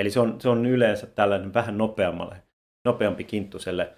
Eli 0.00 0.10
se 0.10 0.20
on, 0.20 0.40
se 0.40 0.48
on 0.48 0.66
yleensä 0.66 1.06
tällainen 1.06 1.54
vähän 1.54 1.78
nopeammalle, 1.78 2.42
nopeampi 2.84 3.24
kinttuselle 3.24 3.96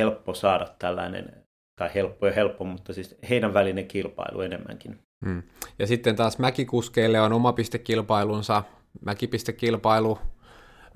helppo 0.00 0.34
saada 0.34 0.66
tällainen, 0.78 1.46
tai 1.80 1.90
helppo 1.94 2.26
ja 2.26 2.32
helppo, 2.32 2.64
mutta 2.64 2.92
siis 2.92 3.16
heidän 3.30 3.54
välinen 3.54 3.88
kilpailu 3.88 4.40
enemmänkin. 4.40 4.98
Mm. 5.24 5.42
Ja 5.78 5.86
sitten 5.86 6.16
taas 6.16 6.38
mäkikuskeille 6.38 7.20
on 7.20 7.32
oma 7.32 7.52
pistekilpailunsa, 7.52 8.62
mäkipistekilpailu. 9.00 10.18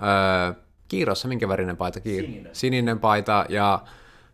Öö, 0.03 0.63
Kiirossa 0.89 1.29
minkä 1.29 1.49
värinen 1.49 1.77
paita? 1.77 1.99
Kiir- 1.99 2.03
Sininen. 2.27 2.55
Sininen 2.55 2.99
paita 2.99 3.45
ja 3.49 3.83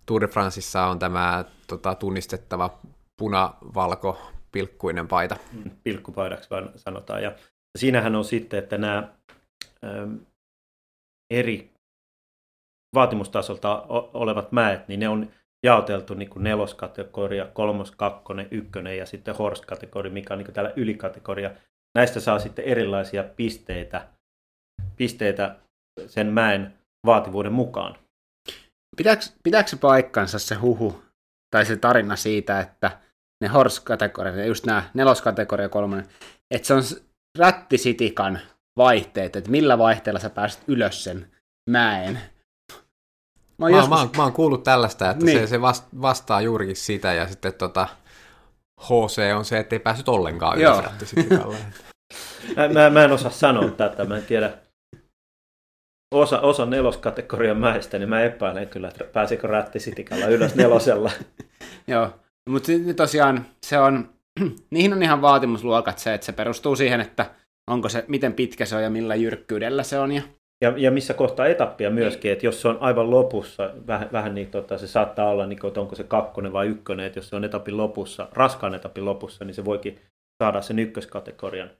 Tour 0.06 0.20
de 0.20 0.26
Franceissa 0.26 0.86
on 0.86 0.98
tämä 0.98 1.44
tota, 1.66 1.94
tunnistettava 1.94 2.78
puna-valko-pilkkuinen 3.16 5.08
paita. 5.08 5.36
pilkkupaidaksi 5.82 6.50
vaan 6.50 6.70
sanotaan. 6.76 7.22
Ja 7.22 7.32
siinähän 7.78 8.16
on 8.16 8.24
sitten, 8.24 8.58
että 8.58 8.78
nämä 8.78 9.08
äm, 9.84 10.18
eri 11.30 11.70
vaatimustasolta 12.94 13.82
olevat 14.14 14.52
mäet, 14.52 14.88
niin 14.88 15.00
ne 15.00 15.08
on 15.08 15.30
jaoteltu 15.66 16.14
niin 16.14 16.30
kuin 16.30 16.42
neloskategoria, 16.42 17.46
kolmos, 17.46 17.90
kakkonen, 17.90 18.48
ykkönen 18.50 18.98
ja 18.98 19.06
sitten 19.06 19.34
horse-kategoria, 19.34 20.12
mikä 20.12 20.34
on 20.34 20.38
niin 20.38 20.46
kuin 20.46 20.54
täällä 20.54 20.72
ylikategoria. 20.76 21.50
Näistä 21.94 22.20
saa 22.20 22.38
sitten 22.38 22.64
erilaisia 22.64 23.24
pisteitä, 23.24 24.08
pisteitä 25.02 25.56
sen 26.06 26.26
mäen 26.26 26.74
vaativuuden 27.06 27.52
mukaan. 27.52 27.96
Pitääkö, 28.96 29.22
pitääkö 29.42 29.70
se 29.70 29.76
paikkansa 29.76 30.38
se 30.38 30.54
huhu 30.54 31.02
tai 31.50 31.66
se 31.66 31.76
tarina 31.76 32.16
siitä, 32.16 32.60
että 32.60 32.98
ne 33.40 33.48
horse-kategoriat, 33.48 34.36
ja 34.36 34.46
just 34.46 34.66
nämä 34.66 34.82
neloskategoria 34.94 35.68
kolmonen, 35.68 36.08
että 36.50 36.66
se 36.66 36.74
on 36.74 36.82
rättisitikan 37.38 38.38
vaihteet, 38.76 39.36
että 39.36 39.50
millä 39.50 39.78
vaihteella 39.78 40.20
sä 40.20 40.30
pääset 40.30 40.62
ylös 40.66 41.04
sen 41.04 41.30
mäen. 41.70 42.12
Mä 43.58 43.66
oon 43.66 43.70
Mä, 43.70 43.76
joskus, 43.76 43.88
mä, 43.90 43.98
oon, 43.98 44.10
mä 44.16 44.22
oon 44.22 44.32
kuullut 44.32 44.62
tällaista, 44.62 45.10
että 45.10 45.24
Niin. 45.24 45.38
se, 45.38 45.46
se 45.46 45.60
vast- 45.60 46.00
vastaa 46.02 46.40
juurikin 46.40 46.76
sitä, 46.76 47.12
ja 47.12 47.28
sitten 47.28 47.54
tota, 47.54 47.88
HC 48.80 49.18
on 49.36 49.44
se, 49.44 49.58
ettei 49.58 49.78
päässyt 49.78 50.08
ollenkaan 50.08 50.60
Joo. 50.60 50.74
ylös 50.74 50.84
rättisitikalle. 50.84 51.56
Mä, 52.56 52.68
mä, 52.68 52.90
mä 52.90 53.04
en 53.04 53.12
osaa 53.12 53.30
sanoa 53.30 53.70
tätä, 53.70 54.04
mä 54.04 54.16
en 54.16 54.26
tiedä. 54.26 54.58
Osa, 56.12 56.40
osa 56.40 56.66
neloskategorian 56.66 57.56
mäistä, 57.56 57.98
niin 57.98 58.08
mä 58.08 58.22
epäilen 58.22 58.68
kyllä, 58.68 58.88
että 58.88 59.04
pääsikö 59.04 59.46
rättisitikalla 59.46 60.26
ylös 60.26 60.54
nelosella. 60.54 61.10
Joo, 61.88 62.10
mutta 62.48 62.72
tosiaan 62.96 63.46
se 63.66 63.78
on, 63.78 64.08
niihin 64.70 64.92
on 64.92 65.02
ihan 65.02 65.22
vaatimusluokat 65.22 65.98
se, 65.98 66.14
että 66.14 66.24
se 66.24 66.32
perustuu 66.32 66.76
siihen, 66.76 67.00
että 67.00 67.26
onko 67.70 67.88
se, 67.88 68.04
miten 68.08 68.32
pitkä 68.32 68.66
se 68.66 68.76
on 68.76 68.82
ja 68.82 68.90
millä 68.90 69.14
jyrkkyydellä 69.14 69.82
se 69.82 69.98
on. 69.98 70.12
Ja, 70.12 70.22
Ja, 70.62 70.72
ja 70.76 70.90
missä 70.90 71.14
kohtaa 71.14 71.46
etappia 71.46 71.90
myöskin, 71.90 72.32
että 72.32 72.46
jos 72.46 72.62
se 72.62 72.68
on 72.68 72.78
aivan 72.80 73.10
lopussa, 73.10 73.70
vähän, 73.86 74.08
vähän 74.12 74.34
niin 74.34 74.50
tota, 74.50 74.78
se 74.78 74.86
saattaa 74.86 75.28
olla, 75.30 75.46
niin 75.46 75.66
että 75.66 75.80
onko 75.80 75.96
se 75.96 76.04
kakkonen 76.04 76.52
vai 76.52 76.66
ykkönen, 76.66 77.06
että 77.06 77.18
jos 77.18 77.28
se 77.28 77.36
on 77.36 77.44
etapin 77.44 77.76
lopussa, 77.76 78.28
raskaan 78.32 78.74
etapin 78.74 79.04
lopussa, 79.04 79.44
niin 79.44 79.54
se 79.54 79.64
voikin 79.64 79.98
saada 80.42 80.62
sen 80.62 80.78
ykköskategorian. 80.78 81.70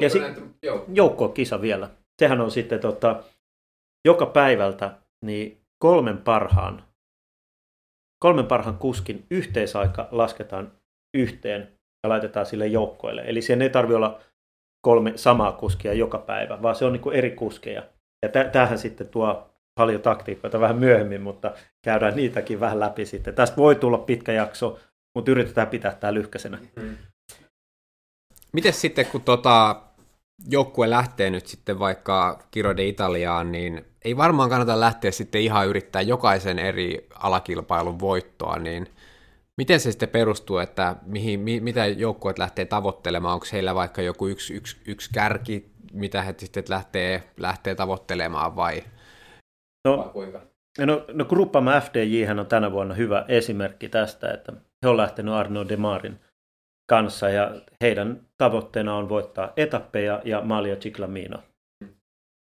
Ja 0.00 0.10
si- 0.10 0.18
joukkokisa 0.94 1.60
vielä. 1.60 1.90
Sehän 2.18 2.40
on 2.40 2.50
sitten 2.50 2.80
tota, 2.80 3.22
joka 4.04 4.26
päivältä 4.26 4.94
niin 5.24 5.60
kolmen 5.78 6.18
parhaan, 6.18 6.84
kolmen 8.24 8.46
parhaan 8.46 8.78
kuskin 8.78 9.26
yhteisaika 9.30 10.08
lasketaan 10.10 10.72
yhteen 11.16 11.72
ja 12.04 12.08
laitetaan 12.08 12.46
sille 12.46 12.66
joukkoille. 12.66 13.22
Eli 13.26 13.42
sen 13.42 13.62
ei 13.62 13.70
tarvitse 13.70 13.96
olla 13.96 14.20
kolme 14.86 15.12
samaa 15.16 15.52
kuskia 15.52 15.92
joka 15.92 16.18
päivä, 16.18 16.62
vaan 16.62 16.74
se 16.76 16.84
on 16.84 16.92
niin 16.92 17.00
kuin 17.00 17.16
eri 17.16 17.30
kuskeja. 17.30 17.82
Ja 18.22 18.28
tä- 18.28 18.44
tämähän 18.44 18.78
sitten 18.78 19.08
tuo 19.08 19.50
paljon 19.74 20.02
taktiikoita 20.02 20.60
vähän 20.60 20.78
myöhemmin, 20.78 21.20
mutta 21.22 21.52
käydään 21.84 22.16
niitäkin 22.16 22.60
vähän 22.60 22.80
läpi 22.80 23.06
sitten. 23.06 23.34
Tästä 23.34 23.56
voi 23.56 23.74
tulla 23.74 23.98
pitkä 23.98 24.32
jakso, 24.32 24.78
mutta 25.14 25.30
yritetään 25.30 25.68
pitää 25.68 25.94
tämä 25.94 26.14
lyhkäisenä. 26.14 26.58
Miten 28.58 28.72
sitten, 28.72 29.06
kun 29.06 29.22
tota, 29.22 29.82
joukkue 30.48 30.90
lähtee 30.90 31.30
nyt 31.30 31.46
sitten 31.46 31.78
vaikka 31.78 32.38
Giro 32.52 32.76
de 32.76 32.86
Italiaan, 32.86 33.52
niin 33.52 33.84
ei 34.04 34.16
varmaan 34.16 34.50
kannata 34.50 34.80
lähteä 34.80 35.10
sitten 35.10 35.40
ihan 35.40 35.68
yrittää 35.68 36.02
jokaisen 36.02 36.58
eri 36.58 37.08
alakilpailun 37.14 38.00
voittoa, 38.00 38.58
niin 38.58 38.86
miten 39.56 39.80
se 39.80 39.90
sitten 39.90 40.08
perustuu, 40.08 40.58
että 40.58 40.96
mihin, 41.06 41.40
mi, 41.40 41.60
mitä 41.60 41.86
joukkueet 41.86 42.38
lähtee 42.38 42.64
tavoittelemaan? 42.64 43.34
Onko 43.34 43.46
heillä 43.52 43.74
vaikka 43.74 44.02
joku 44.02 44.26
yksi, 44.26 44.54
yksi, 44.54 44.76
yksi 44.86 45.10
kärki, 45.14 45.70
mitä 45.92 46.22
he 46.22 46.34
sitten 46.38 46.64
lähtee, 46.68 47.22
lähtee 47.36 47.74
tavoittelemaan 47.74 48.56
vai, 48.56 48.82
No, 49.88 49.98
vai 49.98 50.08
kuinka? 50.08 50.40
No, 50.78 51.04
no 51.12 51.24
Gruppamme 51.24 51.80
FDJ 51.80 52.30
on 52.40 52.46
tänä 52.46 52.72
vuonna 52.72 52.94
hyvä 52.94 53.24
esimerkki 53.28 53.88
tästä, 53.88 54.30
että 54.30 54.52
he 54.82 54.88
on 54.88 54.96
lähtenyt 54.96 55.34
Arno 55.34 55.68
Demarin 55.68 56.18
kanssa 56.90 57.28
ja 57.28 57.60
heidän 57.80 58.20
tavoitteena 58.38 58.96
on 58.96 59.08
voittaa 59.08 59.52
etappeja 59.56 60.22
ja 60.24 60.40
Malia 60.40 60.76
Ciclamino. 60.76 61.42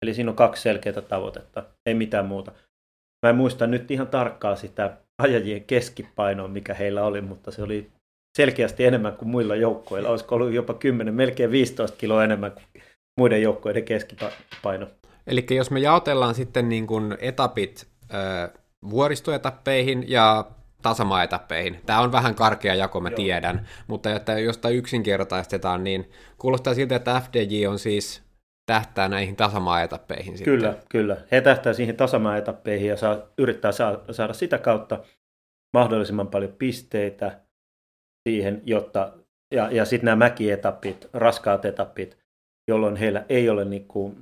Eli 0.01 0.13
siinä 0.13 0.31
on 0.31 0.35
kaksi 0.35 0.61
selkeää 0.61 1.01
tavoitetta, 1.01 1.63
ei 1.85 1.93
mitään 1.93 2.25
muuta. 2.25 2.51
Mä 3.25 3.29
en 3.29 3.35
muista 3.35 3.67
nyt 3.67 3.91
ihan 3.91 4.07
tarkkaa 4.07 4.55
sitä 4.55 4.97
ajajien 5.17 5.63
keskipainoa, 5.63 6.47
mikä 6.47 6.73
heillä 6.73 7.03
oli, 7.03 7.21
mutta 7.21 7.51
se 7.51 7.63
oli 7.63 7.91
selkeästi 8.37 8.85
enemmän 8.85 9.13
kuin 9.17 9.29
muilla 9.29 9.55
joukkoilla. 9.55 10.09
Olisiko 10.09 10.35
ollut 10.35 10.53
jopa 10.53 10.73
10, 10.73 11.13
melkein 11.13 11.51
15 11.51 11.97
kiloa 11.97 12.23
enemmän 12.23 12.51
kuin 12.51 12.83
muiden 13.19 13.41
joukkoiden 13.41 13.83
keskipaino. 13.83 14.87
Eli 15.27 15.45
jos 15.49 15.71
me 15.71 15.79
jaotellaan 15.79 16.35
sitten 16.35 16.69
niin 16.69 16.87
kuin 16.87 17.17
etapit 17.19 17.87
ö, 18.13 18.49
vuoristoetappeihin 18.89 20.09
ja 20.09 20.45
tasamaetappeihin. 20.85 21.81
Tämä 21.85 21.99
on 21.99 22.11
vähän 22.11 22.35
karkea 22.35 22.75
jako, 22.75 22.99
mä 22.99 23.09
Joo. 23.09 23.15
tiedän, 23.15 23.67
mutta 23.87 24.15
että 24.15 24.39
jostain 24.39 24.75
yksinkertaistetaan, 24.75 25.83
niin 25.83 26.09
kuulostaa 26.37 26.73
siltä, 26.73 26.95
että 26.95 27.21
FDJ 27.25 27.67
on 27.67 27.79
siis 27.79 28.23
tähtää 28.65 29.09
näihin 29.09 29.35
tasamaetappeihin 29.35 30.37
sitten. 30.37 30.53
Kyllä, 30.53 30.75
kyllä. 30.89 31.17
He 31.31 31.41
tähtää 31.41 31.73
siihen 31.73 31.95
tasamaetappeihin 31.95 32.89
ja 32.89 32.97
saa, 32.97 33.17
yrittää 33.37 33.71
saa, 33.71 33.97
saada 34.11 34.33
sitä 34.33 34.57
kautta 34.57 35.03
mahdollisimman 35.73 36.27
paljon 36.27 36.53
pisteitä 36.57 37.39
siihen, 38.29 38.61
jotta, 38.65 39.13
ja, 39.53 39.71
ja 39.71 39.85
sitten 39.85 40.05
nämä 40.05 40.25
mäkietapit, 40.25 41.09
raskaat 41.13 41.65
etapit, 41.65 42.17
jolloin 42.67 42.95
heillä 42.95 43.25
ei 43.29 43.49
ole 43.49 43.65
niin 43.65 43.87
kuin, 43.87 44.17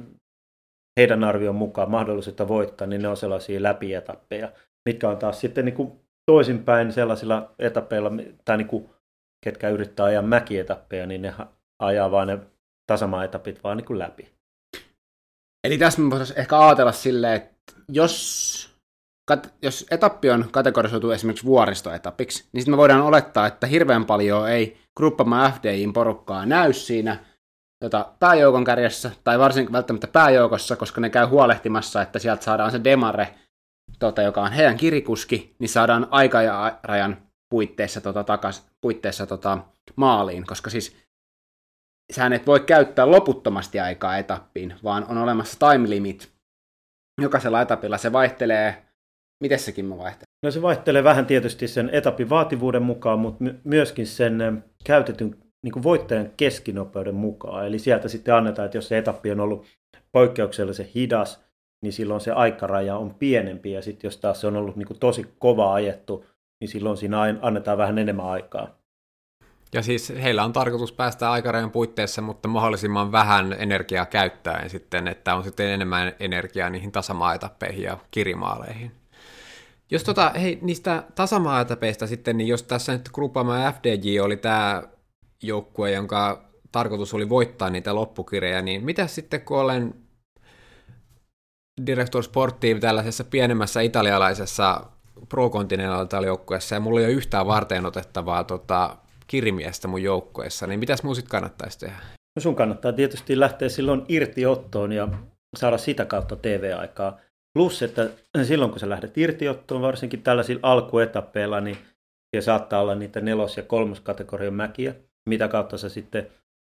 heidän 0.99 1.24
arvion 1.24 1.55
mukaan 1.55 1.91
mahdollisuutta 1.91 2.47
voittaa, 2.47 2.88
niin 2.88 3.01
ne 3.01 3.07
on 3.07 3.18
sellaisia 3.18 3.64
läpietappeja, 3.64 4.51
mitkä 4.89 5.09
on 5.09 5.18
taas 5.18 5.39
sitten 5.39 5.66
niin 5.66 5.76
kuin 5.76 6.03
toisinpäin 6.26 6.93
sellaisilla 6.93 7.51
etappeilla, 7.59 8.11
tai 8.45 8.57
niin 8.57 8.67
kuin, 8.67 8.89
ketkä 9.45 9.69
yrittää 9.69 10.05
ajaa 10.05 10.21
mäkietappeja, 10.21 11.05
niin 11.05 11.21
ne 11.21 11.34
ajaa 11.80 12.11
vaan 12.11 12.28
ne 12.28 12.39
tasamaetapit 12.88 13.63
vaan 13.63 13.78
niin 13.78 13.86
kuin 13.86 13.99
läpi. 13.99 14.34
Eli 15.63 15.78
tässä 15.78 16.01
me 16.01 16.09
voitaisiin 16.09 16.39
ehkä 16.39 16.59
ajatella 16.59 16.91
silleen, 16.91 17.34
että 17.34 17.74
jos, 17.89 18.78
kat- 19.32 19.49
jos 19.61 19.86
etappi 19.91 20.30
on 20.30 20.45
kategorisoitu 20.51 21.11
esimerkiksi 21.11 21.45
vuoristoetapiksi, 21.45 22.43
niin 22.53 22.61
sitten 22.61 22.74
me 22.74 22.78
voidaan 22.78 23.01
olettaa, 23.01 23.47
että 23.47 23.67
hirveän 23.67 24.05
paljon 24.05 24.49
ei 24.49 24.78
gruppamme 24.97 25.53
FDIin 25.55 25.93
porukkaa 25.93 26.45
näy 26.45 26.74
siinä 26.74 27.17
tota, 27.84 28.13
pääjoukon 28.19 28.63
kärjessä, 28.63 29.11
tai 29.24 29.39
varsinkin 29.39 29.74
välttämättä 29.74 30.07
pääjoukossa, 30.07 30.76
koska 30.76 31.01
ne 31.01 31.09
käy 31.09 31.26
huolehtimassa, 31.26 32.01
että 32.01 32.19
sieltä 32.19 32.43
saadaan 32.43 32.71
se 32.71 32.84
demare, 32.84 33.36
tota, 34.00 34.22
joka 34.22 34.41
on 34.41 34.52
heidän 34.52 34.78
kirikuski, 34.78 35.56
niin 35.60 35.70
saadaan 35.70 36.08
aikarajan 36.12 37.18
puitteissa, 37.50 38.02
tota, 38.02 38.24
takas, 38.24 38.68
puitteissa 38.82 39.26
tota, 39.26 39.58
maaliin, 39.96 40.46
koska 40.46 40.70
siis 40.70 40.98
sähän 42.12 42.34
et 42.34 42.48
voi 42.48 42.60
käyttää 42.60 43.12
loputtomasti 43.12 43.80
aikaa 43.80 44.18
etappiin, 44.18 44.76
vaan 44.84 45.06
on 45.10 45.18
olemassa 45.18 45.60
time 45.60 45.89
limit. 45.89 46.34
Jokaisella 47.22 47.62
etapilla 47.62 47.98
se 47.98 48.12
vaihtelee, 48.12 48.86
miten 49.44 49.60
sekin 49.60 49.86
me 49.86 49.98
vaihtelee? 49.98 50.34
No 50.44 50.52
se 50.52 50.62
vaihtelee 50.62 51.04
vähän 51.04 51.26
tietysti 51.26 51.68
sen 51.68 51.89
etapin 51.94 52.30
vaativuuden 52.30 52.84
mukaan, 52.84 53.20
mutta 53.20 53.44
myöskin 53.64 54.08
sen 54.08 54.64
käytetyn 54.84 55.36
niin 55.64 55.72
kuin 55.74 55.84
voittajan 55.84 56.30
keskinopeuden 56.38 57.16
mukaan. 57.16 57.68
Eli 57.68 57.80
sieltä 57.80 58.08
sitten 58.08 58.34
annetaan, 58.36 58.66
että 58.66 58.78
jos 58.78 58.88
se 58.88 58.98
etappi 58.98 59.32
on 59.32 59.39
ollut 59.39 59.66
poikkeuksellisen 60.12 60.89
hidas, 60.96 61.44
niin 61.84 61.93
silloin 61.93 62.21
se 62.21 62.31
aikaraja 62.31 62.97
on 62.97 63.15
pienempi. 63.15 63.71
Ja 63.71 63.81
sitten 63.81 64.07
jos 64.07 64.17
taas 64.17 64.41
se 64.41 64.47
on 64.47 64.57
ollut 64.57 64.75
niin 64.75 64.88
kuin 64.88 64.99
tosi 64.99 65.25
kova 65.39 65.73
ajettu, 65.73 66.25
niin 66.59 66.69
silloin 66.69 66.97
siinä 66.97 67.21
annetaan 67.41 67.77
vähän 67.77 67.97
enemmän 67.97 68.25
aikaa. 68.25 68.67
Ja 69.73 69.81
siis 69.81 70.13
heillä 70.21 70.43
on 70.43 70.53
tarkoitus 70.53 70.91
päästä 70.91 71.31
aikarajan 71.31 71.71
puitteissa, 71.71 72.21
mutta 72.21 72.47
mahdollisimman 72.47 73.11
vähän 73.11 73.55
energiaa 73.59 74.05
käyttäen 74.05 74.69
sitten, 74.69 75.07
että 75.07 75.36
on 75.36 75.43
sitten 75.43 75.69
enemmän 75.69 76.13
energiaa 76.19 76.69
niihin 76.69 76.91
tasamaetappeihin 76.91 77.84
ja 77.84 77.97
kirimaaleihin. 78.11 78.91
Jos 79.91 80.03
tota, 80.03 80.29
hei, 80.29 80.59
niistä 80.61 81.03
tasamaetapeista 81.15 82.07
sitten, 82.07 82.38
niin 82.38 82.47
jos 82.47 82.63
tässä 82.63 82.93
nyt 82.93 83.09
gruppaama 83.13 83.71
FDJ 83.71 84.19
oli 84.19 84.38
tämä 84.38 84.84
joukkue, 85.43 85.91
jonka 85.91 86.49
tarkoitus 86.71 87.13
oli 87.13 87.29
voittaa 87.29 87.69
niitä 87.69 87.95
loppukirjoja, 87.95 88.61
niin 88.61 88.86
mitä 88.86 89.07
sitten 89.07 89.41
kun 89.41 89.57
olen 89.57 90.03
Director 91.86 92.24
Sportive 92.24 92.80
tällaisessa 92.80 93.24
pienemmässä 93.24 93.82
italialaisessa 93.82 94.82
pro 95.30 95.51
joukkueessa 96.26 96.76
ja 96.76 96.80
mulla 96.80 96.99
ei 96.99 97.05
ole 97.05 97.13
yhtään 97.13 97.47
varten 97.47 97.86
otettavaa 97.86 98.43
tota, 98.43 98.97
kirimiestä 99.28 99.88
mun 99.88 100.03
joukkueessa, 100.03 100.67
niin 100.67 100.80
mitäs 100.80 101.03
mun 101.03 101.15
sitten 101.15 101.32
kannattaisi 101.32 101.80
tehdä? 101.80 101.95
No 102.36 102.41
sun 102.41 102.55
kannattaa 102.55 102.93
tietysti 102.93 103.39
lähteä 103.39 103.69
silloin 103.69 104.05
irtiottoon 104.09 104.91
ja 104.91 105.07
saada 105.57 105.78
sitä 105.78 106.05
kautta 106.05 106.36
TV-aikaa. 106.36 107.19
Plus, 107.57 107.82
että 107.82 108.09
silloin 108.43 108.71
kun 108.71 108.80
sä 108.80 108.89
lähdet 108.89 109.17
irtiottoon, 109.17 109.82
varsinkin 109.82 110.24
tällaisilla 110.24 110.59
alkuetappeilla, 110.63 111.61
niin 111.61 111.78
saattaa 112.39 112.82
olla 112.82 112.95
niitä 112.95 113.21
nelos- 113.21 113.57
ja 113.57 113.63
kolmoskategorian 113.63 114.53
mäkiä, 114.53 114.95
mitä 115.30 115.47
kautta 115.47 115.78
sä 115.78 115.89
sitten 115.89 116.28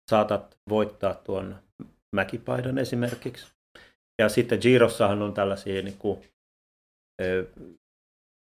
saatat 0.09 0.57
voittaa 0.69 1.13
tuon 1.13 1.55
mäkipaidan 2.15 2.77
esimerkiksi. 2.77 3.58
Ja 4.19 4.29
sitten 4.29 4.59
Girossahan 4.61 5.21
on 5.21 5.33
tällaisia 5.33 5.81
niin 5.81 5.97
kuin, 5.97 6.21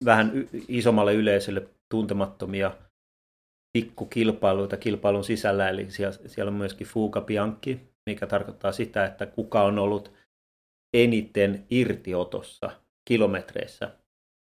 vähän 0.05 0.31
isommalle 0.67 1.13
yleisölle 1.13 1.67
tuntemattomia 1.91 2.77
pikkukilpailuita 3.77 4.77
kilpailun 4.77 5.23
sisällä, 5.23 5.69
eli 5.69 5.87
siellä, 6.27 6.49
on 6.49 6.53
myöskin 6.53 6.87
Fuga 6.87 7.21
Bianchi, 7.21 7.79
mikä 8.09 8.27
tarkoittaa 8.27 8.71
sitä, 8.71 9.05
että 9.05 9.25
kuka 9.25 9.63
on 9.63 9.79
ollut 9.79 10.13
eniten 10.97 11.65
irtiotossa 11.69 12.71
kilometreissä. 13.09 13.91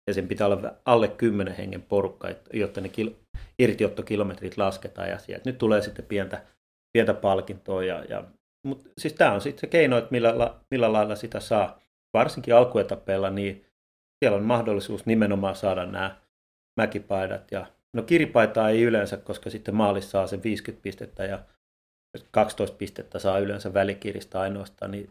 Ja 0.08 0.14
sen 0.14 0.28
pitää 0.28 0.46
olla 0.46 0.74
alle 0.84 1.08
10 1.08 1.54
hengen 1.54 1.82
porukka, 1.82 2.28
jotta 2.52 2.80
ne 2.80 2.88
kil- 2.88 3.38
irtiottokilometrit 3.58 4.56
lasketaan. 4.56 5.08
Ja 5.08 5.18
sieltä 5.18 5.50
nyt 5.50 5.58
tulee 5.58 5.82
sitten 5.82 6.04
pientä, 6.04 6.44
pientä 6.92 7.14
palkintoa. 7.14 7.84
Ja, 7.84 8.04
ja, 8.04 8.24
mutta 8.66 8.90
siis 8.98 9.14
tämä 9.14 9.32
on 9.32 9.40
sitten 9.40 9.60
se 9.60 9.66
keino, 9.66 9.98
että 9.98 10.10
millä, 10.10 10.54
millä 10.70 10.92
lailla 10.92 11.16
sitä 11.16 11.40
saa. 11.40 11.80
Varsinkin 12.14 12.54
alkuetappeilla, 12.54 13.30
niin 13.30 13.66
siellä 14.24 14.36
on 14.36 14.44
mahdollisuus 14.44 15.06
nimenomaan 15.06 15.56
saada 15.56 15.86
nämä 15.86 16.16
mäkipaidat. 16.80 17.52
Ja, 17.52 17.66
no 17.96 18.02
kiripaitaa 18.02 18.70
ei 18.70 18.82
yleensä, 18.82 19.16
koska 19.16 19.50
sitten 19.50 19.74
maalissa 19.74 20.10
saa 20.10 20.26
sen 20.26 20.42
50 20.42 20.82
pistettä 20.82 21.24
ja 21.24 21.44
12 22.30 22.76
pistettä 22.76 23.18
saa 23.18 23.38
yleensä 23.38 23.74
välikiristä 23.74 24.40
ainoastaan, 24.40 24.90
niin 24.90 25.10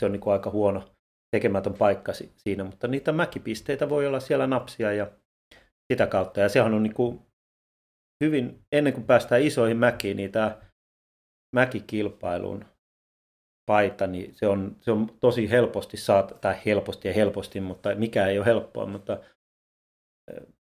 se 0.00 0.06
on 0.06 0.12
niin 0.12 0.20
kuin 0.20 0.32
aika 0.32 0.50
huono 0.50 0.84
tekemätön 1.36 1.74
paikka 1.74 2.12
siinä, 2.36 2.64
mutta 2.64 2.88
niitä 2.88 3.12
mäkipisteitä 3.12 3.88
voi 3.88 4.06
olla 4.06 4.20
siellä 4.20 4.46
napsia 4.46 4.92
ja 4.92 5.10
sitä 5.92 6.06
kautta. 6.06 6.40
Ja 6.40 6.48
sehän 6.48 6.74
on 6.74 6.82
niin 6.82 6.94
kuin 6.94 7.20
hyvin, 8.24 8.62
ennen 8.72 8.92
kuin 8.92 9.06
päästään 9.06 9.42
isoihin 9.42 9.76
mäkiin, 9.76 10.16
niin 10.16 10.32
tämä 10.32 10.58
mäkikilpailun 11.56 12.64
paita, 13.68 14.06
niin 14.06 14.34
se 14.34 14.46
on, 14.46 14.76
se 14.80 14.90
on 14.90 15.10
tosi 15.20 15.50
helposti 15.50 15.96
saat, 15.96 16.40
tai 16.40 16.56
helposti 16.66 17.08
ja 17.08 17.14
helposti, 17.14 17.60
mutta 17.60 17.94
mikä 17.94 18.26
ei 18.26 18.38
ole 18.38 18.46
helppoa, 18.46 18.86
mutta 18.86 19.18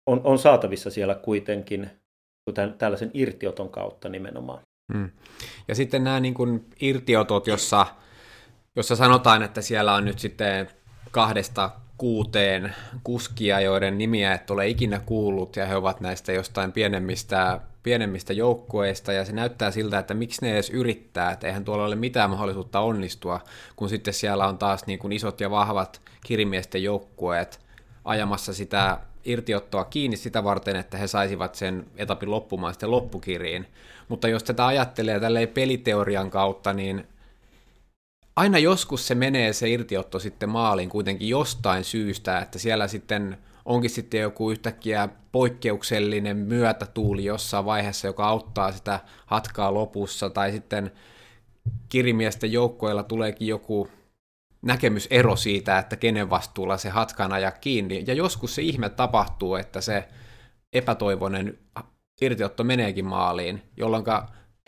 on, 0.06 0.20
on 0.24 0.38
saatavissa 0.38 0.90
siellä 0.90 1.14
kuitenkin 1.14 1.90
tämän, 2.54 2.74
tällaisen 2.78 3.10
irtioton 3.14 3.68
kautta 3.68 4.08
nimenomaan. 4.08 4.62
Hmm. 4.92 5.10
Ja 5.68 5.74
sitten 5.74 6.04
nämä 6.04 6.20
niin 6.20 6.34
kuin 6.34 6.66
irtiotot, 6.80 7.46
jossa 7.46 7.86
jossa 8.76 8.96
sanotaan, 8.96 9.42
että 9.42 9.60
siellä 9.62 9.94
on 9.94 10.04
nyt 10.04 10.18
sitten 10.18 10.68
kahdesta 11.10 11.70
kuuteen 11.96 12.74
kuskia, 13.04 13.60
joiden 13.60 13.98
nimiä 13.98 14.34
et 14.34 14.50
ole 14.50 14.68
ikinä 14.68 15.00
kuullut, 15.06 15.56
ja 15.56 15.66
he 15.66 15.76
ovat 15.76 16.00
näistä 16.00 16.32
jostain 16.32 16.72
pienemmistä, 16.72 17.60
pienemmistä 17.82 18.32
joukkueista, 18.32 19.12
ja 19.12 19.24
se 19.24 19.32
näyttää 19.32 19.70
siltä, 19.70 19.98
että 19.98 20.14
miksi 20.14 20.42
ne 20.42 20.52
edes 20.52 20.70
yrittää, 20.70 21.30
että 21.30 21.46
eihän 21.46 21.64
tuolla 21.64 21.84
ole 21.84 21.96
mitään 21.96 22.30
mahdollisuutta 22.30 22.80
onnistua, 22.80 23.40
kun 23.76 23.88
sitten 23.88 24.14
siellä 24.14 24.48
on 24.48 24.58
taas 24.58 24.86
niin 24.86 24.98
kuin 24.98 25.12
isot 25.12 25.40
ja 25.40 25.50
vahvat 25.50 26.00
kirimiesten 26.26 26.82
joukkueet 26.82 27.60
ajamassa 28.04 28.54
sitä 28.54 28.98
irtiottoa 29.24 29.84
kiinni 29.84 30.16
sitä 30.16 30.44
varten, 30.44 30.76
että 30.76 30.98
he 30.98 31.06
saisivat 31.06 31.54
sen 31.54 31.86
etapin 31.96 32.30
loppumaan 32.30 32.74
sitten 32.74 32.90
loppukiriin. 32.90 33.66
Mutta 34.08 34.28
jos 34.28 34.44
tätä 34.44 34.66
ajattelee 34.66 35.20
tälleen 35.20 35.48
peliteorian 35.48 36.30
kautta, 36.30 36.72
niin 36.72 37.06
aina 38.36 38.58
joskus 38.58 39.06
se 39.06 39.14
menee 39.14 39.52
se 39.52 39.68
irtiotto 39.68 40.18
sitten 40.18 40.48
maaliin 40.48 40.88
kuitenkin 40.88 41.28
jostain 41.28 41.84
syystä, 41.84 42.38
että 42.38 42.58
siellä 42.58 42.88
sitten 42.88 43.38
onkin 43.64 43.90
sitten 43.90 44.20
joku 44.20 44.50
yhtäkkiä 44.50 45.08
poikkeuksellinen 45.32 46.36
myötätuuli 46.36 47.24
jossain 47.24 47.64
vaiheessa, 47.64 48.06
joka 48.06 48.26
auttaa 48.26 48.72
sitä 48.72 49.00
hatkaa 49.26 49.74
lopussa, 49.74 50.30
tai 50.30 50.52
sitten 50.52 50.90
kirimiesten 51.88 52.52
joukkoilla 52.52 53.02
tuleekin 53.02 53.48
joku 53.48 53.88
näkemysero 54.62 55.36
siitä, 55.36 55.78
että 55.78 55.96
kenen 55.96 56.30
vastuulla 56.30 56.76
se 56.76 56.88
hatkan 56.88 57.32
ajaa 57.32 57.50
kiinni. 57.50 58.04
Ja 58.06 58.14
joskus 58.14 58.54
se 58.54 58.62
ihme 58.62 58.88
tapahtuu, 58.88 59.54
että 59.54 59.80
se 59.80 60.08
epätoivoinen 60.72 61.58
irtiotto 62.20 62.64
meneekin 62.64 63.06
maaliin, 63.06 63.62
jolloin 63.76 64.04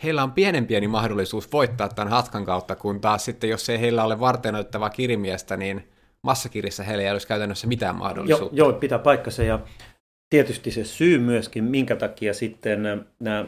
heillä 0.03 0.23
on 0.23 0.31
pienen 0.31 0.67
pieni 0.67 0.87
mahdollisuus 0.87 1.51
voittaa 1.51 1.89
tämän 1.89 2.13
hatkan 2.13 2.45
kautta, 2.45 2.75
kun 2.75 3.01
taas 3.01 3.25
sitten, 3.25 3.49
jos 3.49 3.69
ei 3.69 3.79
heillä 3.79 4.03
ole 4.03 4.19
varteenoittavaa 4.19 4.89
kirimiestä, 4.89 5.57
niin 5.57 5.92
massakirissä 6.23 6.83
heillä 6.83 7.03
ei 7.03 7.11
olisi 7.11 7.27
käytännössä 7.27 7.67
mitään 7.67 7.95
mahdollisuutta. 7.95 8.55
Joo, 8.55 8.69
joo 8.69 8.79
pitää 8.79 8.99
paikkansa 8.99 9.43
ja 9.43 9.59
tietysti 10.29 10.71
se 10.71 10.83
syy 10.83 11.19
myöskin, 11.19 11.63
minkä 11.63 11.95
takia 11.95 12.33
sitten 12.33 13.05
nämä 13.19 13.45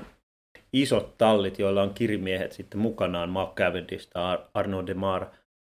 isot 0.74 1.18
tallit, 1.18 1.60
joilla 1.60 1.82
on 1.82 1.94
kirimiehet 1.94 2.52
sitten 2.52 2.80
mukanaan, 2.80 3.30
Mark 3.30 3.56
Cavendish 3.56 4.10
tai 4.10 4.40
Arnaud 4.54 4.88
Demar, 4.88 5.26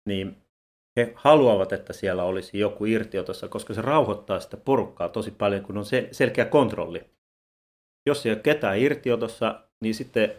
niin 0.08 0.36
he 0.96 1.12
haluavat, 1.14 1.72
että 1.72 1.92
siellä 1.92 2.22
olisi 2.22 2.58
joku 2.58 2.84
irtiotossa, 2.84 3.48
koska 3.48 3.74
se 3.74 3.82
rauhoittaa 3.82 4.40
sitä 4.40 4.56
porukkaa 4.56 5.08
tosi 5.08 5.30
paljon, 5.30 5.62
kun 5.62 5.78
on 5.78 5.84
se 5.84 6.08
selkeä 6.12 6.44
kontrolli. 6.44 7.04
Jos 8.06 8.26
ei 8.26 8.32
ole 8.32 8.40
ketään 8.40 8.78
irtiotossa, 8.78 9.60
niin 9.80 9.94
sitten 9.94 10.34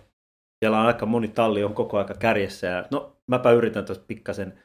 siellä 0.59 0.79
on 0.79 0.87
aika 0.87 1.05
moni 1.05 1.27
talli 1.27 1.63
on 1.63 1.73
koko 1.73 1.97
aika 1.97 2.13
kärjessä 2.13 2.67
ja 2.67 2.85
no 2.91 3.17
mäpä 3.27 3.51
yritän 3.51 3.85
tuosta 3.85 4.05
pikkasen 4.07 4.59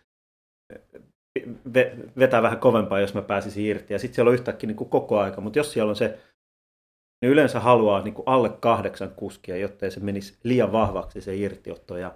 vetää 2.18 2.43
vähän 2.43 2.59
kovempaa, 2.59 3.01
jos 3.01 3.14
mä 3.14 3.22
pääsisin 3.22 3.64
irti. 3.64 3.93
Ja 3.93 3.99
sitten 3.99 4.14
siellä 4.14 4.28
on 4.28 4.34
yhtäkkiä 4.34 4.66
niin 4.66 4.76
kuin 4.76 4.90
koko 4.90 5.18
aika, 5.18 5.40
mutta 5.40 5.59
jos 5.59 5.72
siellä 5.72 5.90
on 5.90 5.97
se, 5.97 6.18
ne 7.22 7.28
yleensä 7.28 7.61
haluaa 7.61 8.03
niin 8.03 8.14
kuin 8.14 8.28
alle 8.28 8.49
kahdeksan 8.49 9.11
kuskia, 9.16 9.57
jotta 9.57 9.90
se 9.90 10.01
menisi 10.01 10.38
liian 10.45 10.72
vahvaksi 10.72 11.20
se 11.20 11.36
irtiotto. 11.36 11.97
Ja 11.97 12.14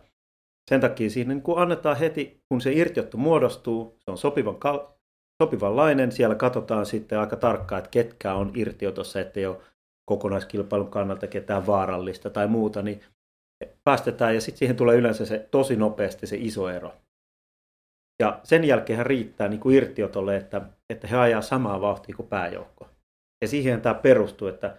sen 0.70 0.80
takia 0.80 1.10
siinä 1.10 1.34
niin 1.34 1.42
kuin 1.42 1.58
annetaan 1.58 1.96
heti, 1.96 2.40
kun 2.48 2.60
se 2.60 2.72
irtiotto 2.72 3.16
muodostuu, 3.16 3.96
se 3.98 4.10
on 4.10 4.18
sopivan, 4.18 4.56
kal- 4.56 4.86
sopivanlainen, 5.42 6.12
siellä 6.12 6.34
katsotaan 6.34 6.86
sitten 6.86 7.18
aika 7.18 7.36
tarkkaan, 7.36 7.78
että 7.78 7.90
ketkä 7.90 8.34
on 8.34 8.52
irtiotossa, 8.54 9.20
ettei 9.20 9.46
ole 9.46 9.60
kokonaiskilpailun 10.10 10.90
kannalta 10.90 11.26
ketään 11.26 11.66
vaarallista 11.66 12.30
tai 12.30 12.46
muuta, 12.46 12.82
niin 12.82 13.00
päästetään 13.84 14.34
ja 14.34 14.40
sitten 14.40 14.58
siihen 14.58 14.76
tulee 14.76 14.96
yleensä 14.96 15.26
se 15.26 15.48
tosi 15.50 15.76
nopeasti 15.76 16.26
se 16.26 16.36
iso 16.36 16.68
ero. 16.68 16.92
Ja 18.18 18.40
sen 18.44 18.64
jälkeen 18.64 19.06
riittää 19.06 19.48
niin 19.48 19.60
kuin 19.60 19.76
irtiotolle, 19.76 20.36
että, 20.36 20.62
että 20.90 21.06
he 21.06 21.16
ajaa 21.16 21.42
samaa 21.42 21.80
vauhtia 21.80 22.16
kuin 22.16 22.28
pääjoukko. 22.28 22.88
Ja 23.42 23.48
siihen 23.48 23.80
tämä 23.80 23.94
perustuu, 23.94 24.48
että 24.48 24.76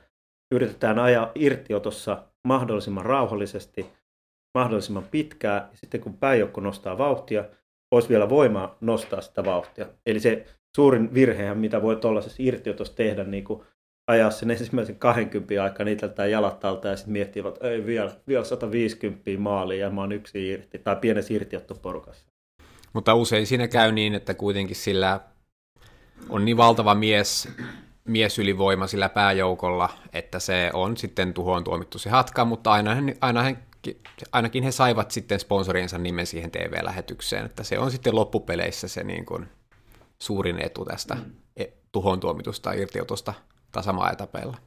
yritetään 0.54 1.00
ajaa 1.00 1.32
irtiotossa 1.36 2.24
mahdollisimman 2.48 3.06
rauhallisesti, 3.06 3.86
mahdollisimman 4.58 5.08
pitkää, 5.12 5.68
ja 5.72 5.78
sitten 5.78 6.02
kun 6.02 6.18
pääjoukko 6.18 6.62
nostaa 6.62 6.98
vauhtia, 6.98 7.46
olisi 7.92 8.10
vielä 8.10 8.30
voimaa 8.30 8.78
nostaa 8.82 9.22
sitä 9.22 9.46
vauhtia. 9.46 9.86
Eli 10.06 10.20
se 10.20 10.46
suurin 10.76 11.14
virhehän, 11.14 11.58
mitä 11.58 11.82
voi 11.82 11.96
tuollaisessa 11.96 12.44
irtiotossa 12.44 12.96
tehdä, 12.96 13.24
niin 13.24 13.44
kuin 13.44 13.64
ajaa 14.08 14.32
sen 14.32 14.52
ensimmäisen 14.52 15.00
20 15.00 15.64
aikaa 15.64 15.84
niitä 15.84 16.26
jalat 16.26 16.66
alta 16.66 16.88
ja 16.88 16.96
sitten 16.96 17.12
miettivät, 17.12 17.56
että 17.56 17.70
ei 17.70 17.86
vielä, 17.86 18.12
vielä 18.28 18.44
150 18.44 19.32
maaliin 19.38 19.82
ja 19.82 19.90
mä 19.90 20.02
oon 20.02 20.12
yksi 20.12 20.50
irti, 20.50 20.80
tai 20.80 20.96
pienessä 20.96 21.34
irtiottoporukassa. 21.34 22.26
Mutta 22.98 23.16
usein 23.16 23.48
siinä 23.48 23.68
käy 23.68 23.92
niin, 23.92 24.16
että 24.16 24.34
kuitenkin 24.34 24.76
sillä 24.76 25.20
on 26.30 26.46
niin 26.46 26.58
valtava 26.58 26.96
mies 26.96 27.50
miesylivoima 28.06 28.88
sillä 28.88 29.10
pääjoukolla, 29.10 29.90
että 30.14 30.40
se 30.40 30.72
on 30.74 30.98
sitten 30.98 31.34
tuhoon 31.34 31.64
tuomittu 31.64 32.00
se 32.00 32.10
hatka, 32.10 32.46
mutta 32.46 32.72
aina, 32.72 32.92
aina 33.22 33.44
he, 33.44 33.58
ainakin 34.32 34.64
he 34.64 34.72
saivat 34.72 35.12
sitten 35.12 35.40
sponsoriensa 35.40 35.98
nimen 35.98 36.28
siihen 36.28 36.52
TV-lähetykseen, 36.52 37.46
että 37.46 37.64
se 37.64 37.80
on 37.80 37.92
sitten 37.92 38.16
loppupeleissä 38.16 38.88
se 38.88 39.04
niin 39.04 39.26
kuin 39.26 39.48
suurin 40.22 40.66
etu 40.66 40.86
tästä 40.86 41.16
mm. 41.16 41.32
E, 41.58 41.66
tuhoon 41.92 42.20
tuomitusta 42.20 42.74
irtiotosta 42.74 43.34
tasamaa-etapeilla. 43.72 44.58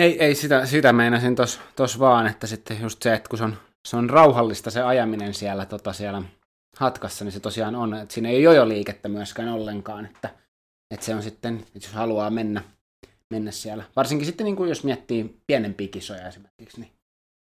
Ei, 0.00 0.24
ei 0.24 0.34
sitä, 0.34 0.66
sitä 0.66 0.92
meinasin 0.92 1.36
tuossa 1.76 1.98
vaan, 1.98 2.26
että 2.26 2.46
sitten 2.46 2.80
just 2.80 3.02
se, 3.02 3.14
että 3.14 3.28
kun 3.28 3.38
se 3.38 3.44
on, 3.44 3.56
se 3.88 3.96
on 3.96 4.10
rauhallista 4.10 4.70
se 4.70 4.82
ajaminen 4.82 5.34
siellä, 5.34 5.66
tota, 5.66 5.92
siellä 5.92 6.22
hatkassa, 6.76 7.24
niin 7.24 7.32
se 7.32 7.40
tosiaan 7.40 7.74
on, 7.74 7.94
että 7.94 8.14
siinä 8.14 8.28
ei 8.28 8.46
ole 8.46 8.68
liikettä 8.68 9.08
myöskään 9.08 9.48
ollenkaan, 9.48 10.06
että, 10.06 10.30
että 10.90 11.06
se 11.06 11.14
on 11.14 11.22
sitten, 11.22 11.56
että 11.56 11.70
jos 11.74 11.92
haluaa 11.92 12.30
mennä, 12.30 12.62
mennä 13.30 13.50
siellä. 13.50 13.84
Varsinkin 13.96 14.26
sitten 14.26 14.44
niin 14.44 14.56
kuin 14.56 14.68
jos 14.68 14.84
miettii 14.84 15.40
pienempiä 15.46 15.88
kisoja 15.88 16.28
esimerkiksi, 16.28 16.80
niin 16.80 16.92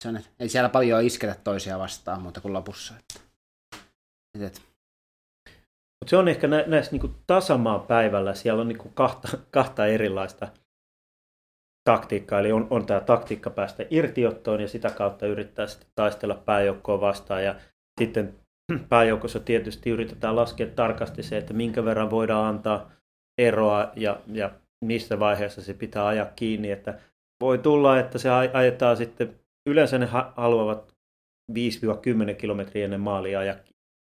se 0.04 0.10
on, 0.10 0.18
että 0.18 0.30
ei 0.40 0.50
siellä 0.50 0.70
paljon 0.70 1.04
isketä 1.04 1.36
toisia 1.44 1.80
vastaan 1.80 2.22
muuta 2.22 2.42
kuin 2.42 2.54
lopussa. 2.54 2.94
Että, 3.00 3.20
että. 4.46 4.62
Mut 6.02 6.10
se 6.10 6.18
on 6.18 6.28
ehkä 6.28 6.48
nä- 6.48 6.64
näissä 6.68 6.92
niin 6.92 7.16
tasamaan 7.28 7.82
päivällä, 7.82 8.34
siellä 8.34 8.62
on 8.62 8.68
niin 8.68 8.94
kahta, 8.94 9.38
kahta 9.52 9.88
erilaista 9.88 10.48
taktiikkaa, 11.88 12.40
eli 12.40 12.52
on, 12.52 12.68
on 12.70 12.86
tämä 12.86 13.00
taktiikka 13.00 13.50
päästä 13.50 13.86
irtiottoon 13.90 14.62
ja 14.62 14.68
sitä 14.68 14.90
kautta 14.90 15.26
yrittää 15.26 15.68
sitten 15.68 15.90
taistella 15.96 16.36
pääjoukkoa 16.36 17.02
vastaan. 17.02 17.44
Ja 17.44 17.56
sitten 18.00 18.36
pääjoukossa 18.90 19.40
tietysti 19.40 19.90
yritetään 19.90 20.36
laskea 20.36 20.68
tarkasti 20.68 21.24
se, 21.24 21.38
että 21.38 21.54
minkä 21.54 21.86
verran 21.86 22.10
voidaan 22.10 22.46
antaa 22.46 22.92
eroa 23.38 23.92
ja, 23.96 24.20
ja 24.28 24.52
missä 24.86 25.20
vaiheessa 25.20 25.62
se 25.62 25.74
pitää 25.74 26.08
ajaa 26.08 26.32
kiinni. 26.36 26.72
Että 26.72 27.00
voi 27.42 27.58
tulla, 27.58 28.00
että 28.00 28.18
se 28.18 28.30
ajetaan 28.54 28.98
sitten, 28.98 29.40
yleensä 29.70 29.98
ne 29.98 30.06
haluavat 30.36 30.94
5-10 31.52 31.56
kilometriä 32.38 32.86
ennen 32.86 33.00
maalia 33.02 33.40
ajaa 33.40 33.56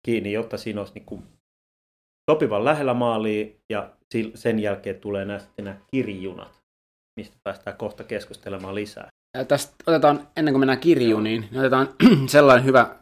kiinni, 0.07 0.33
jotta 0.33 0.57
siinä 0.57 0.81
olisi 0.81 0.95
niin 0.95 1.07
kuin 1.07 1.23
sopivan 2.31 2.65
lähellä 2.65 2.95
maalia 2.95 3.47
ja 3.71 3.91
sen 4.35 4.59
jälkeen 4.59 5.01
tulee 5.01 5.25
nämä, 5.25 5.41
nämä 5.59 5.77
kirjunat, 5.91 6.58
mistä 7.19 7.37
päästään 7.45 7.77
kohta 7.77 8.05
keskustelemaan 8.05 8.75
lisää. 8.75 9.09
Ja 9.37 9.45
tästä 9.45 9.75
otetaan, 9.87 10.29
ennen 10.37 10.55
kuin 10.55 10.61
mennään 10.61 10.81
kirjuun, 10.81 11.25
niin 11.25 11.49
otetaan 11.57 11.89
sellainen 12.27 12.65
hyvä 12.65 12.97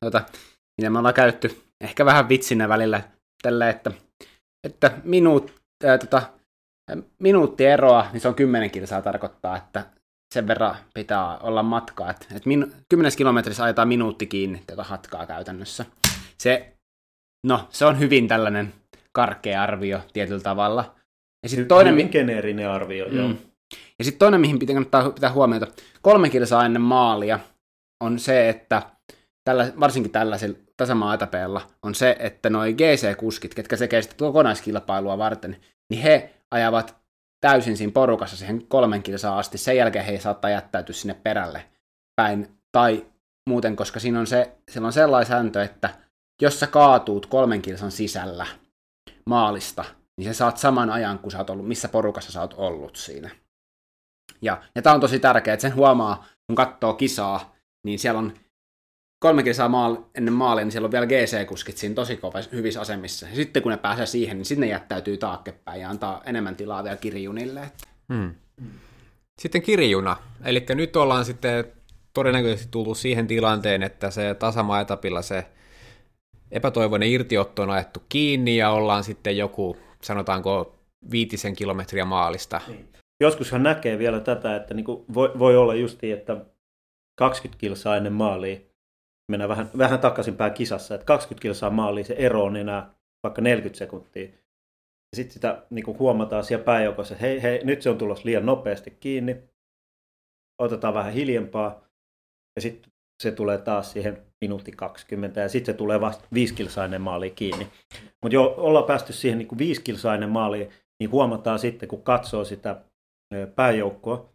tuota, 0.00 0.22
mitä 0.80 0.90
me 0.90 0.98
ollaan 0.98 1.14
käytetty 1.14 1.62
ehkä 1.80 2.04
vähän 2.04 2.28
vitsinä 2.28 2.68
välillä 2.68 3.02
tällä, 3.42 3.70
että, 3.70 3.90
että 4.66 4.90
minuut, 5.04 5.54
ää, 5.84 5.98
tota, 5.98 6.22
minuuttieroa, 7.18 8.06
niin 8.12 8.20
se 8.20 8.28
on 8.28 8.34
10 8.34 8.70
kilsaa 8.70 9.02
tarkoittaa, 9.02 9.56
että 9.56 9.86
sen 10.34 10.46
verran 10.46 10.76
pitää 10.94 11.38
olla 11.38 11.62
matkaa. 11.62 12.10
Että, 12.10 12.26
että 12.30 12.48
min, 12.48 12.72
10 12.88 13.12
kilometrissä 13.16 13.64
ajetaan 13.64 13.88
minuutti 13.88 14.26
kiinni 14.26 14.62
tätä 14.66 14.84
hatkaa 14.84 15.26
käytännössä. 15.26 15.84
Se, 16.38 16.72
no, 17.46 17.68
se 17.70 17.84
on 17.84 17.98
hyvin 17.98 18.28
tällainen 18.28 18.74
karkea 19.12 19.62
arvio 19.62 20.00
tietyllä 20.12 20.40
tavalla. 20.40 20.94
Ja 21.44 21.48
sitten 21.48 21.68
toinen, 21.68 21.92
hyvin 21.92 22.08
geneerinen 22.12 22.70
arvio, 22.70 23.08
mm. 23.08 23.16
joo. 23.16 23.30
Ja 23.98 24.04
sitten 24.04 24.18
toinen, 24.18 24.40
mihin 24.40 24.58
pitää, 24.58 24.76
pitää 25.14 25.32
huomiota, 25.32 25.66
kolme 26.02 26.30
kilsaa 26.30 26.66
ennen 26.66 26.82
maalia 26.82 27.40
on 28.04 28.18
se, 28.18 28.48
että 28.48 28.82
tällä, 29.44 29.72
varsinkin 29.80 30.12
tällaisilla 30.12 30.58
tasamaa-etapeella 30.76 31.60
on 31.82 31.94
se, 31.94 32.16
että 32.18 32.50
noi 32.50 32.74
GC-kuskit, 32.74 33.54
ketkä 33.54 33.76
se 33.76 33.88
sitä 34.02 34.14
kokonaiskilpailua 34.18 35.18
varten, 35.18 35.56
niin 35.90 36.02
he 36.02 36.30
ajavat 36.50 36.96
täysin 37.40 37.76
siinä 37.76 37.92
porukassa 37.92 38.36
siihen 38.36 38.66
kolmen 38.68 39.02
kilsaa 39.02 39.38
asti. 39.38 39.58
Sen 39.58 39.76
jälkeen 39.76 40.04
he 40.04 40.20
saattaa 40.20 40.50
jättäytyä 40.50 40.94
sinne 40.94 41.14
perälle 41.14 41.64
päin. 42.16 42.48
Tai 42.72 43.06
muuten, 43.48 43.76
koska 43.76 44.00
siinä 44.00 44.20
on, 44.20 44.26
se, 44.26 44.52
siellä 44.70 44.86
on 44.86 44.92
sellainen 44.92 45.28
sääntö, 45.28 45.62
että 45.62 45.90
jos 46.42 46.60
sä 46.60 46.66
kaatuut 46.66 47.26
kolmen 47.26 47.62
kilsan 47.62 47.90
sisällä 47.90 48.46
maalista, 49.26 49.84
niin 50.18 50.34
sä 50.34 50.38
saat 50.38 50.58
saman 50.58 50.90
ajan, 50.90 51.18
kun 51.18 51.30
sä 51.30 51.38
oot 51.38 51.50
ollut, 51.50 51.68
missä 51.68 51.88
porukassa 51.88 52.32
sä 52.32 52.40
oot 52.40 52.54
ollut 52.56 52.96
siinä. 52.96 53.30
Ja, 54.42 54.62
ja 54.74 54.82
tämä 54.82 54.94
on 54.94 55.00
tosi 55.00 55.18
tärkeää, 55.18 55.54
että 55.54 55.62
sen 55.62 55.74
huomaa, 55.74 56.26
kun 56.46 56.56
katsoo 56.56 56.94
kisaa, 56.94 57.54
niin 57.86 57.98
siellä 57.98 58.18
on 58.18 58.32
kolme 59.24 59.42
kilsaa 59.42 59.68
maal, 59.68 59.96
ennen 60.14 60.34
maalia, 60.34 60.64
niin 60.64 60.72
siellä 60.72 60.86
on 60.86 60.92
vielä 60.92 61.06
GC-kuskit 61.06 61.76
siinä 61.76 61.94
tosi 61.94 62.16
kovassa, 62.16 62.50
hyvissä 62.52 62.80
asemissa. 62.80 63.28
Ja 63.28 63.34
sitten 63.34 63.62
kun 63.62 63.72
ne 63.72 63.78
pääsee 63.78 64.06
siihen, 64.06 64.36
niin 64.36 64.46
sinne 64.46 64.66
jättäytyy 64.66 65.16
taakkepäin 65.16 65.80
ja 65.80 65.90
antaa 65.90 66.22
enemmän 66.26 66.56
tilaa 66.56 66.84
vielä 66.84 66.96
kirjunille. 66.96 67.70
Hmm. 68.12 68.34
Sitten 69.42 69.62
kirjuna. 69.62 70.16
Eli 70.44 70.66
nyt 70.74 70.96
ollaan 70.96 71.24
sitten 71.24 71.64
todennäköisesti 72.14 72.68
tullut 72.70 72.98
siihen 72.98 73.26
tilanteen, 73.26 73.82
että 73.82 74.10
se 74.10 74.34
tasamaetapilla 74.34 75.22
se 75.22 75.46
epätoivoinen 76.50 77.08
irtiotto 77.08 77.62
on 77.62 77.70
ajettu 77.70 78.02
kiinni 78.08 78.56
ja 78.56 78.70
ollaan 78.70 79.04
sitten 79.04 79.36
joku, 79.36 79.76
sanotaanko, 80.04 80.74
viitisen 81.10 81.56
kilometriä 81.56 82.04
maalista. 82.04 82.60
Niin. 82.68 82.88
Joskushan 83.20 83.62
näkee 83.62 83.98
vielä 83.98 84.20
tätä, 84.20 84.56
että 84.56 84.74
niin 84.74 84.86
voi, 85.14 85.38
voi 85.38 85.56
olla 85.56 85.74
justi, 85.74 86.12
että 86.12 86.36
20 87.18 87.60
kilsaa 87.60 87.96
ennen 87.96 88.12
maalia 88.12 88.60
mennään 89.28 89.48
vähän, 89.48 89.70
vähän 89.78 90.00
takaisinpäin 90.00 90.52
kisassa, 90.52 90.94
että 90.94 91.04
20 91.04 91.42
kilsaa 91.42 91.70
maaliin 91.70 92.06
se 92.06 92.14
ero 92.18 92.44
on 92.44 92.56
enää 92.56 92.94
vaikka 93.22 93.42
40 93.42 93.78
sekuntia. 93.78 94.22
Ja 94.22 95.16
sitten 95.16 95.34
sitä 95.34 95.62
niin 95.70 95.84
kuin 95.84 95.98
huomataan 95.98 96.44
siellä 96.44 96.64
pääjoukossa, 96.64 97.14
että 97.14 97.26
hei, 97.26 97.42
hei, 97.42 97.64
nyt 97.64 97.82
se 97.82 97.90
on 97.90 97.98
tulossa 97.98 98.24
liian 98.24 98.46
nopeasti 98.46 98.90
kiinni, 98.90 99.36
otetaan 100.58 100.94
vähän 100.94 101.12
hiljempaa, 101.12 101.84
ja 102.56 102.62
sitten 102.62 102.92
se 103.22 103.32
tulee 103.32 103.58
taas 103.58 103.92
siihen 103.92 104.26
minuutti 104.44 104.72
20, 104.72 105.40
ja 105.40 105.48
sitten 105.48 105.74
se 105.74 105.78
tulee 105.78 106.00
vasta 106.00 106.24
5 106.34 106.54
kilsaa 106.54 106.84
ennen 106.84 107.00
maaliin 107.00 107.34
kiinni. 107.34 107.68
Mutta 108.22 108.34
jo 108.34 108.54
ollaan 108.56 108.84
päästy 108.84 109.12
siihen 109.12 109.38
niin 109.38 109.48
kuin 109.48 109.58
5 109.58 109.82
kilsaa 109.82 110.14
ennen 110.14 110.30
maaliin, 110.30 110.70
niin 111.00 111.10
huomataan 111.10 111.58
sitten, 111.58 111.88
kun 111.88 112.02
katsoo 112.02 112.44
sitä 112.44 112.80
pääjoukkoa, 113.56 114.34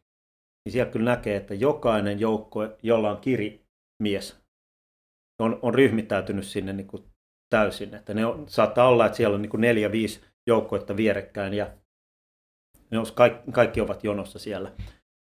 niin 0.66 0.74
siellä 0.74 0.92
kyllä 0.92 1.12
näkee, 1.12 1.36
että 1.36 1.54
jokainen 1.54 2.20
joukko, 2.20 2.68
jolla 2.84 3.12
on 3.12 3.22
kirimies, 3.22 4.40
on, 5.40 5.60
on 5.62 5.74
ryhmittäytynyt 5.74 6.46
sinne 6.46 6.74
niin 6.74 6.88
kuin 6.88 7.04
täysin. 7.50 7.94
Että 7.94 8.14
ne 8.14 8.26
on, 8.26 8.44
saattaa 8.48 8.88
olla, 8.88 9.06
että 9.06 9.16
siellä 9.16 9.36
on 9.36 9.42
niin 9.42 9.50
kuin 9.50 9.62
neljä, 9.62 9.92
viisi 9.92 10.22
joukkoetta 10.48 10.98
vierekkäin 10.98 11.54
ja 11.54 11.72
ne 12.92 13.00
on, 13.00 13.06
kaikki, 13.16 13.52
kaikki 13.52 13.82
ovat 13.82 14.04
jonossa 14.04 14.40
siellä. 14.40 14.72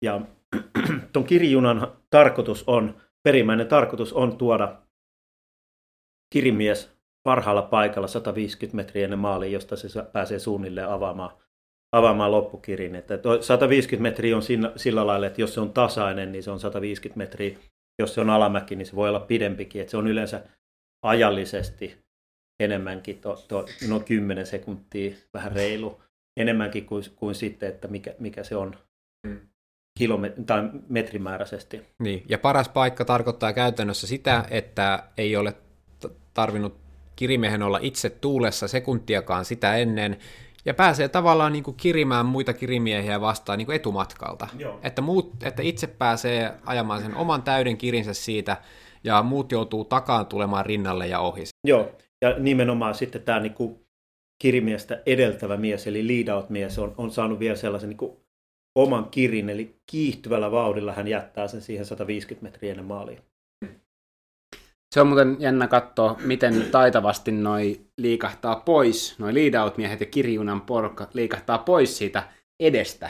Ja 0.05 0.21
tuon 1.13 1.25
kirjunan 1.25 1.91
tarkoitus 2.09 2.63
on, 2.67 3.01
perimmäinen 3.23 3.67
tarkoitus 3.67 4.13
on 4.13 4.37
tuoda 4.37 4.81
kirimies 6.33 6.91
parhaalla 7.23 7.61
paikalla 7.61 8.07
150 8.07 8.75
metriä 8.75 9.03
ennen 9.03 9.19
maaliin, 9.19 9.51
josta 9.51 9.75
se 9.75 10.03
pääsee 10.13 10.39
suunnilleen 10.39 10.89
avaamaan, 10.89 11.37
avaamaan 11.91 12.31
loppukirin. 12.31 12.95
Että 12.95 13.19
150 13.41 14.01
metriä 14.01 14.35
on 14.35 14.43
sillä, 14.43 14.71
sillä 14.75 15.07
lailla, 15.07 15.27
että 15.27 15.41
jos 15.41 15.53
se 15.53 15.61
on 15.61 15.73
tasainen, 15.73 16.31
niin 16.31 16.43
se 16.43 16.51
on 16.51 16.59
150 16.59 17.17
metriä 17.17 17.57
jos 18.01 18.13
se 18.13 18.21
on 18.21 18.29
alamäki, 18.29 18.75
niin 18.75 18.85
se 18.85 18.95
voi 18.95 19.09
olla 19.09 19.19
pidempikin. 19.19 19.81
Että 19.81 19.91
se 19.91 19.97
on 19.97 20.07
yleensä 20.07 20.43
ajallisesti 21.05 21.97
enemmänkin, 22.59 23.21
to, 23.21 23.45
to, 23.47 23.65
no 23.89 23.99
10 23.99 24.45
sekuntia, 24.45 25.15
vähän 25.33 25.51
reilu, 25.51 26.01
enemmänkin 26.37 26.85
kuin, 26.85 27.03
kuin 27.15 27.35
sitten, 27.35 27.69
että 27.69 27.87
mikä, 27.87 28.15
mikä 28.19 28.43
se 28.43 28.55
on 28.55 28.75
mm. 29.27 29.39
Kilomet- 29.99 30.45
tai 30.45 30.69
metrimääräisesti. 30.89 31.81
Niin, 31.99 32.23
ja 32.29 32.37
paras 32.37 32.69
paikka 32.69 33.05
tarkoittaa 33.05 33.53
käytännössä 33.53 34.07
sitä, 34.07 34.45
että 34.51 35.03
ei 35.17 35.35
ole 35.35 35.53
tarvinnut 36.33 36.77
kirimiehen 37.15 37.63
olla 37.63 37.79
itse 37.81 38.09
tuulessa 38.09 38.67
sekuntiakaan 38.67 39.45
sitä 39.45 39.75
ennen, 39.75 40.17
ja 40.65 40.73
pääsee 40.73 41.09
tavallaan 41.09 41.53
niin 41.53 41.63
kuin 41.63 41.77
kirimään 41.77 42.25
muita 42.25 42.53
kirimiehiä 42.53 43.21
vastaan 43.21 43.57
niin 43.57 43.65
kuin 43.65 43.75
etumatkalta. 43.75 44.47
Että, 44.83 45.01
muut, 45.01 45.43
että 45.43 45.61
itse 45.61 45.87
pääsee 45.87 46.53
ajamaan 46.65 47.01
sen 47.01 47.15
oman 47.15 47.43
täyden 47.43 47.77
kirinsä 47.77 48.13
siitä, 48.13 48.57
ja 49.03 49.23
muut 49.23 49.51
joutuu 49.51 49.85
takaan 49.85 50.25
tulemaan 50.25 50.65
rinnalle 50.65 51.07
ja 51.07 51.19
ohi. 51.19 51.43
Joo, 51.67 51.91
ja 52.21 52.39
nimenomaan 52.39 52.95
sitten 52.95 53.21
tämä 53.21 53.39
niin 53.39 53.53
kuin 53.53 53.79
kirimiestä 54.41 55.01
edeltävä 55.05 55.57
mies, 55.57 55.87
eli 55.87 56.07
lead 56.07 56.27
out 56.27 56.49
mies, 56.49 56.79
on, 56.79 56.93
on 56.97 57.11
saanut 57.11 57.39
vielä 57.39 57.55
sellaisen 57.55 57.89
niin 57.89 57.97
kuin 57.97 58.17
oman 58.75 59.09
kirin, 59.09 59.49
eli 59.49 59.75
kiihtyvällä 59.91 60.51
vauhdilla 60.51 60.93
hän 60.93 61.07
jättää 61.07 61.47
sen 61.47 61.61
siihen 61.61 61.85
150 61.85 62.43
metriä 62.43 62.71
ennen 62.71 62.85
maalia. 62.85 63.21
Se 64.95 65.01
on 65.01 65.07
muuten 65.07 65.35
jännä 65.39 65.67
katsoa, 65.67 66.17
miten 66.23 66.65
taitavasti 66.71 67.31
noi 67.31 67.81
liikahtaa 67.97 68.55
pois, 68.55 69.19
noi 69.19 69.33
lead-out-miehet 69.33 69.99
ja 69.99 70.05
kirjunan 70.05 70.61
porukka 70.61 71.07
liikahtaa 71.13 71.57
pois 71.57 71.97
siitä 71.97 72.23
edestä. 72.59 73.09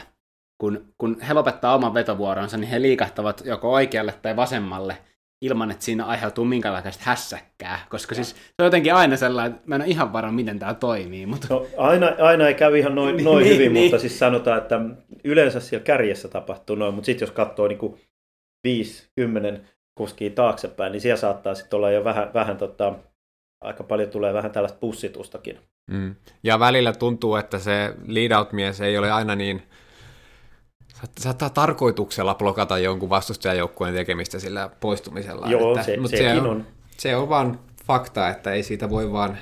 Kun, 0.60 0.94
kun 0.98 1.20
he 1.20 1.34
lopettaa 1.34 1.74
oman 1.74 1.94
vetovuoronsa, 1.94 2.56
niin 2.56 2.68
he 2.68 2.82
liikahtavat 2.82 3.42
joko 3.44 3.72
oikealle 3.72 4.14
tai 4.22 4.36
vasemmalle. 4.36 4.98
Ilman, 5.42 5.70
että 5.70 5.84
siinä 5.84 6.04
aiheutuu 6.04 6.44
minkälaista 6.44 6.90
hässäkkää, 7.00 7.86
koska 7.90 8.14
siis 8.14 8.30
se 8.30 8.54
on 8.58 8.64
jotenkin 8.64 8.94
aina 8.94 9.16
sellainen, 9.16 9.52
että 9.52 9.68
mä 9.68 9.74
en 9.74 9.80
ole 9.80 9.90
ihan 9.90 10.12
varma, 10.12 10.32
miten 10.32 10.58
tämä 10.58 10.74
toimii. 10.74 11.26
Mutta... 11.26 11.46
No, 11.50 11.66
aina, 11.76 12.12
aina 12.18 12.48
ei 12.48 12.54
käy 12.54 12.78
ihan 12.78 12.94
noin, 12.94 13.16
noin 13.24 13.44
Niin, 13.44 13.54
hyvin, 13.54 13.72
niin. 13.72 13.84
mutta 13.84 13.98
siis 13.98 14.18
sanotaan, 14.18 14.58
että 14.58 14.80
yleensä 15.24 15.60
siellä 15.60 15.84
kärjessä 15.84 16.28
tapahtuu 16.28 16.76
noin, 16.76 16.94
mutta 16.94 17.06
sitten 17.06 17.26
jos 17.26 17.34
katsoo 17.34 17.68
niin 17.68 17.78
5-10 18.68 19.60
kuskia 19.94 20.30
taaksepäin, 20.30 20.92
niin 20.92 21.00
siellä 21.00 21.20
saattaa 21.20 21.54
sitten 21.54 21.76
olla 21.76 21.90
jo 21.90 22.04
vähän, 22.04 22.30
vähän 22.34 22.56
tota, 22.56 22.94
aika 23.60 23.84
paljon 23.84 24.10
tulee 24.10 24.34
vähän 24.34 24.50
tällaista 24.50 24.78
pussitustakin. 24.78 25.58
Mm. 25.90 26.14
Ja 26.42 26.58
välillä 26.58 26.92
tuntuu, 26.92 27.36
että 27.36 27.58
se 27.58 27.94
lead-out-mies 28.06 28.80
ei 28.80 28.98
ole 28.98 29.10
aina 29.10 29.36
niin 29.36 29.62
saattaa 31.18 31.50
tarkoituksella 31.50 32.34
blokata 32.34 32.78
jonkun 32.78 33.10
vastustajajoukkueen 33.10 33.94
tekemistä 33.94 34.38
sillä 34.38 34.70
poistumisella. 34.80 35.46
Joo, 35.46 35.72
että, 35.72 35.86
se, 35.86 35.96
mut 35.96 36.10
sekin 36.10 36.26
se 36.26 36.40
on. 36.40 36.46
on. 36.46 36.66
Se 36.96 37.16
on 37.16 37.28
vaan 37.28 37.60
fakta, 37.86 38.28
että 38.28 38.52
ei 38.52 38.62
siitä 38.62 38.90
voi 38.90 39.12
vaan 39.12 39.38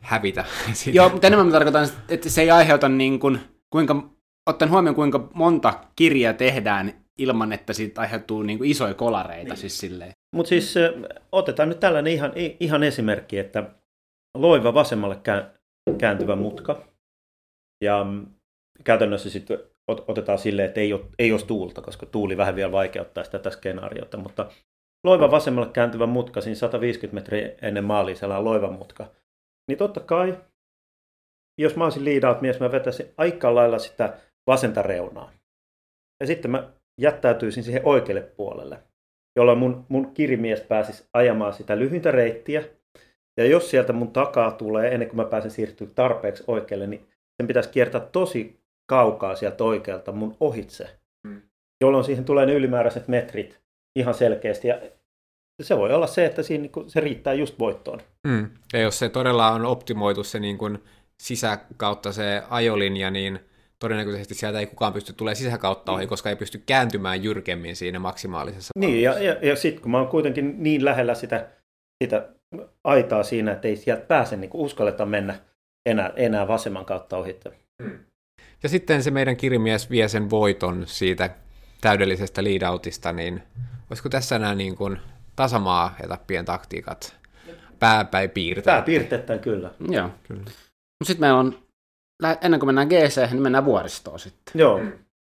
hävitä. 0.00 0.44
Siitä. 0.72 0.96
Joo, 0.96 1.08
mutta 1.08 1.26
enemmän 1.26 1.46
mä 1.46 1.52
tarkoitan, 1.52 1.88
että 2.08 2.30
se 2.30 2.42
ei 2.42 2.50
aiheuta 2.50 2.88
niin 2.88 3.20
kuin, 3.20 3.40
kuinka, 3.70 4.10
ottaen 4.46 4.70
huomioon 4.70 4.94
kuinka 4.94 5.28
monta 5.34 5.74
kirjaa 5.96 6.32
tehdään 6.32 7.04
ilman, 7.18 7.52
että 7.52 7.72
siitä 7.72 8.00
aiheutuu 8.00 8.42
niin 8.42 8.58
kuin 8.58 8.70
isoja 8.70 8.94
kolareita. 8.94 9.48
Niin. 9.48 9.56
Siis 9.56 9.78
silleen. 9.78 10.12
Mutta 10.34 10.48
siis 10.48 10.74
otetaan 11.32 11.68
nyt 11.68 11.80
tällainen 11.80 12.12
ihan, 12.12 12.32
ihan 12.60 12.82
esimerkki, 12.82 13.38
että 13.38 13.70
loiva 14.36 14.74
vasemmalle 14.74 15.14
kä- 15.16 15.58
kääntyvä 15.98 16.36
mutka. 16.36 16.82
Ja 17.84 18.04
mm, 18.04 18.26
käytännössä 18.84 19.30
sitten 19.30 19.58
ot- 19.92 20.04
otetaan 20.08 20.38
silleen, 20.38 20.68
että 20.68 20.80
ei 20.80 20.92
ole, 20.92 21.04
ei 21.18 21.32
ole 21.32 21.40
tuulta, 21.46 21.82
koska 21.82 22.06
tuuli 22.06 22.36
vähän 22.36 22.56
vielä 22.56 22.72
vaikeuttaa 22.72 23.24
sitä 23.24 23.38
tätä 23.38 23.50
skenaariota. 23.50 24.16
Mutta 24.16 24.50
loiva 25.06 25.30
vasemmalle 25.30 25.70
kääntyvä 25.72 26.06
mutka, 26.06 26.40
siinä 26.40 26.54
150 26.54 27.14
metriä 27.14 27.54
ennen 27.62 27.84
maalia 27.84 28.16
sellainen 28.16 28.44
loiva 28.44 28.70
mutka. 28.70 29.10
Niin 29.68 29.78
totta 29.78 30.00
kai, 30.00 30.38
jos 31.60 31.76
mä 31.76 31.84
olisin 31.84 32.04
lead 32.04 32.40
mies, 32.40 32.60
mä 32.60 32.72
vetäisin 32.72 33.06
aika 33.16 33.54
lailla 33.54 33.78
sitä 33.78 34.18
vasenta 34.46 34.82
reunaa. 34.82 35.32
Ja 36.20 36.26
sitten 36.26 36.50
mä 36.50 36.72
jättäytyisin 37.00 37.64
siihen 37.64 37.82
oikealle 37.84 38.22
puolelle 38.22 38.82
jolloin 39.36 39.58
mun, 39.58 39.86
mun 39.88 40.14
kirimies 40.14 40.60
pääsisi 40.60 41.08
ajamaan 41.14 41.52
sitä 41.52 41.78
lyhyintä 41.78 42.10
reittiä. 42.10 42.64
Ja 43.36 43.46
jos 43.46 43.70
sieltä 43.70 43.92
mun 43.92 44.12
takaa 44.12 44.50
tulee, 44.50 44.94
ennen 44.94 45.08
kuin 45.08 45.16
mä 45.16 45.24
pääsen 45.24 45.50
siirtyä 45.50 45.88
tarpeeksi 45.94 46.44
oikealle, 46.46 46.86
niin 46.86 47.08
sen 47.36 47.46
pitäisi 47.46 47.70
kiertää 47.70 48.00
tosi 48.00 48.60
kaukaa 48.86 49.36
sieltä 49.36 49.64
oikealta 49.64 50.12
mun 50.12 50.36
ohitse. 50.40 50.88
Mm. 51.26 51.42
Jolloin 51.80 52.04
siihen 52.04 52.24
tulee 52.24 52.46
ne 52.46 52.52
ylimääräiset 52.54 53.08
metrit 53.08 53.60
ihan 53.96 54.14
selkeästi. 54.14 54.68
Ja 54.68 54.80
se 55.62 55.76
voi 55.76 55.92
olla 55.92 56.06
se, 56.06 56.26
että 56.26 56.42
siinä 56.42 56.62
niinku- 56.62 56.84
se 56.88 57.00
riittää 57.00 57.34
just 57.34 57.58
voittoon. 57.58 58.00
Mm. 58.26 58.50
Ja 58.72 58.80
jos 58.80 58.98
se 58.98 59.08
todella 59.08 59.50
on 59.50 59.66
optimoitu 59.66 60.24
se 60.24 60.40
niin 60.40 60.58
kuin 60.58 60.78
sisäkautta 61.22 62.12
se 62.12 62.42
ajolinja, 62.50 63.10
niin 63.10 63.40
todennäköisesti 63.78 64.34
sieltä 64.34 64.58
ei 64.58 64.66
kukaan 64.66 64.92
pysty 64.92 65.12
tulemaan 65.12 65.36
sisäkautta 65.36 65.92
ohi, 65.92 66.06
koska 66.06 66.30
ei 66.30 66.36
pysty 66.36 66.62
kääntymään 66.66 67.24
jyrkemmin 67.24 67.76
siinä 67.76 67.98
maksimaalisessa 67.98 68.70
Niin, 68.78 69.02
ja, 69.02 69.18
ja, 69.18 69.36
ja 69.42 69.56
sitten 69.56 69.82
kun 69.82 69.90
mä 69.90 69.98
oon 69.98 70.08
kuitenkin 70.08 70.54
niin 70.58 70.84
lähellä 70.84 71.14
sitä, 71.14 71.48
sitä 72.04 72.28
aitaa 72.84 73.22
siinä, 73.22 73.52
että 73.52 73.68
ei 73.68 73.76
sieltä 73.76 74.02
pääse, 74.02 74.36
niin 74.36 74.50
uskalleta 74.54 75.06
mennä 75.06 75.34
enää, 75.86 76.12
enää 76.16 76.48
vasemman 76.48 76.84
kautta 76.84 77.16
ohitte. 77.16 77.52
Ja 78.62 78.68
sitten 78.68 79.02
se 79.02 79.10
meidän 79.10 79.36
kirjamies 79.36 79.90
vie 79.90 80.08
sen 80.08 80.30
voiton 80.30 80.84
siitä 80.86 81.30
täydellisestä 81.80 82.44
lead-outista, 82.44 83.12
niin 83.12 83.42
olisiko 83.90 84.08
tässä 84.08 84.38
nämä 84.38 84.54
niin 84.54 84.76
kuin 84.76 84.98
tasamaa-etappien 85.36 86.44
taktiikat 86.44 87.16
pääpäin 87.78 88.30
piirteet? 88.30 88.64
Pääpiirteittäin 88.64 89.40
kyllä. 89.40 89.70
Joo. 89.88 90.10
Kyllä. 90.28 90.40
Mutta 90.40 91.04
sitten 91.04 91.20
meillä 91.20 91.38
on, 91.38 91.58
ennen 92.42 92.60
kuin 92.60 92.68
mennään 92.68 92.88
GC, 92.88 93.30
niin 93.30 93.42
mennään 93.42 93.64
vuoristoon 93.64 94.18
sitten. 94.18 94.52
Joo. 94.54 94.80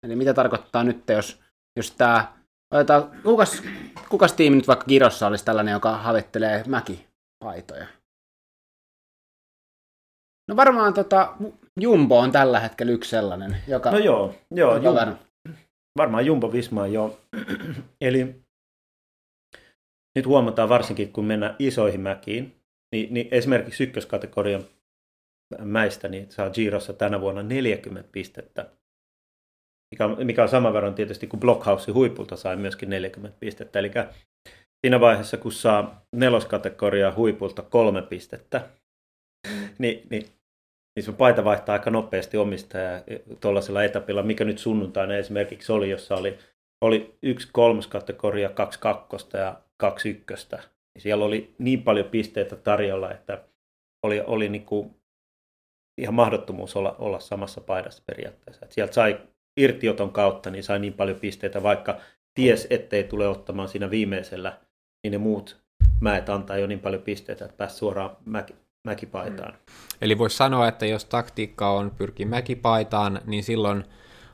Eli 0.05 0.15
mitä 0.15 0.33
tarkoittaa 0.33 0.83
nyt, 0.83 1.03
jos, 1.09 1.39
jos 1.77 1.91
tämä, 1.91 2.33
otetaan, 2.73 3.11
kukas, 3.23 3.63
kukas 4.09 4.33
tiimi 4.33 4.55
nyt 4.55 4.67
vaikka 4.67 4.85
Kirossa 4.85 5.27
olisi 5.27 5.45
tällainen, 5.45 5.71
joka 5.71 5.97
havittelee 5.97 6.63
mäkipaitoja? 6.67 7.87
No 10.51 10.55
varmaan 10.55 10.93
tota, 10.93 11.33
Jumbo 11.79 12.19
on 12.19 12.31
tällä 12.31 12.59
hetkellä 12.59 12.91
yksi 12.91 13.09
sellainen, 13.09 13.57
joka, 13.67 13.91
No 13.91 13.97
joo, 13.97 14.35
joo 14.51 14.75
joka 14.77 15.03
Jum, 15.03 15.15
ver- 15.15 15.51
varmaan 15.97 16.25
Jumbo 16.25 16.51
Visma 16.51 16.87
joo. 16.87 17.19
Eli 18.01 18.35
nyt 20.15 20.25
huomataan 20.25 20.69
varsinkin, 20.69 21.13
kun 21.13 21.25
mennään 21.25 21.55
isoihin 21.59 22.01
mäkiin, 22.01 22.55
niin, 22.95 23.13
niin 23.13 23.27
esimerkiksi 23.31 23.83
ykköskategorian 23.83 24.63
mäistä 25.59 26.07
niin 26.07 26.31
saa 26.31 26.49
Girossa 26.49 26.93
tänä 26.93 27.21
vuonna 27.21 27.43
40 27.43 28.09
pistettä, 28.11 28.69
mikä 29.91 30.05
on, 30.05 30.25
mikä 30.25 30.43
on 30.43 30.49
saman 30.49 30.73
verran 30.73 30.95
tietysti 30.95 31.27
kuin 31.27 31.39
Blockhouse 31.39 31.91
huipulta 31.91 32.35
sai 32.35 32.55
myöskin 32.55 32.89
40 32.89 33.37
pistettä. 33.39 33.79
Eli 33.79 33.91
siinä 34.85 34.99
vaiheessa, 34.99 35.37
kun 35.37 35.51
saa 35.51 36.05
neloskategoria 36.15 37.13
huipulta 37.15 37.61
kolme 37.61 38.01
pistettä, 38.01 38.69
niin, 39.79 40.07
niin 40.09 40.40
niin 40.95 41.03
se 41.03 41.11
paita 41.11 41.43
vaihtaa 41.43 41.73
aika 41.73 41.89
nopeasti 41.89 42.37
omistajaa 42.37 43.01
tuollaisella 43.41 43.83
etapilla, 43.83 44.23
mikä 44.23 44.45
nyt 44.45 44.57
sunnuntaina 44.57 45.15
esimerkiksi 45.15 45.71
oli, 45.71 45.89
jossa 45.89 46.15
oli, 46.15 46.37
oli 46.81 47.17
yksi 47.23 47.49
kolmoskategoria, 47.51 48.49
kaksi 48.49 48.79
kakkosta 48.79 49.37
ja 49.37 49.61
kaksi 49.77 50.09
ykköstä. 50.09 50.57
Niin 50.95 51.01
siellä 51.01 51.25
oli 51.25 51.55
niin 51.57 51.83
paljon 51.83 52.05
pisteitä 52.05 52.55
tarjolla, 52.55 53.11
että 53.11 53.43
oli, 54.03 54.21
oli 54.21 54.49
niin 54.49 54.65
kuin 54.65 54.95
ihan 55.97 56.13
mahdottomuus 56.13 56.75
olla, 56.75 56.95
olla 56.99 57.19
samassa 57.19 57.61
paidassa 57.61 58.03
periaatteessa. 58.05 58.65
Et 58.65 58.71
sieltä 58.71 58.93
sai 58.93 59.19
irtioton 59.57 60.11
kautta, 60.11 60.49
niin 60.49 60.63
sai 60.63 60.79
niin 60.79 60.93
paljon 60.93 61.19
pisteitä, 61.19 61.63
vaikka 61.63 61.97
ties, 62.33 62.67
ettei 62.69 63.03
tule 63.03 63.27
ottamaan 63.27 63.69
siinä 63.69 63.89
viimeisellä, 63.89 64.57
niin 65.03 65.11
ne 65.11 65.17
muut 65.17 65.61
mäet 66.01 66.29
antaa 66.29 66.57
jo 66.57 66.67
niin 66.67 66.79
paljon 66.79 67.01
pisteitä, 67.01 67.45
että 67.45 67.57
pääsi 67.57 67.75
suoraan 67.75 68.17
mäki, 68.25 68.55
mäkipaitaan. 68.87 69.53
Eli 70.01 70.17
voisi 70.17 70.37
sanoa, 70.37 70.67
että 70.67 70.85
jos 70.85 71.05
taktiikka 71.05 71.69
on 71.69 71.91
pyrkiä 71.97 72.25
mäkipaitaan, 72.25 73.21
niin 73.25 73.43
silloin 73.43 73.83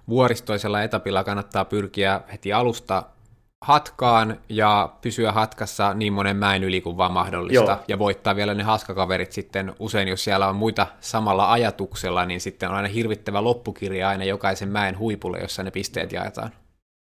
vuoristoisella 0.10 0.84
etapilla 0.84 1.24
kannattaa 1.24 1.66
pyrkiä 1.66 2.22
heti 2.32 2.54
alusta 2.54 3.04
hatkaan 3.66 4.38
ja 4.50 4.90
pysyä 5.02 5.32
hatkassa 5.32 5.94
niin 5.94 6.14
monen 6.14 6.38
mäen 6.38 6.64
yli 6.64 6.82
kuin 6.82 6.98
vaan 6.98 7.12
mahdollista. 7.12 7.72
Joo. 7.72 7.84
Ja 7.88 8.00
voittaa 8.00 8.36
vielä 8.36 8.54
ne 8.54 8.64
haskakaverit 8.64 9.32
sitten 9.32 9.74
usein, 9.80 10.08
jos 10.08 10.24
siellä 10.24 10.48
on 10.48 10.56
muita 10.56 10.88
samalla 11.00 11.52
ajatuksella, 11.52 12.26
niin 12.26 12.42
sitten 12.42 12.70
on 12.70 12.76
aina 12.76 12.88
hirvittävä 12.88 13.44
loppukirja 13.44 14.10
aina 14.10 14.24
jokaisen 14.24 14.70
mäen 14.70 15.00
huipulle, 15.00 15.40
jossa 15.40 15.64
ne 15.64 15.72
pisteet 15.72 16.12
jaetaan. 16.12 16.52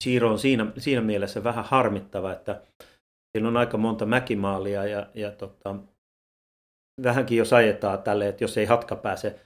Giro 0.04 0.32
on 0.32 0.40
siinä, 0.40 0.66
siinä 0.78 1.02
mielessä 1.02 1.44
vähän 1.44 1.66
harmittava, 1.66 2.32
että 2.32 2.62
siinä 3.32 3.48
on 3.48 3.58
aika 3.58 3.78
monta 3.78 4.06
mäkimaalia 4.06 4.86
ja, 4.86 5.08
ja 5.14 5.32
tota, 5.32 5.76
vähänkin 7.04 7.38
jos 7.38 7.54
ajetaan 7.54 8.04
tälle, 8.04 8.28
että 8.28 8.44
jos 8.44 8.58
ei 8.58 8.66
hatka 8.66 8.96
pääse 8.96 9.40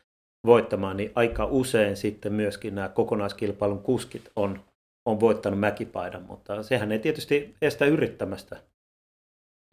voittamaan, 0.46 0.98
niin 0.98 1.12
aika 1.16 1.46
usein 1.46 1.98
sitten 1.98 2.34
myöskin 2.34 2.76
nämä 2.76 2.90
kokonaiskilpailun 2.90 3.84
kuskit 3.84 4.32
on, 4.36 4.64
on 5.06 5.20
voittanut 5.20 5.60
mäkipaidan, 5.60 6.24
mutta 6.24 6.64
sehän 6.64 6.92
ei 6.92 7.00
tietysti 7.00 7.56
estä 7.62 7.86
yrittämästä. 7.86 8.58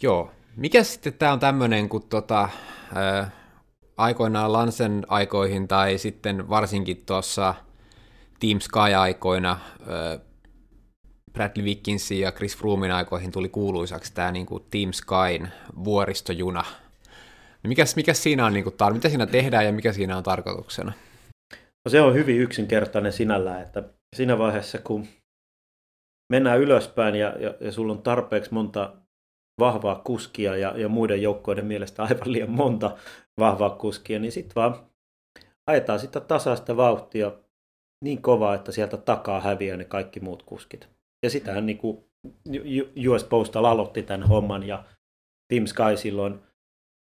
Joo. 0.03 0.31
Mikä 0.57 0.83
sitten 0.83 1.13
tämä 1.13 1.33
on 1.33 1.41
tämmöinen, 1.41 1.89
kun 1.89 2.09
tota, 2.09 2.49
ää, 2.95 3.31
aikoinaan 3.97 4.53
Lansen 4.53 5.03
aikoihin 5.09 5.69
tai 5.69 5.99
sitten 5.99 6.49
varsinkin 6.49 7.03
tuossa 7.07 7.55
Team 8.41 8.61
Sky-aikoina 8.61 9.59
Bradley 11.33 11.65
Wickinsin 11.65 12.21
ja 12.21 12.33
Chris 12.33 12.57
Froomin 12.57 12.93
aikoihin 12.93 13.33
tuli 13.33 13.49
kuuluisaksi 13.49 14.15
tämä 14.15 14.33
niin 14.33 14.47
kuin 14.47 14.65
Team 14.71 14.93
Skyn 14.93 15.53
vuoristojuna. 15.85 16.65
Niin 17.63 17.69
mikäs, 17.69 17.97
mikäs 17.97 18.23
siinä 18.23 18.47
on, 18.47 18.53
niin 18.53 18.65
kuin, 18.65 18.75
tar- 18.75 18.93
mitä 18.93 19.09
siinä 19.09 19.27
tehdään 19.27 19.65
ja 19.65 19.73
mikä 19.73 19.93
siinä 19.93 20.17
on 20.17 20.23
tarkoituksena? 20.23 20.93
No 21.85 21.91
se 21.91 22.01
on 22.01 22.15
hyvin 22.15 22.41
yksinkertainen 22.41 23.13
sinällään, 23.13 23.63
että 23.63 23.83
siinä 24.17 24.39
vaiheessa 24.39 24.79
kun 24.79 25.07
mennään 26.33 26.61
ylöspäin 26.61 27.15
ja, 27.15 27.37
ja, 27.39 27.55
ja 27.61 27.73
sulla 27.73 27.93
on 27.93 28.03
tarpeeksi 28.03 28.55
monta 28.55 28.97
vahvaa 29.61 29.95
kuskia 30.05 30.57
ja, 30.57 30.79
ja 30.79 30.89
muiden 30.89 31.23
joukkoiden 31.23 31.67
mielestä 31.67 32.03
aivan 32.03 32.33
liian 32.33 32.51
monta 32.51 32.97
vahvaa 33.39 33.71
kuskia, 33.71 34.19
niin 34.19 34.33
sitten 34.33 34.55
vaan 34.55 34.87
ajetaan 35.71 35.99
sitä 35.99 36.21
tasaista 36.21 36.77
vauhtia 36.77 37.33
niin 38.05 38.23
kovaa, 38.23 38.55
että 38.55 38.73
sieltä 38.73 38.97
takaa 38.97 39.41
häviää 39.41 39.77
ne 39.77 39.85
kaikki 39.85 40.21
muut 40.21 40.43
kuskit. 40.43 40.89
Ja 41.25 41.31
sitähän 41.31 41.67
niin 41.67 41.79
kuin 41.79 42.05
US 43.09 43.25
Postal 43.25 43.65
aloitti 43.65 44.03
tämän 44.03 44.29
homman 44.29 44.63
ja 44.63 44.85
Team 45.53 45.67
Sky 45.67 45.97
silloin 45.97 46.41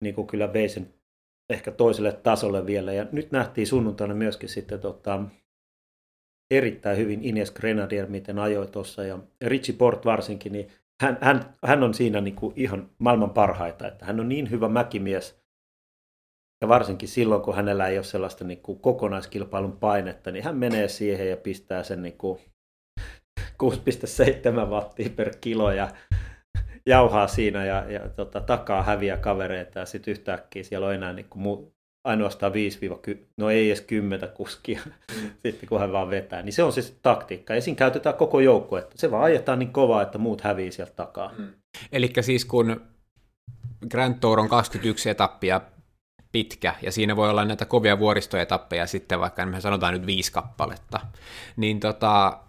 niin 0.01 0.15
kuin 0.15 0.27
kyllä 0.27 0.53
vei 0.53 0.69
sen 0.69 0.93
ehkä 1.49 1.71
toiselle 1.71 2.11
tasolle 2.11 2.65
vielä. 2.65 2.93
Ja 2.93 3.05
nyt 3.11 3.31
nähtiin 3.31 3.67
sunnuntaina 3.67 4.13
myöskin 4.13 4.49
sitten 4.49 4.79
tota, 4.79 5.23
erittäin 6.51 6.97
hyvin 6.97 7.23
Ines 7.23 7.51
Grenadier, 7.51 8.07
miten 8.07 8.39
ajoi 8.39 8.67
tuossa. 8.67 9.03
Ja 9.03 9.19
Richie 9.41 9.75
Port 9.75 10.05
varsinkin, 10.05 10.51
niin 10.51 10.67
hän, 11.01 11.17
hän, 11.21 11.55
hän 11.65 11.83
on 11.83 11.93
siinä 11.93 12.21
niin 12.21 12.35
kuin 12.35 12.53
ihan 12.55 12.89
maailman 12.97 13.29
parhaita, 13.29 13.87
että 13.87 14.05
hän 14.05 14.19
on 14.19 14.29
niin 14.29 14.51
hyvä 14.51 14.69
mäkimies, 14.69 15.45
ja 16.61 16.67
varsinkin 16.67 17.09
silloin, 17.09 17.41
kun 17.41 17.55
hänellä 17.55 17.87
ei 17.87 17.97
ole 17.97 18.03
sellaista 18.03 18.43
niin 18.43 18.61
kuin 18.61 18.79
kokonaiskilpailun 18.79 19.77
painetta, 19.77 20.31
niin 20.31 20.43
hän 20.43 20.57
menee 20.57 20.87
siihen 20.87 21.29
ja 21.29 21.37
pistää 21.37 21.83
sen 21.83 22.01
niin 22.01 22.17
kuin 22.17 22.39
6,7 23.63 24.69
wattia 24.69 25.09
per 25.09 25.35
kilo 25.41 25.71
ja 25.71 25.89
jauhaa 26.85 27.27
siinä 27.27 27.65
ja, 27.65 27.91
ja 27.91 28.09
tota, 28.09 28.41
takaa 28.41 28.83
häviä 28.83 29.17
kavereita 29.17 29.79
ja 29.79 29.85
sitten 29.85 30.11
yhtäkkiä 30.11 30.63
siellä 30.63 30.87
on 30.87 30.93
enää 30.93 31.13
niin 31.13 31.29
kuin 31.29 31.75
ainoastaan 32.05 32.51
5-10, 32.51 32.55
no 33.37 33.49
ei 33.49 33.67
edes 33.67 33.81
10 33.81 34.29
kuskia, 34.29 34.79
mm. 34.85 34.91
sitten 35.45 35.69
kun 35.69 35.79
hän 35.79 35.91
vaan 35.91 36.09
vetää. 36.09 36.41
Niin 36.41 36.53
se 36.53 36.63
on 36.63 36.73
se 36.73 36.95
taktiikka. 37.01 37.55
Ja 37.55 37.61
siinä 37.61 37.77
käytetään 37.77 38.15
koko 38.15 38.39
joukko, 38.39 38.77
että 38.77 38.95
se 38.97 39.11
vaan 39.11 39.23
ajetaan 39.23 39.59
niin 39.59 39.73
kovaa, 39.73 40.01
että 40.01 40.17
muut 40.17 40.41
hävii 40.41 40.71
sieltä 40.71 40.93
takaa. 40.95 41.31
Mm. 41.37 41.47
Eli 41.91 42.13
siis 42.21 42.45
kun 42.45 42.81
Grand 43.89 44.15
Tour 44.19 44.39
on 44.39 44.49
21 44.49 45.09
etappia 45.09 45.61
pitkä, 46.31 46.75
ja 46.81 46.91
siinä 46.91 47.15
voi 47.15 47.29
olla 47.29 47.45
näitä 47.45 47.65
kovia 47.65 47.99
vuoristoetappeja 47.99 48.87
sitten 48.87 49.19
vaikka 49.19 49.45
me 49.45 49.61
sanotaan 49.61 49.93
nyt 49.93 50.05
viisi 50.05 50.31
kappaletta, 50.31 50.99
niin 51.55 51.79
tota, 51.79 52.39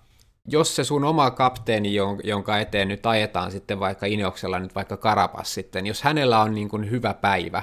jos 0.49 0.76
se 0.76 0.84
sun 0.84 1.05
oma 1.05 1.30
kapteeni, 1.30 1.94
jonka 2.24 2.59
eteen 2.59 2.88
nyt 2.88 3.07
ajetaan 3.07 3.53
sitten 3.53 3.80
vaikka 3.80 4.07
Ineoksella 4.07 4.59
nyt 4.59 4.74
vaikka 4.74 4.97
Karapas 4.97 5.55
sitten, 5.55 5.86
jos 5.86 6.03
hänellä 6.03 6.40
on 6.40 6.55
niin 6.55 6.68
kuin 6.68 6.90
hyvä 6.90 7.14
päivä, 7.14 7.62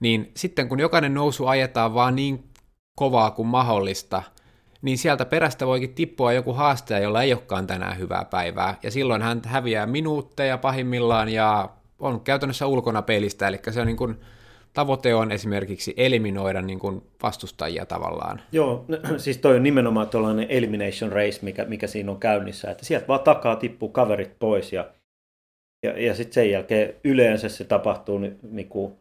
niin 0.00 0.30
sitten 0.36 0.68
kun 0.68 0.80
jokainen 0.80 1.14
nousu 1.14 1.46
ajetaan 1.46 1.94
vaan 1.94 2.16
niin 2.16 2.44
kovaa 2.96 3.30
kuin 3.30 3.48
mahdollista, 3.48 4.22
niin 4.82 4.98
sieltä 4.98 5.24
perästä 5.24 5.66
voikin 5.66 5.94
tippua 5.94 6.32
joku 6.32 6.52
haastaja, 6.52 7.00
jolla 7.00 7.22
ei 7.22 7.32
olekaan 7.32 7.66
tänään 7.66 7.98
hyvää 7.98 8.24
päivää, 8.24 8.78
ja 8.82 8.90
silloin 8.90 9.22
hän 9.22 9.42
häviää 9.46 9.86
minuutteja 9.86 10.58
pahimmillaan 10.58 11.28
ja 11.28 11.68
on 11.98 12.20
käytännössä 12.20 12.66
ulkona 12.66 13.02
pelistä, 13.02 13.48
eli 13.48 13.60
se 13.70 13.80
on 13.80 13.86
niin 13.86 13.96
kuin, 13.96 14.20
tavoite 14.72 15.14
on 15.14 15.32
esimerkiksi 15.32 15.94
eliminoida 15.96 16.62
niin 16.62 16.78
kuin 16.78 17.02
vastustajia 17.22 17.86
tavallaan. 17.86 18.42
Joo, 18.52 18.84
siis 19.16 19.38
toi 19.38 19.56
on 19.56 19.62
nimenomaan 19.62 20.08
tuollainen 20.08 20.50
elimination 20.50 21.12
race, 21.12 21.38
mikä, 21.42 21.64
mikä 21.64 21.86
siinä 21.86 22.10
on 22.10 22.20
käynnissä, 22.20 22.70
että 22.70 22.84
sieltä 22.84 23.08
vaan 23.08 23.20
takaa 23.20 23.56
tippuu 23.56 23.88
kaverit 23.88 24.38
pois 24.38 24.72
ja, 24.72 24.90
ja, 25.86 26.06
ja 26.06 26.14
sitten 26.14 26.34
sen 26.34 26.50
jälkeen 26.50 26.94
yleensä 27.04 27.48
se 27.48 27.64
tapahtuu 27.64 28.18
niin, 28.18 28.38
niin 28.42 28.68
kuin, 28.68 28.96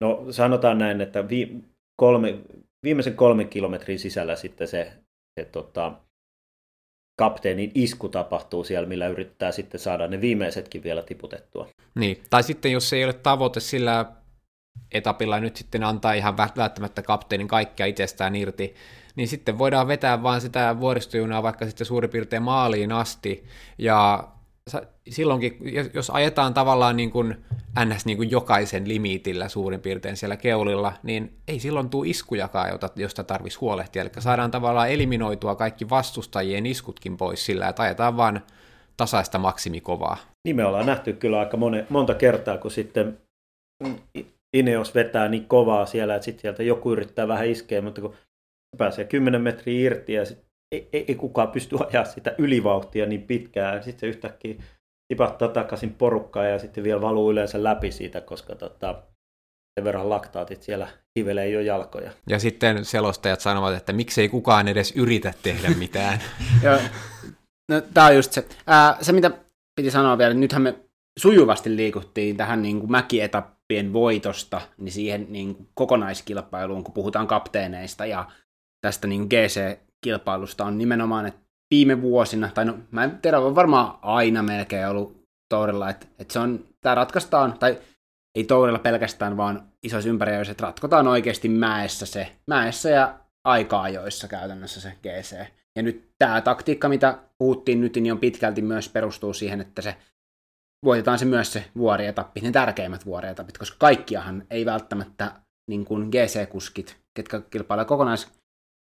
no 0.00 0.26
sanotaan 0.30 0.78
näin, 0.78 1.00
että 1.00 1.28
vi, 1.28 1.64
kolme, 1.96 2.38
viimeisen 2.82 3.16
kolmen 3.16 3.48
kilometrin 3.48 3.98
sisällä 3.98 4.36
sitten 4.36 4.68
se, 4.68 4.92
se 5.40 5.44
tota, 5.44 5.92
kapteenin 7.16 7.72
isku 7.74 8.08
tapahtuu 8.08 8.64
siellä, 8.64 8.88
millä 8.88 9.08
yrittää 9.08 9.52
sitten 9.52 9.80
saada 9.80 10.08
ne 10.08 10.20
viimeisetkin 10.20 10.82
vielä 10.82 11.02
tiputettua. 11.02 11.68
Niin, 11.94 12.22
tai 12.30 12.42
sitten 12.42 12.72
jos 12.72 12.92
ei 12.92 13.04
ole 13.04 13.12
tavoite 13.12 13.60
sillä 13.60 14.06
etapilla 14.92 15.40
nyt 15.40 15.56
sitten 15.56 15.84
antaa 15.84 16.12
ihan 16.12 16.36
välttämättä 16.36 17.02
kapteenin 17.02 17.48
kaikkea 17.48 17.86
itsestään 17.86 18.36
irti, 18.36 18.74
niin 19.16 19.28
sitten 19.28 19.58
voidaan 19.58 19.88
vetää 19.88 20.22
vaan 20.22 20.40
sitä 20.40 20.80
vuoristojunaa 20.80 21.42
vaikka 21.42 21.66
sitten 21.66 21.86
suurin 21.86 22.10
piirtein 22.10 22.42
maaliin 22.42 22.92
asti, 22.92 23.44
ja 23.78 24.28
silloinkin, 25.08 25.58
jos 25.94 26.10
ajetaan 26.10 26.54
tavallaan 26.54 26.96
niin 26.96 27.10
kuin 27.10 27.36
ns. 27.84 28.06
Niin 28.06 28.16
kuin 28.16 28.30
jokaisen 28.30 28.88
limitillä 28.88 29.48
suurin 29.48 29.80
piirtein 29.80 30.16
siellä 30.16 30.36
keulilla, 30.36 30.92
niin 31.02 31.36
ei 31.48 31.58
silloin 31.58 31.90
tule 31.90 32.08
iskujakaan, 32.08 32.70
jota, 32.70 32.88
josta 32.96 33.24
tarvitsisi 33.24 33.60
huolehtia. 33.60 34.02
Eli 34.02 34.10
saadaan 34.18 34.50
tavallaan 34.50 34.90
eliminoitua 34.90 35.54
kaikki 35.54 35.90
vastustajien 35.90 36.66
iskutkin 36.66 37.16
pois 37.16 37.46
sillä, 37.46 37.68
että 37.68 37.82
ajetaan 37.82 38.16
vaan 38.16 38.42
tasaista 38.96 39.38
maksimikovaa. 39.38 40.16
Niin 40.44 40.56
me 40.56 40.64
ollaan 40.64 40.86
nähty 40.86 41.12
kyllä 41.12 41.38
aika 41.38 41.56
mone, 41.56 41.86
monta 41.88 42.14
kertaa, 42.14 42.58
kun 42.58 42.70
sitten 42.70 43.18
Ineos 44.56 44.94
vetää 44.94 45.28
niin 45.28 45.48
kovaa 45.48 45.86
siellä, 45.86 46.14
että 46.14 46.24
sitten 46.24 46.42
sieltä 46.42 46.62
joku 46.62 46.92
yrittää 46.92 47.28
vähän 47.28 47.46
iskeä, 47.46 47.82
mutta 47.82 48.00
kun 48.00 48.14
pääsee 48.78 49.04
10 49.04 49.42
metriä 49.42 49.80
irti 49.86 50.12
ja 50.12 50.24
sit 50.24 50.38
ei, 50.72 51.04
ei, 51.08 51.14
kukaan 51.14 51.48
pysty 51.48 51.76
ajaa 51.88 52.04
sitä 52.04 52.34
ylivauhtia 52.38 53.06
niin 53.06 53.22
pitkään. 53.22 53.82
Sitten 53.82 54.00
se 54.00 54.06
yhtäkkiä 54.06 54.54
tipahtaa 55.08 55.48
takaisin 55.48 55.94
porukkaan 55.94 56.50
ja 56.50 56.58
sitten 56.58 56.84
vielä 56.84 57.00
valuu 57.00 57.30
yleensä 57.30 57.62
läpi 57.62 57.90
siitä, 57.90 58.20
koska 58.20 58.54
tota, 58.54 59.02
sen 59.74 59.84
verran 59.84 60.08
laktaatit 60.08 60.62
siellä 60.62 60.88
hivelee 61.18 61.48
jo 61.48 61.60
jalkoja. 61.60 62.10
Ja 62.28 62.38
sitten 62.38 62.84
selostajat 62.84 63.40
sanovat, 63.40 63.74
että 63.74 63.92
miksei 63.92 64.28
kukaan 64.28 64.68
edes 64.68 64.92
yritä 64.96 65.34
tehdä 65.42 65.68
mitään. 65.78 66.18
Joo, 66.62 66.78
no, 67.68 67.80
tämä 67.94 68.06
on 68.06 68.16
just 68.16 68.32
se. 68.32 68.48
Ää, 68.66 68.96
se, 69.00 69.12
mitä 69.12 69.30
piti 69.76 69.90
sanoa 69.90 70.18
vielä, 70.18 70.34
nythän 70.34 70.62
me 70.62 70.74
sujuvasti 71.18 71.76
liikuttiin 71.76 72.36
tähän 72.36 72.62
niin 72.62 72.80
kuin 72.80 72.90
mäkietappien 72.90 73.92
voitosta, 73.92 74.60
niin 74.78 74.92
siihen 74.92 75.26
niin 75.28 75.54
kuin 75.54 75.68
kokonaiskilpailuun, 75.74 76.84
kun 76.84 76.94
puhutaan 76.94 77.26
kapteeneista 77.26 78.06
ja 78.06 78.30
tästä 78.80 79.06
niin 79.06 79.28
GC-kilpailusta 80.02 80.64
on 80.64 80.78
nimenomaan, 80.78 81.26
että 81.26 81.40
viime 81.70 82.02
vuosina, 82.02 82.50
tai 82.54 82.64
no 82.64 82.78
mä 82.90 83.04
en 83.04 83.18
tiedä, 83.22 83.38
on 83.38 83.54
varmaan 83.54 83.98
aina 84.02 84.42
melkein 84.42 84.88
ollut 84.88 85.22
Tourilla, 85.48 85.90
että, 85.90 86.06
että 86.18 86.32
se 86.32 86.38
on, 86.38 86.64
tämä 86.80 86.94
ratkaistaan, 86.94 87.58
tai 87.58 87.78
ei 88.34 88.44
Tourilla 88.44 88.78
pelkästään, 88.78 89.36
vaan 89.36 89.68
isoissa 89.82 90.10
ympäriöissä, 90.10 90.50
että 90.50 90.66
ratkotaan 90.66 91.08
oikeasti 91.08 91.48
mäessä 91.48 92.06
se, 92.06 92.32
mäessä 92.46 92.90
ja 92.90 93.18
aika-ajoissa 93.44 94.28
käytännössä 94.28 94.80
se 94.80 94.92
GC. 95.02 95.46
Ja 95.76 95.82
nyt 95.82 96.10
tämä 96.18 96.40
taktiikka, 96.40 96.88
mitä 96.88 97.18
puhuttiin 97.38 97.80
nyt, 97.80 97.96
niin 97.96 98.12
on 98.12 98.18
pitkälti 98.18 98.62
myös 98.62 98.88
perustuu 98.88 99.34
siihen, 99.34 99.60
että 99.60 99.82
se 99.82 99.96
voitetaan 100.84 101.18
se 101.18 101.24
myös 101.24 101.52
se 101.52 101.64
vuorietappi, 101.76 102.40
ne 102.40 102.50
tärkeimmät 102.50 103.06
vuorietapit, 103.06 103.58
koska 103.58 103.76
kaikkiahan 103.78 104.46
ei 104.50 104.66
välttämättä 104.66 105.32
niin 105.70 105.84
kuin 105.84 106.08
GC-kuskit, 106.08 106.96
ketkä 107.14 107.40
kilpailevat 107.50 107.88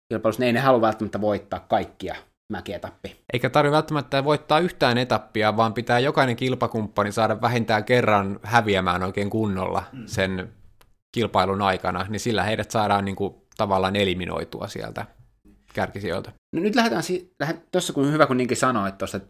kokonaiskilpailussa, 0.09 0.41
ne 0.41 0.47
ei 0.47 0.53
ne 0.53 0.61
halua 0.61 0.81
välttämättä 0.81 1.21
voittaa 1.21 1.61
kaikkia 1.61 2.17
mäkietappi. 2.53 3.17
Eikä 3.33 3.51
tarvitse 3.51 3.73
välttämättä 3.73 4.25
voittaa 4.25 4.59
yhtään 4.59 4.99
etappia, 4.99 5.57
vaan 5.57 5.75
pitää 5.75 5.99
jokainen 5.99 6.37
kilpakumppani 6.37 7.13
saada 7.13 7.41
vähintään 7.41 7.85
kerran 7.85 8.41
häviämään 8.43 9.03
oikein 9.03 9.31
kunnolla 9.31 9.85
mm. 9.93 10.07
sen 10.07 10.53
kilpailun 11.13 11.63
aikana, 11.63 12.07
niin 12.09 12.21
sillä 12.21 12.43
heidät 12.43 12.71
saadaan 12.71 13.05
niin 13.05 13.17
kuin 13.17 13.35
tavallaan 13.57 13.97
eliminoitua 13.97 14.69
sieltä 14.69 15.07
kärkisijoilta. 15.75 16.33
No 16.53 16.63
nyt 16.63 16.75
lähdetään, 16.75 17.03
si- 17.03 17.35
lähdet, 17.41 17.71
tuossa 17.73 17.93
kun 17.93 18.13
hyvä 18.13 18.27
kun 18.27 18.37
niinkin 18.37 18.57
sanoi, 18.57 18.89
että 18.89 18.99
tuossa 18.99 19.21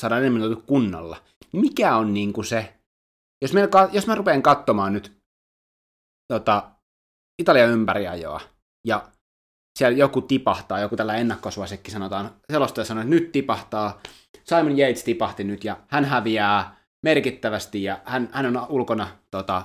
saadaan 0.00 0.22
eliminoitua 0.22 0.62
kunnolla, 0.66 1.16
niin 1.52 1.60
mikä 1.60 1.96
on 1.96 2.14
niin 2.14 2.32
kuin 2.32 2.44
se, 2.44 2.74
jos, 3.42 3.52
me, 3.52 3.68
jos 3.92 4.06
mä 4.06 4.14
rupean 4.14 4.42
katsomaan 4.42 4.92
nyt 4.92 5.18
tota, 6.32 6.70
Italian 7.42 7.70
ympäriajoa, 7.70 8.40
ja 8.86 9.08
siellä 9.78 9.98
joku 9.98 10.20
tipahtaa, 10.20 10.80
joku 10.80 10.96
tällä 10.96 11.14
ennakkosuosikki 11.14 11.90
sanotaan, 11.90 12.30
selostaja 12.52 12.84
sanoo, 12.84 13.02
että 13.02 13.14
nyt 13.14 13.32
tipahtaa, 13.32 14.00
Simon 14.44 14.78
Yates 14.78 15.04
tipahti 15.04 15.44
nyt 15.44 15.64
ja 15.64 15.76
hän 15.88 16.04
häviää 16.04 16.76
merkittävästi 17.02 17.82
ja 17.82 18.00
hän, 18.04 18.28
hän 18.32 18.56
on 18.56 18.66
ulkona 18.68 19.08
tota, 19.30 19.62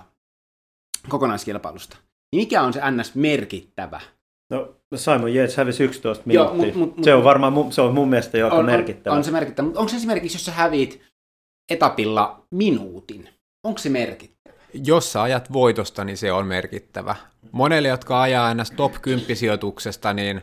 kokonaiskilpailusta. 1.10 1.98
Niin 2.32 2.42
mikä 2.42 2.62
on 2.62 2.74
se 2.74 2.82
NS 2.92 3.16
merkittävä? 3.16 4.02
No 4.50 4.76
Simon 4.96 5.36
Yates 5.36 5.58
hävisi 5.58 5.84
11 5.84 6.24
minuuttia. 6.26 6.68
Joo, 6.68 6.78
mut, 6.78 6.96
mut, 6.96 7.04
se 7.04 7.14
on 7.14 7.24
varmaan 7.24 7.72
se 7.72 7.82
on 7.82 7.94
mun 7.94 8.10
mielestä 8.10 8.38
jo 8.38 8.48
on, 8.48 8.66
merkittävä. 8.66 9.14
On, 9.14 9.18
on 9.18 9.24
se 9.24 9.32
merkittävä, 9.32 9.66
mutta 9.66 9.80
onko 9.80 9.90
se 9.90 9.96
esimerkiksi, 9.96 10.36
jos 10.36 10.46
sä 10.46 10.52
häviit 10.52 11.02
etapilla 11.72 12.46
minuutin, 12.52 13.30
onko 13.64 13.78
se 13.78 13.90
merkittävä? 13.90 14.33
Jos 14.74 15.12
sä 15.12 15.22
ajat 15.22 15.54
voitosta, 15.54 16.04
niin 16.04 16.18
se 16.18 16.32
on 16.32 16.48
merkittävä. 16.48 17.16
Monelle, 17.52 17.88
jotka 17.88 18.22
ajaa 18.22 18.46
aina 18.46 18.64
top 18.76 18.94
10 19.02 19.36
sijoituksesta, 19.36 20.14
niin 20.14 20.42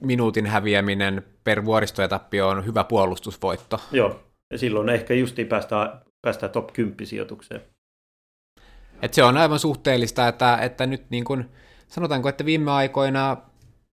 minuutin 0.00 0.46
häviäminen 0.46 1.24
per 1.44 1.64
vuoristoetappi 1.64 2.40
on 2.40 2.66
hyvä 2.66 2.84
puolustusvoitto. 2.84 3.80
Joo, 3.92 4.20
ja 4.52 4.58
silloin 4.58 4.88
ehkä 4.88 5.14
justiin 5.14 5.46
päästään, 5.46 6.00
päästään 6.26 6.52
top 6.52 6.72
10 6.72 7.06
sijoitukseen. 7.06 7.62
Et 9.02 9.14
se 9.14 9.22
on 9.22 9.36
aivan 9.36 9.58
suhteellista, 9.58 10.28
että, 10.28 10.56
että 10.56 10.86
nyt 10.86 11.10
niin 11.10 11.24
kun, 11.24 11.50
sanotaanko, 11.88 12.28
että 12.28 12.44
viime 12.44 12.70
aikoina 12.70 13.36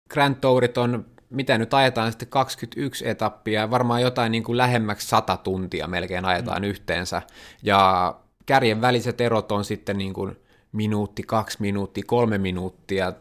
Grand 0.09 0.35
Tourit 0.35 0.77
on, 0.77 1.05
mitä 1.29 1.57
nyt 1.57 1.73
ajetaan 1.73 2.11
sitten 2.11 2.27
21 2.27 3.07
etappia, 3.07 3.71
varmaan 3.71 4.01
jotain 4.01 4.31
niin 4.31 4.43
kuin 4.43 4.57
lähemmäksi 4.57 5.07
100 5.07 5.37
tuntia 5.37 5.87
melkein 5.87 6.25
ajetaan 6.25 6.61
mm. 6.61 6.67
yhteensä, 6.67 7.21
ja 7.63 8.15
kärjen 8.45 8.81
väliset 8.81 9.21
erot 9.21 9.51
on 9.51 9.65
sitten 9.65 9.97
niin 9.97 10.13
kuin 10.13 10.35
minuutti, 10.71 11.23
kaksi 11.23 11.57
minuuttia, 11.61 12.03
kolme 12.07 12.37
minuuttia. 12.37 13.13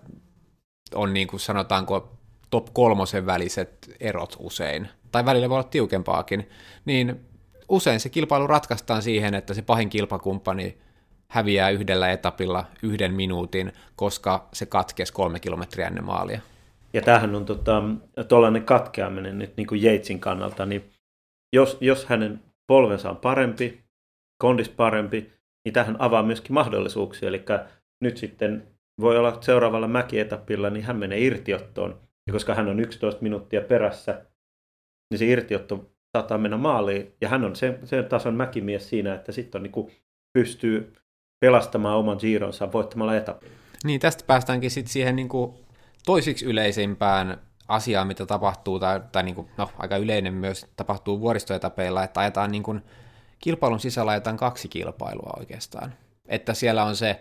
On 0.95 1.15
niin 1.15 1.29
kuin 1.29 1.41
sanotaanko 1.41 2.19
top 2.51 2.67
kolmosen 2.73 3.27
väliset 3.27 3.97
erot 4.01 4.37
usein, 4.39 4.89
tai 5.13 5.25
välillä 5.25 5.49
voi 5.49 5.57
olla 5.57 5.69
tiukempaakin, 5.69 6.49
niin 6.85 7.21
usein 7.69 8.01
se 8.01 8.09
kilpailu 8.09 8.47
ratkaistaan 8.47 9.03
siihen, 9.03 9.35
että 9.35 9.55
se 9.55 9.63
pahin 9.63 9.89
kilpakumppani 9.91 10.79
häviää 11.29 11.71
yhdellä 11.71 12.11
etapilla 12.11 12.65
yhden 12.83 13.15
minuutin, 13.15 13.73
koska 13.97 14.49
se 14.53 14.67
katkesi 14.67 15.13
kolme 15.13 15.41
kilometriä 15.41 15.87
ennen 15.87 16.05
maalia. 16.05 16.41
Ja 16.93 17.03
tämähän 17.03 17.35
on 17.35 17.47
tuollainen 18.29 18.63
tota, 18.63 18.75
katkeaminen 18.75 19.39
nyt 19.39 19.57
niin 19.57 19.67
kuin 19.67 19.85
Yatesin 19.85 20.21
kannalta, 20.21 20.67
niin 20.67 20.91
jos, 21.53 21.79
jos 21.81 22.07
hänen 22.07 22.43
polvensa 22.67 23.11
on 23.11 23.17
parempi, 23.17 23.84
kondis 24.45 24.69
parempi, 24.69 25.33
niin 25.65 25.73
tähän 25.73 25.97
avaa 25.99 26.23
myöskin 26.23 26.53
mahdollisuuksia. 26.53 27.29
Eli 27.29 27.45
nyt 28.01 28.17
sitten 28.17 28.69
voi 29.01 29.19
olla 29.19 29.39
seuraavalla 29.41 29.89
mäkietapilla, 29.89 30.71
niin 30.71 30.85
hän 30.85 30.97
menee 30.97 31.19
irtiottoon. 31.19 32.01
Ja 32.27 32.33
koska 32.33 32.55
hän 32.55 32.69
on 32.69 32.81
11 32.81 33.23
minuuttia 33.23 33.61
perässä, 33.61 34.25
niin 35.11 35.19
se 35.19 35.27
irtiotto 35.27 35.91
saattaa 36.17 36.39
mennä 36.39 36.57
maaliin. 36.57 37.15
Ja 37.21 37.29
hän 37.29 37.45
on 37.45 37.57
sen, 37.57 37.79
sen 37.85 38.05
tason 38.05 38.35
mäkimies 38.35 38.89
siinä, 38.89 39.15
että 39.15 39.33
sitten 39.33 39.59
on 39.59 39.63
niin 39.63 39.73
kuin 39.73 39.93
pystyy 40.39 40.93
pelastamaan 41.41 41.97
oman 41.97 42.17
gironsa 42.21 42.73
voittamalla 42.73 43.17
etapin. 43.17 43.51
Niin, 43.85 44.01
tästä 44.01 44.25
päästäänkin 44.27 44.71
sitten 44.71 44.93
siihen 44.93 45.17
niin 45.17 45.29
kuin 45.29 45.55
toisiksi 46.07 46.47
yleisimpään 46.47 47.39
asiaan, 47.69 48.07
mitä 48.07 48.27
tapahtuu, 48.27 48.81
tai, 48.81 49.01
tai 49.13 49.23
niin 49.23 49.35
kuin, 49.35 49.49
no, 49.59 49.71
aika 49.79 49.97
yleinen 49.97 50.35
myös 50.35 50.67
tapahtuu 50.77 51.21
vuoristoetapeilla, 51.21 52.05
että 52.05 52.21
ajetaan 52.21 52.51
niin 52.51 52.63
kuin, 52.63 52.83
kilpailun 53.45 53.81
sisällä 53.81 54.11
ajetaan 54.11 54.37
kaksi 54.37 54.69
kilpailua 54.69 55.33
oikeastaan. 55.39 55.95
Että 56.29 56.55
siellä 56.55 56.85
on 56.85 56.97
se 56.97 57.21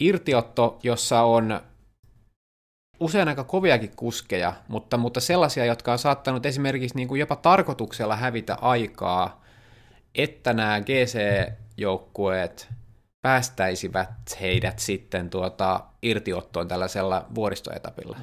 irtiotto, 0.00 0.78
jossa 0.82 1.22
on 1.22 1.60
usein 3.00 3.28
aika 3.28 3.44
koviakin 3.44 3.96
kuskeja, 3.96 4.52
mutta, 4.68 4.96
mutta 4.96 5.20
sellaisia, 5.20 5.64
jotka 5.64 5.92
on 5.92 5.98
saattanut 5.98 6.46
esimerkiksi 6.46 6.96
niin 6.96 7.08
kuin 7.08 7.18
jopa 7.18 7.36
tarkoituksella 7.36 8.16
hävitä 8.16 8.54
aikaa, 8.60 9.44
että 10.14 10.52
nämä 10.52 10.80
GC-joukkueet 10.80 12.68
päästäisivät 13.22 14.10
heidät 14.40 14.78
sitten 14.78 15.30
tuota 15.30 15.80
irtiottoon 16.02 16.68
tällaisella 16.68 17.26
vuoristoetapilla. 17.34 18.18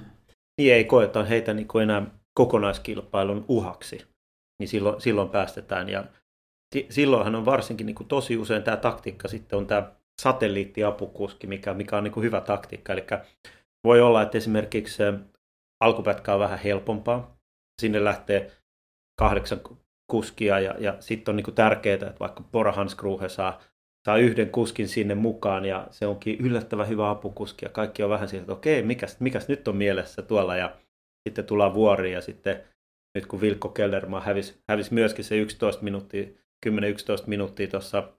Niin 0.57 0.73
ei 0.73 0.83
koeta 0.83 1.23
heitä 1.23 1.53
niin 1.53 1.67
kuin 1.67 1.83
enää 1.83 2.05
kokonaiskilpailun 2.33 3.45
uhaksi, 3.47 4.07
niin 4.59 4.67
silloin, 4.67 5.01
silloin 5.01 5.29
päästetään. 5.29 5.89
Ja 5.89 6.03
silloinhan 6.89 7.35
on 7.35 7.45
varsinkin 7.45 7.85
niin 7.85 7.95
kuin 7.95 8.07
tosi 8.07 8.37
usein 8.37 8.63
tämä 8.63 8.77
taktiikka 8.77 9.27
sitten 9.27 9.59
on 9.59 9.67
tämä 9.67 9.91
satelliittiapukuski, 10.21 11.47
mikä, 11.47 11.73
mikä 11.73 11.97
on 11.97 12.03
niin 12.03 12.11
kuin 12.11 12.23
hyvä 12.23 12.41
taktiikka. 12.41 12.93
Eli 12.93 13.05
voi 13.83 14.01
olla, 14.01 14.21
että 14.21 14.37
esimerkiksi 14.37 15.03
alkupätkä 15.83 16.33
on 16.33 16.39
vähän 16.39 16.59
helpompaa. 16.59 17.37
Sinne 17.81 18.03
lähtee 18.03 18.51
kahdeksan 19.19 19.61
kuskia 20.11 20.59
ja, 20.59 20.75
ja 20.79 20.95
sitten 20.99 21.31
on 21.31 21.35
niin 21.35 21.55
tärkeää, 21.55 21.93
että 21.93 22.19
vaikka 22.19 22.43
Bora 22.51 22.71
Hansgruhe 22.71 23.29
saa, 23.29 23.61
saa 24.05 24.17
yhden 24.17 24.49
kuskin 24.49 24.87
sinne 24.87 25.15
mukaan 25.15 25.65
ja 25.65 25.87
se 25.91 26.07
onkin 26.07 26.37
yllättävän 26.39 26.87
hyvä 26.87 27.09
apukuski 27.09 27.65
ja 27.65 27.69
kaikki 27.69 28.03
on 28.03 28.09
vähän 28.09 28.27
siitä, 28.27 28.43
että 28.43 28.53
okei, 28.53 28.83
mikäs, 28.83 29.19
mikäs 29.19 29.47
nyt 29.47 29.67
on 29.67 29.75
mielessä 29.75 30.21
tuolla 30.21 30.55
ja 30.55 30.77
sitten 31.27 31.45
tullaan 31.45 31.73
vuoriin 31.73 32.13
ja 32.13 32.21
sitten 32.21 32.63
nyt 33.15 33.25
kun 33.25 33.41
Vilkko 33.41 33.69
Kellermaa 33.69 34.21
hävisi, 34.21 34.61
hävisi 34.69 34.93
myöskin 34.93 35.25
se 35.25 35.37
11 35.37 35.83
minuuttia, 35.83 36.42
10-11 36.65 37.23
minuuttia 37.27 37.67
tuossa 37.67 38.13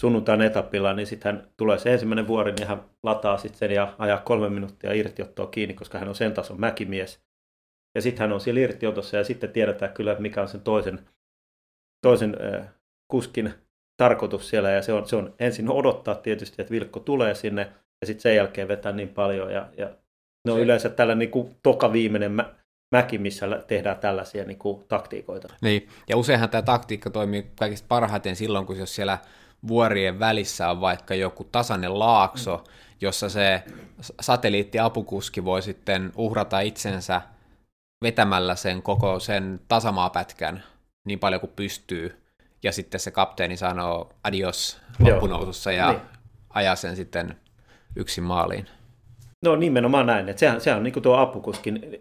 sunnuntain 0.00 0.40
etapilla, 0.40 0.92
niin 0.92 1.06
sitten 1.06 1.34
hän 1.34 1.48
tulee 1.56 1.78
se 1.78 1.92
ensimmäinen 1.92 2.26
vuori, 2.26 2.52
niin 2.52 2.68
hän 2.68 2.84
lataa 3.02 3.38
sitten 3.38 3.58
sen 3.58 3.70
ja 3.70 3.94
ajaa 3.98 4.18
kolme 4.18 4.48
minuuttia 4.48 4.92
irtiottoa 4.92 5.46
kiinni, 5.46 5.74
koska 5.74 5.98
hän 5.98 6.08
on 6.08 6.14
sen 6.14 6.34
tason 6.34 6.60
mäkimies. 6.60 7.24
Ja 7.94 8.02
sitten 8.02 8.20
hän 8.20 8.32
on 8.32 8.40
siellä 8.40 8.60
irtiotossa 8.60 9.16
ja 9.16 9.24
sitten 9.24 9.50
tiedetään 9.50 9.92
kyllä, 9.92 10.16
mikä 10.18 10.42
on 10.42 10.48
sen 10.48 10.60
toisen, 10.60 11.08
toisen 12.02 12.36
äh, 12.54 12.68
kuskin 13.08 13.54
tarkoitus 13.96 14.48
siellä. 14.48 14.70
Ja 14.70 14.82
se 14.82 14.92
on, 14.92 15.08
se 15.08 15.16
on 15.16 15.34
ensin 15.38 15.70
odottaa 15.70 16.14
tietysti, 16.14 16.62
että 16.62 16.70
Vilkko 16.70 17.00
tulee 17.00 17.34
sinne 17.34 17.72
ja 18.00 18.06
sitten 18.06 18.22
sen 18.22 18.36
jälkeen 18.36 18.68
vetää 18.68 18.92
niin 18.92 19.08
paljon. 19.08 19.52
Ja, 19.52 19.68
ja 19.76 19.96
ne 20.44 20.52
on 20.52 20.58
se... 20.58 20.64
yleensä 20.64 20.88
tällä 20.88 21.14
niin 21.14 21.30
kuin 21.30 21.56
toka 21.62 21.92
viimeinen 21.92 22.32
mä, 22.32 22.54
mäki, 22.90 23.18
missä 23.18 23.46
tehdään 23.66 23.98
tällaisia 23.98 24.44
niin 24.44 24.58
kuin, 24.58 24.84
taktiikoita. 24.88 25.48
Niin, 25.62 25.88
ja 26.08 26.16
useinhan 26.16 26.50
tämä 26.50 26.62
taktiikka 26.62 27.10
toimii 27.10 27.50
kaikista 27.58 27.86
parhaiten 27.88 28.36
silloin, 28.36 28.66
kun 28.66 28.78
jos 28.78 28.94
siellä 28.94 29.18
vuorien 29.68 30.18
välissä 30.18 30.70
on 30.70 30.80
vaikka 30.80 31.14
joku 31.14 31.44
tasainen 31.44 31.98
laakso, 31.98 32.64
jossa 33.00 33.28
se 33.28 33.62
satelliittiapukuski 34.20 35.44
voi 35.44 35.62
sitten 35.62 36.12
uhrata 36.16 36.60
itsensä 36.60 37.22
vetämällä 38.02 38.54
sen 38.54 38.82
koko 38.82 39.20
sen 39.20 39.60
tasamaapätkän 39.68 40.62
niin 41.06 41.18
paljon 41.18 41.40
kuin 41.40 41.52
pystyy, 41.56 42.24
ja 42.62 42.72
sitten 42.72 43.00
se 43.00 43.10
kapteeni 43.10 43.56
sanoo 43.56 44.12
adios 44.24 44.80
loppunousussa 44.98 45.72
ja 45.72 45.90
niin. 45.92 46.00
ajaa 46.50 46.76
sen 46.76 46.96
sitten 46.96 47.36
yksin 47.96 48.24
maaliin. 48.24 48.66
No 49.44 49.56
nimenomaan 49.56 50.06
näin, 50.06 50.28
että 50.28 50.40
sehän, 50.40 50.60
sehän 50.60 50.76
on 50.76 50.84
niin 50.84 50.92
kuin 50.92 51.02
tuo 51.02 51.16
apukuskin, 51.16 52.00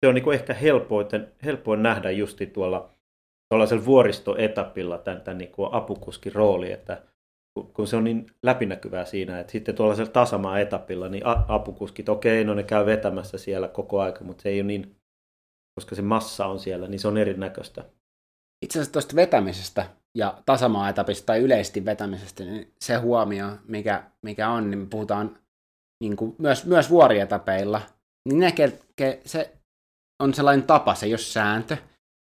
se 0.00 0.08
on 0.08 0.14
niin 0.14 0.24
kuin 0.24 0.34
ehkä 0.34 0.54
helpoin, 0.54 1.06
helpoin 1.44 1.82
nähdä 1.82 2.10
justi 2.10 2.46
tuolla 2.46 2.94
tuollaisella 3.48 3.84
vuoristoetapilla 3.84 4.98
tämän, 4.98 5.20
tämän 5.20 5.38
niin 5.38 5.52
kuin 5.52 5.68
apukuskin 5.72 6.34
rooli, 6.34 6.72
että 6.72 7.02
kun 7.72 7.86
se 7.86 7.96
on 7.96 8.04
niin 8.04 8.26
läpinäkyvää 8.42 9.04
siinä, 9.04 9.40
että 9.40 9.52
sitten 9.52 9.74
tuollaisella 9.74 10.10
tasamaa 10.10 10.58
etapilla, 10.58 11.08
niin 11.08 11.22
apukuskit, 11.26 12.08
okei, 12.08 12.44
no 12.44 12.54
ne 12.54 12.62
käy 12.62 12.86
vetämässä 12.86 13.38
siellä 13.38 13.68
koko 13.68 14.00
aika, 14.00 14.24
mutta 14.24 14.42
se 14.42 14.48
ei 14.48 14.60
ole 14.60 14.66
niin, 14.66 14.96
koska 15.80 15.94
se 15.94 16.02
massa 16.02 16.46
on 16.46 16.58
siellä, 16.58 16.88
niin 16.88 17.00
se 17.00 17.08
on 17.08 17.18
erinäköistä. 17.18 17.84
Itse 18.64 18.78
asiassa 18.78 18.92
tuosta 18.92 19.16
vetämisestä 19.16 19.86
ja 20.14 20.42
tasamaa 20.46 20.88
etapista 20.88 21.26
tai 21.26 21.40
yleisesti 21.40 21.84
vetämisestä, 21.84 22.44
niin 22.44 22.72
se 22.80 22.96
huomio, 22.96 23.46
mikä, 23.68 24.04
mikä 24.22 24.48
on, 24.48 24.70
niin 24.70 24.90
puhutaan 24.90 25.38
niin 26.02 26.16
kuin 26.16 26.34
myös, 26.38 26.64
myös 26.64 26.90
vuorietapeilla, 26.90 27.80
niin 28.28 28.40
ne, 28.40 28.52
se 29.24 29.56
on 30.24 30.34
sellainen 30.34 30.66
tapa, 30.66 30.94
se 30.94 31.06
ole 31.06 31.18
sääntö, 31.18 31.76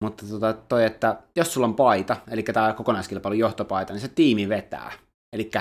mutta 0.04 0.26
tota, 0.26 0.54
toi, 0.54 0.86
että 0.86 1.18
jos 1.36 1.54
sulla 1.54 1.68
on 1.68 1.76
paita, 1.76 2.18
eli 2.32 2.44
tämä 2.44 2.74
kokonaiskilpailun 2.74 3.40
johtopaita, 3.40 3.94
niin 3.94 4.02
se 4.02 4.08
tiimi 4.08 4.50
vetää. 4.50 4.92
Eli 5.34 5.52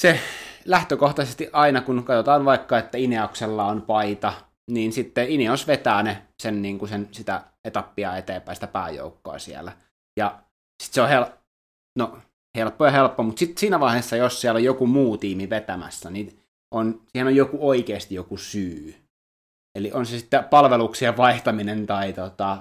se 0.00 0.20
lähtökohtaisesti 0.64 1.50
aina, 1.52 1.80
kun 1.80 2.04
katsotaan 2.04 2.44
vaikka, 2.44 2.78
että 2.78 2.98
Ineoksella 2.98 3.66
on 3.66 3.82
paita, 3.82 4.32
niin 4.70 4.92
sitten 4.92 5.28
Ineos 5.28 5.66
vetää 5.66 6.02
ne 6.02 6.22
sen, 6.42 6.62
niin 6.62 6.78
kuin 6.78 6.88
sen 6.88 7.08
sitä 7.12 7.42
etappia 7.64 8.16
eteenpäin, 8.16 8.56
sitä 8.56 8.66
pääjoukkoa 8.66 9.38
siellä. 9.38 9.72
Ja 10.16 10.38
sitten 10.82 10.94
se 10.94 11.02
on 11.02 11.08
hel- 11.08 11.38
no, 11.98 12.18
helppo 12.56 12.84
ja 12.84 12.90
helppo, 12.90 13.22
mutta 13.22 13.38
sitten 13.38 13.58
siinä 13.58 13.80
vaiheessa, 13.80 14.16
jos 14.16 14.40
siellä 14.40 14.58
on 14.58 14.64
joku 14.64 14.86
muu 14.86 15.18
tiimi 15.18 15.50
vetämässä, 15.50 16.10
niin 16.10 16.40
on, 16.74 17.02
siihen 17.12 17.26
on 17.26 17.36
joku 17.36 17.68
oikeasti 17.68 18.14
joku 18.14 18.36
syy. 18.36 19.03
Eli 19.74 19.92
on 19.92 20.06
se 20.06 20.18
sitten 20.18 20.44
palveluksien 20.44 21.16
vaihtaminen 21.16 21.86
tai 21.86 22.12
tota, 22.12 22.58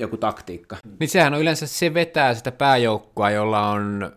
joku 0.00 0.16
taktiikka. 0.16 0.76
Niin 1.00 1.08
sehän 1.08 1.34
on 1.34 1.40
yleensä 1.40 1.66
se 1.66 1.94
vetää 1.94 2.34
sitä 2.34 2.52
pääjoukkoa, 2.52 3.30
jolla 3.30 3.68
on 3.68 4.12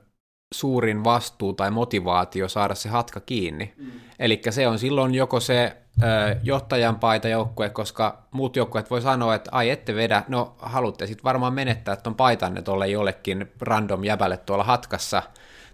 suurin 0.54 1.04
vastuu 1.04 1.54
tai 1.54 1.72
motivaatio 1.72 2.50
saada 2.50 2.76
se 2.76 2.90
hatka 2.90 3.20
kiinni. 3.20 3.74
Mm. 3.78 3.92
Eli 4.20 4.42
se 4.50 4.68
on 4.68 4.80
silloin 4.80 5.16
joko 5.16 5.40
se 5.40 5.78
ö, 6.04 6.06
johtajan 6.44 7.00
paita 7.00 7.28
joukkue, 7.28 7.70
koska 7.70 8.28
muut 8.32 8.56
joukkueet 8.56 8.90
voi 8.90 9.02
sanoa, 9.02 9.36
että 9.36 9.50
ai 9.54 9.70
ette 9.70 9.96
vedä, 9.96 10.24
no 10.28 10.56
haluatte 10.60 11.08
sitten 11.08 11.24
varmaan 11.24 11.54
menettää 11.54 11.96
tuon 11.96 12.16
paitanne 12.16 12.62
tuolle 12.62 12.88
jollekin 12.88 13.52
random 13.62 14.04
jäbälle 14.04 14.38
tuolla 14.38 14.64
hatkassa. 14.64 15.24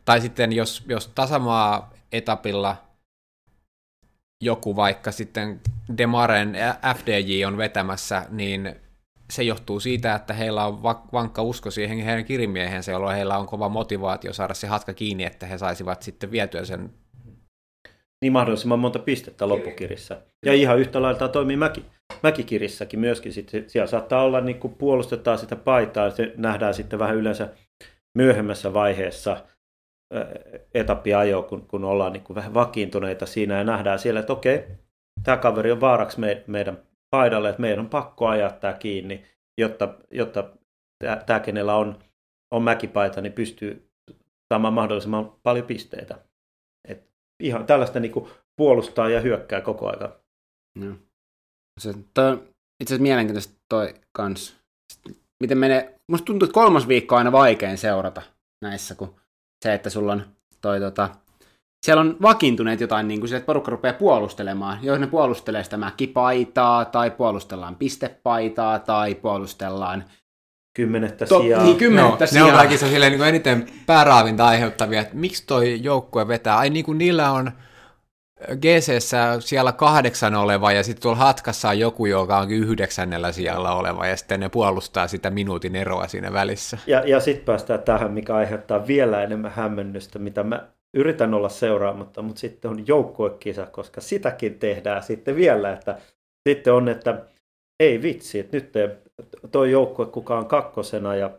Tai 0.05 0.21
sitten 0.21 0.53
jos, 0.53 0.84
jos 0.88 1.07
tasamaa 1.07 1.93
etapilla 2.11 2.87
joku 4.44 4.76
vaikka 4.76 5.12
sitten 5.12 5.60
Demaren 5.98 6.56
FDJ 6.98 7.46
on 7.46 7.58
vetämässä, 7.58 8.26
niin 8.30 8.76
se 9.32 9.44
johtuu 9.44 9.80
siitä, 9.80 10.16
että 10.16 10.34
heillä 10.34 10.66
on 10.66 10.84
vankka 11.14 11.42
usko 11.42 11.72
siihen 11.72 11.98
heidän 11.98 12.26
kirimiehensä, 12.26 12.92
jolloin 12.92 13.16
heillä 13.16 13.38
on 13.38 13.46
kova 13.46 13.70
motivaatio 13.70 14.34
saada 14.34 14.54
se 14.54 14.68
hatka 14.68 14.94
kiinni, 14.94 15.24
että 15.24 15.46
he 15.46 15.58
saisivat 15.58 16.02
sitten 16.02 16.32
vietyä 16.32 16.66
sen. 16.66 16.94
Niin 18.22 18.34
mahdollisimman 18.34 18.80
monta 18.80 19.00
pistettä 19.00 19.50
loppukirissä. 19.50 20.22
Ja 20.46 20.54
ihan 20.54 20.80
yhtä 20.80 21.02
lailla 21.02 21.28
toimii 21.28 21.58
mäki, 21.58 21.86
mäkikirissäkin 22.24 23.00
myöskin. 23.00 23.34
Sitten 23.34 23.70
siellä 23.70 23.88
saattaa 23.88 24.24
olla, 24.24 24.42
niin 24.42 24.60
kun 24.60 24.76
puolustetaan 24.76 25.38
sitä 25.40 25.56
paitaa, 25.56 26.10
se 26.10 26.34
nähdään 26.38 26.74
sitten 26.74 27.00
vähän 27.00 27.16
yleensä 27.16 27.50
myöhemmässä 28.18 28.74
vaiheessa 28.74 29.46
etappiajo, 30.74 31.43
kun, 31.43 31.68
kun 31.68 31.84
ollaan 31.84 32.14
niin 32.14 32.24
kuin 32.24 32.36
vähän 32.36 32.53
vakiintuneita 32.53 33.26
siinä 33.26 33.58
ja 33.58 33.64
nähdään 33.64 33.99
siellä, 33.99 34.20
että 34.20 34.34
okei, 34.34 34.68
tämä 35.24 35.38
kaveri 35.38 35.72
on 35.72 35.82
vaaraksi 35.82 36.20
me, 36.20 36.43
meidän 36.47 36.84
paidalle, 37.16 37.49
että 37.49 37.62
meidän 37.62 37.80
on 37.80 37.89
pakko 37.89 38.28
ajaa 38.28 38.51
tämä 38.51 38.74
kiinni, 38.74 39.26
jotta, 39.60 39.93
jotta 40.12 40.49
tämä, 41.26 41.39
kenellä 41.39 41.76
on, 41.76 41.99
on 42.53 42.64
mäkipaita, 42.64 43.22
niin 43.22 43.34
pystyy 43.34 43.89
saamaan 44.53 44.74
mahdollisimman 44.74 45.34
paljon 45.43 45.66
pisteitä. 45.66 46.20
Et 46.88 47.10
ihan 47.43 47.66
tällaista 47.66 47.99
niin 47.99 48.12
kuin 48.12 48.30
puolustaa 48.62 49.10
ja 49.10 49.22
hyökkää 49.22 49.62
koko 49.62 49.88
ajan. 49.88 50.14
No. 50.78 50.95
Se, 51.80 51.93
toi, 52.14 52.34
itse 52.82 52.93
asiassa 52.93 53.01
mielenkiintoista 53.01 53.53
toi 53.70 53.93
kans. 54.18 54.58
Miten 55.43 55.58
menee, 55.58 55.99
musta 56.12 56.26
tuntuu, 56.26 56.45
että 56.45 56.53
kolmas 56.53 56.88
viikko 56.88 57.16
on 57.16 57.18
aina 57.18 57.32
vaikein 57.32 57.78
seurata 57.78 58.22
näissä, 58.62 58.95
kun 58.95 59.16
se, 59.64 59.74
että 59.74 59.89
sulla 59.89 60.12
on 60.14 60.24
toi 60.62 60.80
tota, 60.80 61.10
siellä 61.86 62.01
on 62.01 62.18
vakiintuneet 62.22 62.82
jotain, 62.82 63.08
niin 63.08 63.20
kuin 63.20 63.30
se, 63.30 63.36
että 63.38 63.45
porukka 63.45 63.72
rupeaa 63.72 63.93
puolustelemaan. 63.93 64.80
Jos 64.82 64.99
ne 64.99 65.08
puolustelee 65.08 65.64
sitä 65.64 65.78
mäkipaitaa, 65.78 66.86
tai 66.86 67.12
puolustellaan 67.12 67.76
pistepaitaa, 67.76 68.80
tai 68.80 69.16
puolustellaan 69.16 70.03
kymmenettä 70.78 71.26
To- 71.26 71.41
sijaa. 71.41 71.64
niin, 71.64 71.78
kymmenettä 71.78 72.26
ne 72.34 72.41
on 72.41 72.47
sijaa. 72.49 72.58
kaikissa 72.58 72.88
silleen 72.88 73.12
niin 73.12 73.20
kuin 73.20 73.30
eniten 73.30 73.68
pääraavinta 73.86 74.47
aiheuttavia, 74.47 75.01
että 75.01 75.16
miksi 75.16 75.43
toi 75.47 75.80
joukkue 75.84 76.28
vetää. 76.28 76.58
Ai 76.58 76.70
niin 76.70 76.86
kuin 76.86 76.97
niillä 76.97 77.32
on 77.32 77.51
gc 78.56 79.12
siellä 79.40 79.72
kahdeksan 79.72 80.36
oleva 80.36 80.72
ja 80.72 80.84
sitten 80.84 81.02
tuolla 81.02 81.18
Hatkassa 81.18 81.70
on 81.70 81.80
joku, 81.80 82.06
joka 82.06 82.38
on 82.38 82.52
yhdeksännellä 82.52 83.32
sijalla 83.32 83.76
oleva 83.76 84.08
ja 84.08 84.18
sitten 84.18 84.40
ne 84.40 84.50
puolustaa 84.50 85.08
sitä 85.08 85.30
minuutin 85.30 85.76
eroa 85.76 86.08
siinä 86.08 86.34
välissä. 86.34 86.78
Ja, 86.88 87.04
ja 87.06 87.20
sitten 87.20 87.46
päästään 87.46 87.84
tähän, 87.84 88.12
mikä 88.12 88.36
aiheuttaa 88.36 88.88
vielä 88.88 89.24
enemmän 89.24 89.52
hämmennystä, 89.52 90.20
mitä 90.20 90.44
mä 90.44 90.68
yritän 90.94 91.34
olla 91.34 91.50
seuraamatta, 91.50 92.22
mutta 92.22 92.40
sitten 92.40 92.72
on 92.72 92.88
joukkuekisa, 92.88 93.66
koska 93.66 94.02
sitäkin 94.02 94.60
tehdään 94.60 95.04
sitten 95.04 95.36
vielä, 95.36 95.74
että 95.74 95.98
sitten 96.50 96.74
on, 96.74 96.90
että 96.90 97.26
ei 97.80 98.02
vitsi, 98.02 98.40
että 98.40 98.58
nyt 98.58 98.74
tuo 99.52 99.66
joukkue, 99.66 100.06
kuka 100.06 100.38
on 100.38 100.48
kakkosena 100.48 101.16
ja 101.16 101.32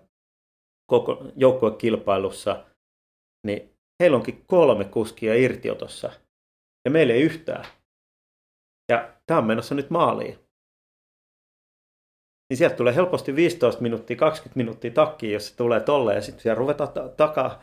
koko 0.91 1.25
joukkuekilpailussa, 1.37 2.65
niin 3.47 3.71
heillä 4.01 4.17
onkin 4.17 4.45
kolme 4.47 4.85
kuskia 4.85 5.35
irtiotossa 5.35 6.13
ja 6.89 6.93
meillä 6.93 7.15
ei 7.15 7.23
yhtään. 7.23 7.65
Ja 8.93 9.09
tämä 9.27 9.39
on 9.39 9.47
menossa 9.47 9.75
nyt 9.75 9.91
maaliin. 9.91 10.39
Niin 12.51 12.59
sieltä 12.59 12.77
tulee 12.77 12.95
helposti 12.95 13.37
15 13.37 13.83
minuuttia, 13.83 14.17
20 14.17 14.57
minuuttia 14.57 14.91
takkiin, 14.91 15.33
jos 15.33 15.49
se 15.49 15.57
tulee 15.57 15.81
tolleen, 15.81 16.17
ja 16.17 16.23
sitten 16.23 16.43
siellä 16.43 16.59
ruvetaan 16.59 16.93
ta- 16.93 17.09
takaa 17.09 17.63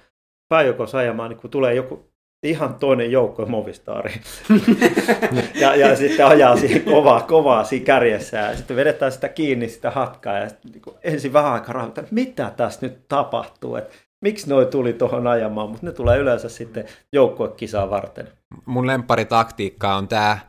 pääjokossa 0.49 0.97
ajamaan, 0.97 1.29
niin 1.29 1.39
kun 1.39 1.49
tulee 1.49 1.73
joku 1.73 2.11
ihan 2.43 2.75
toinen 2.75 3.11
joukko 3.11 3.45
Movistaari. 3.45 4.13
ja, 5.61 5.75
ja 5.75 5.95
sitten 5.95 6.25
ajaa 6.25 6.57
siihen 6.57 6.83
kovaa, 6.83 7.21
kovaa 7.21 7.63
siinä 7.63 7.85
kärjessä, 7.85 8.37
ja 8.37 8.55
sitten 8.55 8.77
vedetään 8.77 9.11
sitä 9.11 9.29
kiinni, 9.29 9.69
sitä 9.69 9.91
hatkaa, 9.91 10.37
ja 10.37 10.49
sitten, 10.49 10.71
niin 10.71 10.81
ensin 11.03 11.33
vähän 11.33 11.53
aikaa 11.53 11.73
rauhoittaa, 11.73 12.03
mitä 12.11 12.51
tässä 12.57 12.87
nyt 12.87 13.07
tapahtuu, 13.07 13.75
että 13.75 13.95
miksi 14.25 14.49
noi 14.49 14.65
tuli 14.65 14.93
tuohon 14.93 15.27
ajamaan, 15.27 15.69
mutta 15.69 15.85
ne 15.85 15.91
tulee 15.91 16.17
yleensä 16.17 16.49
sitten 16.49 16.85
joukkuekisaa 17.13 17.89
varten. 17.89 18.27
Mun 18.65 18.87
lempparitaktiikka 18.87 19.95
on 19.95 20.07
tämä 20.07 20.39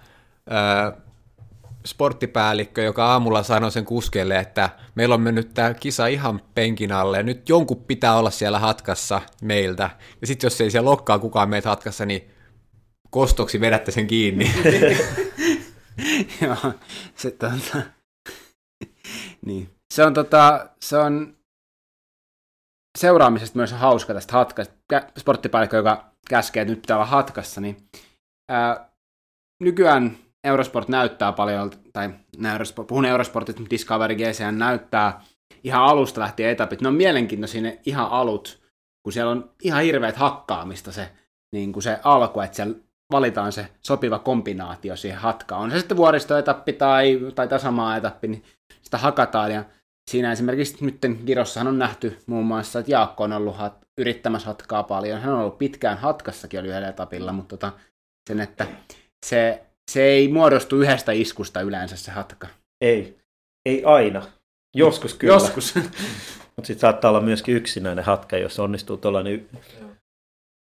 sporttipäällikkö, 1.87 2.83
joka 2.83 3.07
aamulla 3.07 3.43
sanoi 3.43 3.73
sen 3.73 3.85
kuskelle, 3.85 4.39
että 4.39 4.71
meillä 4.95 5.15
on 5.15 5.21
mennyt 5.21 5.55
tämä 5.55 5.75
kisa 5.75 6.07
ihan 6.07 6.41
penkin 6.55 6.93
alle, 6.93 7.23
nyt 7.23 7.49
jonkun 7.49 7.85
pitää 7.85 8.17
olla 8.17 8.31
siellä 8.31 8.59
hatkassa 8.59 9.21
meiltä, 9.43 9.91
ja 10.21 10.27
sitten 10.27 10.47
jos 10.47 10.61
ei 10.61 10.71
siellä 10.71 10.91
lokkaa 10.91 11.19
kukaan 11.19 11.49
meitä 11.49 11.69
hatkassa, 11.69 12.07
niin 12.07 12.31
kostoksi 13.11 13.61
vedätte 13.61 13.91
sen 13.91 14.07
kiinni. 14.07 14.53
Joo, 16.43 16.73
se, 17.15 17.31
tota, 17.31 17.83
niin. 19.47 19.69
se 19.95 20.05
on, 20.05 20.15
tota, 20.15 20.69
se 20.81 20.99
on 20.99 21.36
seuraamisesta 22.97 23.57
myös 23.57 23.73
hauska 23.73 24.15
tästä 24.15 24.33
hatkasta. 24.33 24.75
Sporttipäällikkö, 25.19 25.77
joka 25.77 26.05
käskee, 26.29 26.61
että 26.61 26.73
nyt 26.73 26.83
pitää 26.83 26.97
olla 26.97 27.07
hatkassa, 27.07 27.61
niin 27.61 27.77
ää, 28.51 28.91
nykyään 29.61 30.17
Eurosport 30.45 30.89
näyttää 30.89 31.33
paljon, 31.33 31.71
tai 31.93 32.11
Eurosport, 32.53 32.89
puhun 32.89 33.05
Eurosportista, 33.05 33.61
mutta 33.61 33.71
Discovery 33.71 34.15
GCN 34.15 34.59
näyttää 34.59 35.21
ihan 35.65 35.85
alusta 35.85 36.21
lähtien 36.21 36.51
etapit. 36.51 36.81
Ne 36.81 36.89
on 36.89 36.95
mielenkiintoisia 36.95 37.63
ne 37.63 37.81
ihan 37.87 38.11
alut, 38.11 38.63
kun 39.03 39.13
siellä 39.13 39.33
on 39.33 39.51
ihan 39.63 39.83
hirveät 39.83 40.17
hakkaamista 40.17 40.93
se, 40.93 41.13
niin 41.53 41.73
kuin 41.73 41.83
se 41.83 41.99
alku, 42.05 42.41
että 42.41 42.57
siellä 42.57 42.77
valitaan 43.13 43.53
se 43.53 43.69
sopiva 43.81 44.19
kombinaatio 44.19 44.97
siihen 44.97 45.19
hatkaan. 45.19 45.63
On 45.63 45.71
se 45.71 45.79
sitten 45.79 45.97
vuoristoetappi 45.97 46.73
tai, 46.73 47.21
tai 47.35 47.49
tasamaa 47.49 47.97
etappi, 47.97 48.29
niin 48.29 48.45
sitä 48.83 48.99
hakataan. 48.99 49.53
Ja 49.53 49.65
siinä 50.11 50.33
esimerkiksi 50.33 50.85
nyt 50.85 50.99
Girossahan 51.27 51.69
on 51.69 51.79
nähty 51.79 52.19
muun 52.27 52.47
muassa, 52.47 52.79
että 52.79 52.93
Jaakko 52.93 53.25
on 53.25 53.33
ollut 53.33 53.57
hat, 53.57 53.87
yrittämässä 53.99 54.47
hatkaa 54.47 54.83
paljon. 54.83 55.21
Hän 55.21 55.35
on 55.35 55.41
ollut 55.41 55.59
pitkään 55.59 55.99
hatkassakin 55.99 56.61
oli 56.61 56.69
yhdellä 56.69 56.89
etapilla, 56.89 57.33
mutta 57.33 57.57
tota, 57.57 57.73
sen, 58.29 58.41
että 58.41 58.67
se, 59.27 59.63
se 59.91 60.03
ei 60.03 60.29
muodostu 60.29 60.77
yhdestä 60.77 61.13
iskusta 61.13 61.61
yleensä 61.61 61.97
se 61.97 62.11
hatka. 62.11 62.47
Ei, 62.81 63.19
ei 63.67 63.85
aina. 63.85 64.23
Joskus 64.77 65.15
kyllä. 65.15 65.35
Joskus. 65.35 65.75
Mutta 66.57 66.67
sitten 66.67 66.81
saattaa 66.81 67.11
olla 67.11 67.21
myöskin 67.21 67.57
yksinäinen 67.57 68.05
hatka, 68.05 68.37
jos 68.37 68.59
onnistuu 68.59 68.97
tuollainen 68.97 69.49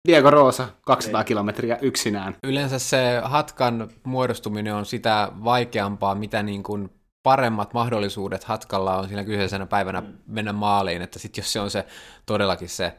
Diego 0.07 0.29
Rosa, 0.29 0.69
200 0.85 1.23
kilometriä 1.23 1.77
yksinään. 1.81 2.35
Yleensä 2.43 2.79
se 2.79 3.21
hatkan 3.23 3.89
muodostuminen 4.03 4.75
on 4.75 4.85
sitä 4.85 5.31
vaikeampaa, 5.43 6.15
mitä 6.15 6.43
niin 6.43 6.63
kuin 6.63 6.89
paremmat 7.23 7.73
mahdollisuudet 7.73 8.43
hatkalla 8.43 8.97
on 8.97 9.07
siinä 9.07 9.23
kyseisenä 9.23 9.65
päivänä 9.65 10.03
mennä 10.27 10.53
maaliin, 10.53 11.01
että 11.01 11.19
sitten 11.19 11.41
jos 11.41 11.53
se 11.53 11.59
on 11.59 11.71
se 11.71 11.85
todellakin 12.25 12.69
se 12.69 12.93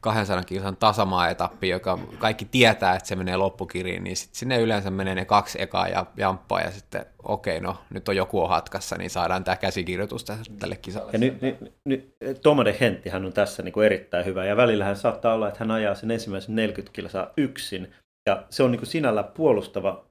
200 0.00 0.44
kilsan 0.44 0.76
tasamaa-etappi, 0.76 1.68
joka 1.68 1.98
kaikki 2.18 2.44
tietää, 2.44 2.96
että 2.96 3.08
se 3.08 3.16
menee 3.16 3.36
loppukiriin, 3.36 4.04
niin 4.04 4.16
sitten 4.16 4.38
sinne 4.38 4.60
yleensä 4.60 4.90
menee 4.90 5.14
ne 5.14 5.24
kaksi 5.24 5.62
ekaa 5.62 5.88
ja 5.88 6.06
jamppaa 6.16 6.60
ja 6.60 6.70
sitten 6.70 7.06
okei, 7.22 7.56
okay, 7.56 7.66
no 7.66 7.76
nyt 7.90 8.08
on 8.08 8.16
joku 8.16 8.42
on 8.42 8.48
hatkassa, 8.48 8.96
niin 8.96 9.10
saadaan 9.10 9.44
tämä 9.44 9.56
käsikirjoitus 9.56 10.24
tälle 10.58 10.76
kisalle. 10.76 11.10
Ja 11.12 11.18
nyt, 11.18 11.42
nyt, 11.42 11.72
nyt 11.84 12.14
Tomade 12.42 12.76
Henttihän 12.80 13.24
on 13.24 13.32
tässä 13.32 13.62
niin 13.62 13.72
kuin 13.72 13.86
erittäin 13.86 14.24
hyvä 14.24 14.44
ja 14.44 14.56
välillä 14.56 14.84
hän 14.84 14.96
saattaa 14.96 15.34
olla, 15.34 15.48
että 15.48 15.60
hän 15.60 15.70
ajaa 15.70 15.94
sen 15.94 16.10
ensimmäisen 16.10 16.56
40 16.56 16.92
kilsaa 16.92 17.30
yksin 17.36 17.92
ja 18.28 18.46
se 18.50 18.62
on 18.62 18.70
niin 18.70 18.80
kuin 18.80 18.88
sinällä 18.88 19.22
puolustava 19.22 20.04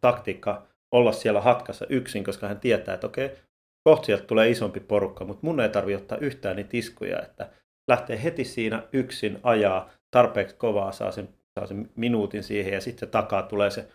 taktiikka 0.00 0.62
olla 0.92 1.12
siellä 1.12 1.40
hatkassa 1.40 1.86
yksin, 1.88 2.24
koska 2.24 2.48
hän 2.48 2.60
tietää, 2.60 2.94
että 2.94 3.06
okei, 3.06 3.30
kohta 3.84 4.06
sieltä 4.06 4.24
tulee 4.24 4.50
isompi 4.50 4.80
porukka, 4.80 5.24
mutta 5.24 5.46
mun 5.46 5.60
ei 5.60 5.68
tarvitse 5.68 6.02
ottaa 6.02 6.18
yhtään 6.18 6.56
niitä 6.56 6.70
iskuja, 6.72 7.22
että 7.22 7.50
lähtee 7.90 8.22
heti 8.22 8.44
siinä 8.44 8.82
yksin 8.92 9.40
ajaa 9.42 9.90
tarpeeksi 10.10 10.56
kovaa, 10.56 10.92
saa 10.92 11.12
sen, 11.12 11.28
saa 11.58 11.66
sen 11.66 11.90
minuutin 11.96 12.42
siihen 12.42 12.72
ja 12.72 12.80
sitten 12.80 13.08
takaa 13.08 13.42
tulee 13.42 13.70
se 13.70 13.92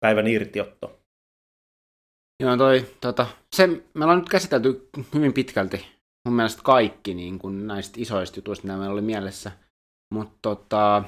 päivän 0.00 0.26
irtiotto. 0.26 1.00
Joo, 2.42 2.56
toi, 2.56 2.86
tota, 3.00 3.26
se, 3.56 3.66
me 3.66 4.04
ollaan 4.04 4.18
nyt 4.18 4.28
käsitelty 4.28 4.88
hyvin 5.14 5.32
pitkälti 5.32 6.00
mun 6.24 6.36
mielestä 6.36 6.62
kaikki 6.64 7.14
niin 7.14 7.38
kuin 7.38 7.66
näistä 7.66 7.94
isoista 8.00 8.38
jutuista, 8.38 8.66
mitä 8.66 8.76
meillä 8.76 8.92
oli 8.92 9.00
mielessä. 9.00 9.52
Mutta 10.14 10.38
tota, 10.42 11.04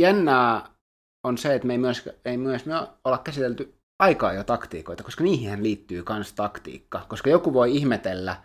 jännää 0.00 0.75
on 1.26 1.38
se, 1.38 1.54
että 1.54 1.66
me 1.66 1.74
ei 1.74 1.78
myös, 1.78 2.08
ei 2.24 2.36
myös 2.36 2.66
me 2.66 2.74
olla 3.04 3.18
käsitelty 3.18 3.74
aikaa 3.98 4.32
ja 4.32 4.44
taktiikoita, 4.44 5.02
koska 5.02 5.24
niihin 5.24 5.62
liittyy 5.62 6.04
myös 6.10 6.32
taktiikka. 6.32 7.06
Koska 7.08 7.30
joku 7.30 7.54
voi 7.54 7.76
ihmetellä, 7.76 8.36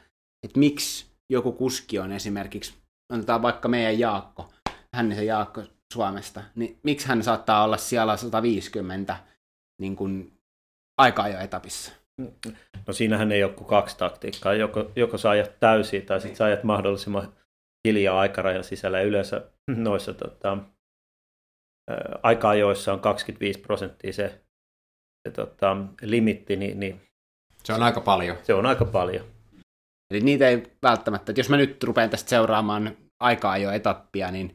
että 0.43 0.59
miksi 0.59 1.05
joku 1.29 1.51
kuski 1.51 1.99
on 1.99 2.11
esimerkiksi, 2.11 2.73
otetaan 3.13 3.41
vaikka 3.41 3.67
meidän 3.67 3.99
Jaakko, 3.99 4.53
hän 4.95 5.15
se 5.15 5.23
Jaakko 5.23 5.63
Suomesta, 5.93 6.43
niin 6.55 6.79
miksi 6.83 7.07
hän 7.07 7.23
saattaa 7.23 7.63
olla 7.63 7.77
siellä 7.77 8.17
150 8.17 9.17
niin 9.81 9.95
kuin 9.95 10.33
aikaa 10.97 11.27
jo 11.27 11.39
etapissa? 11.39 11.91
No 12.87 12.93
siinähän 12.93 13.31
ei 13.31 13.43
ole 13.43 13.53
kuin 13.53 13.67
kaksi 13.67 13.97
taktiikkaa. 13.97 14.53
Joko, 14.53 14.91
joko 14.95 15.17
sä 15.17 15.29
ajat 15.29 15.59
täysin 15.59 16.05
tai 16.05 16.21
sitten 16.21 16.37
sä 16.37 16.45
ajat 16.45 16.63
mahdollisimman 16.63 17.33
hiljaa 17.87 18.19
aikarajan 18.19 18.63
sisällä. 18.63 18.99
Ja 18.99 19.05
yleensä 19.05 19.41
noissa 19.67 20.13
tota, 20.13 20.57
aika-ajoissa 22.23 22.93
on 22.93 22.99
25 22.99 23.59
prosenttia 23.59 24.13
se, 24.13 24.41
se 25.27 25.31
tota, 25.35 25.77
limitti, 26.01 26.55
niin, 26.55 26.79
niin 26.79 27.01
se 27.63 27.73
on 27.73 27.83
aika 27.83 28.01
paljon. 28.01 28.37
Se 28.43 28.53
on 28.53 28.65
aika 28.65 28.85
paljon. 28.85 29.25
Eli 30.11 30.21
niitä 30.21 30.47
ei 30.47 30.63
välttämättä, 30.83 31.31
että 31.31 31.39
jos 31.39 31.49
mä 31.49 31.57
nyt 31.57 31.83
rupean 31.83 32.09
tästä 32.09 32.29
seuraamaan 32.29 32.97
aikaa 33.19 33.57
jo 33.57 33.71
etappia, 33.71 34.31
niin 34.31 34.53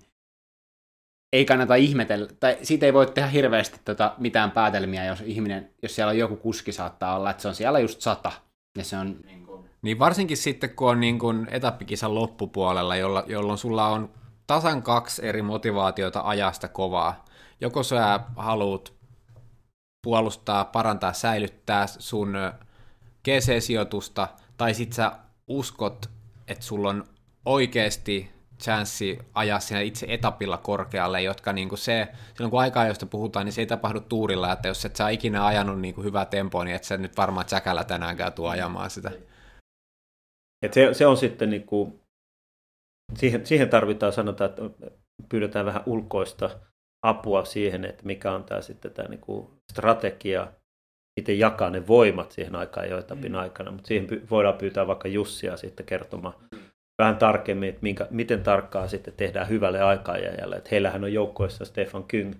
ei 1.32 1.44
kannata 1.44 1.74
ihmetellä, 1.74 2.28
tai 2.40 2.58
siitä 2.62 2.86
ei 2.86 2.92
voi 2.92 3.06
tehdä 3.06 3.28
hirveästi 3.28 3.80
tota 3.84 4.14
mitään 4.18 4.50
päätelmiä, 4.50 5.04
jos 5.04 5.20
ihminen, 5.20 5.70
jos 5.82 5.94
siellä 5.94 6.10
on 6.10 6.18
joku 6.18 6.36
kuski 6.36 6.72
saattaa 6.72 7.16
olla, 7.16 7.30
että 7.30 7.42
se 7.42 7.48
on 7.48 7.54
siellä 7.54 7.78
just 7.78 8.00
sata, 8.00 8.32
ja 8.78 8.84
se 8.84 8.96
on 8.96 9.16
niin. 9.24 9.46
Niin 9.82 9.98
varsinkin 9.98 10.36
sitten, 10.36 10.70
kun 10.70 10.90
on 10.90 11.00
niin 11.00 11.18
kuin 11.18 11.48
etappikisan 11.50 12.14
loppupuolella, 12.14 12.96
jolla, 12.96 13.24
jolloin 13.26 13.58
sulla 13.58 13.88
on 13.88 14.10
tasan 14.46 14.82
kaksi 14.82 15.26
eri 15.26 15.42
motivaatiota 15.42 16.20
ajasta 16.24 16.68
kovaa. 16.68 17.24
Joko 17.60 17.82
sä 17.82 18.20
haluat 18.36 18.92
puolustaa, 20.06 20.64
parantaa, 20.64 21.12
säilyttää 21.12 21.86
sun 21.86 22.34
GC-sijoitusta, 23.24 24.28
tai 24.56 24.74
sit 24.74 24.92
sä 24.92 25.12
uskot, 25.48 26.10
että 26.48 26.64
sulla 26.64 26.88
on 26.88 27.04
oikeasti 27.44 28.30
chanssi 28.62 29.18
ajaa 29.34 29.60
siinä 29.60 29.80
itse 29.80 30.06
etapilla 30.08 30.58
korkealle, 30.58 31.22
jotka 31.22 31.52
niin 31.52 31.68
kuin 31.68 31.78
se, 31.78 32.08
silloin 32.34 32.50
kun 32.50 32.60
aikaa 32.60 32.86
josta 32.86 33.06
puhutaan, 33.06 33.46
niin 33.46 33.52
se 33.52 33.60
ei 33.60 33.66
tapahdu 33.66 34.00
tuurilla, 34.00 34.52
että 34.52 34.68
jos 34.68 34.84
et 34.84 34.96
sä 34.96 35.08
ikinä 35.08 35.46
ajanut 35.46 35.80
niin 35.80 35.94
kuin 35.94 36.04
hyvää 36.04 36.24
tempoa, 36.24 36.64
niin 36.64 36.76
et 36.76 36.84
sä 36.84 36.96
nyt 36.96 37.16
varmaan 37.16 37.48
säkällä 37.48 37.84
tänäänkään 37.84 38.32
tuu 38.32 38.46
ajamaan 38.46 38.90
sitä. 38.90 39.12
Et 40.62 40.72
se, 40.72 40.94
se 40.94 41.06
on 41.06 41.16
sitten 41.16 41.50
niin 41.50 41.66
kuin, 41.66 42.00
siihen, 43.14 43.46
siihen 43.46 43.68
tarvitaan 43.68 44.12
sanotaan, 44.12 44.50
että 44.50 44.62
pyydetään 45.28 45.66
vähän 45.66 45.82
ulkoista 45.86 46.50
apua 47.02 47.44
siihen, 47.44 47.85
että 47.85 48.06
mikä 48.06 48.32
on 48.32 48.44
tämä 48.44 48.60
sitten 48.60 48.93
tämä 48.93 49.09
niin 49.09 49.20
kuin 49.20 49.48
strategia 49.73 50.52
miten 51.20 51.39
jakaa 51.39 51.70
ne 51.70 51.86
voimat 51.86 52.32
siihen 52.32 52.56
aikaan 52.56 52.89
jo 52.90 52.98
etapin 52.98 53.32
mm. 53.32 53.39
aikana, 53.39 53.70
mutta 53.70 53.89
siihen 53.89 54.06
py- 54.10 54.27
voidaan 54.31 54.59
pyytää 54.59 54.86
vaikka 54.86 55.09
Jussia 55.09 55.56
sitten 55.56 55.86
kertomaan 55.86 56.35
mm. 56.52 56.59
vähän 57.02 57.16
tarkemmin, 57.16 57.68
että 57.68 57.82
minkä, 57.82 58.06
miten 58.10 58.43
tarkkaa 58.43 58.89
sitten 58.89 59.14
tehdään 59.16 59.48
hyvälle 59.48 59.82
aikaajajalle. 59.82 60.56
Että 60.56 60.68
heillähän 60.73 61.05
on 61.05 61.12
joukkoissa 61.12 61.64
Stefan 61.64 62.05
Kyng, 62.05 62.35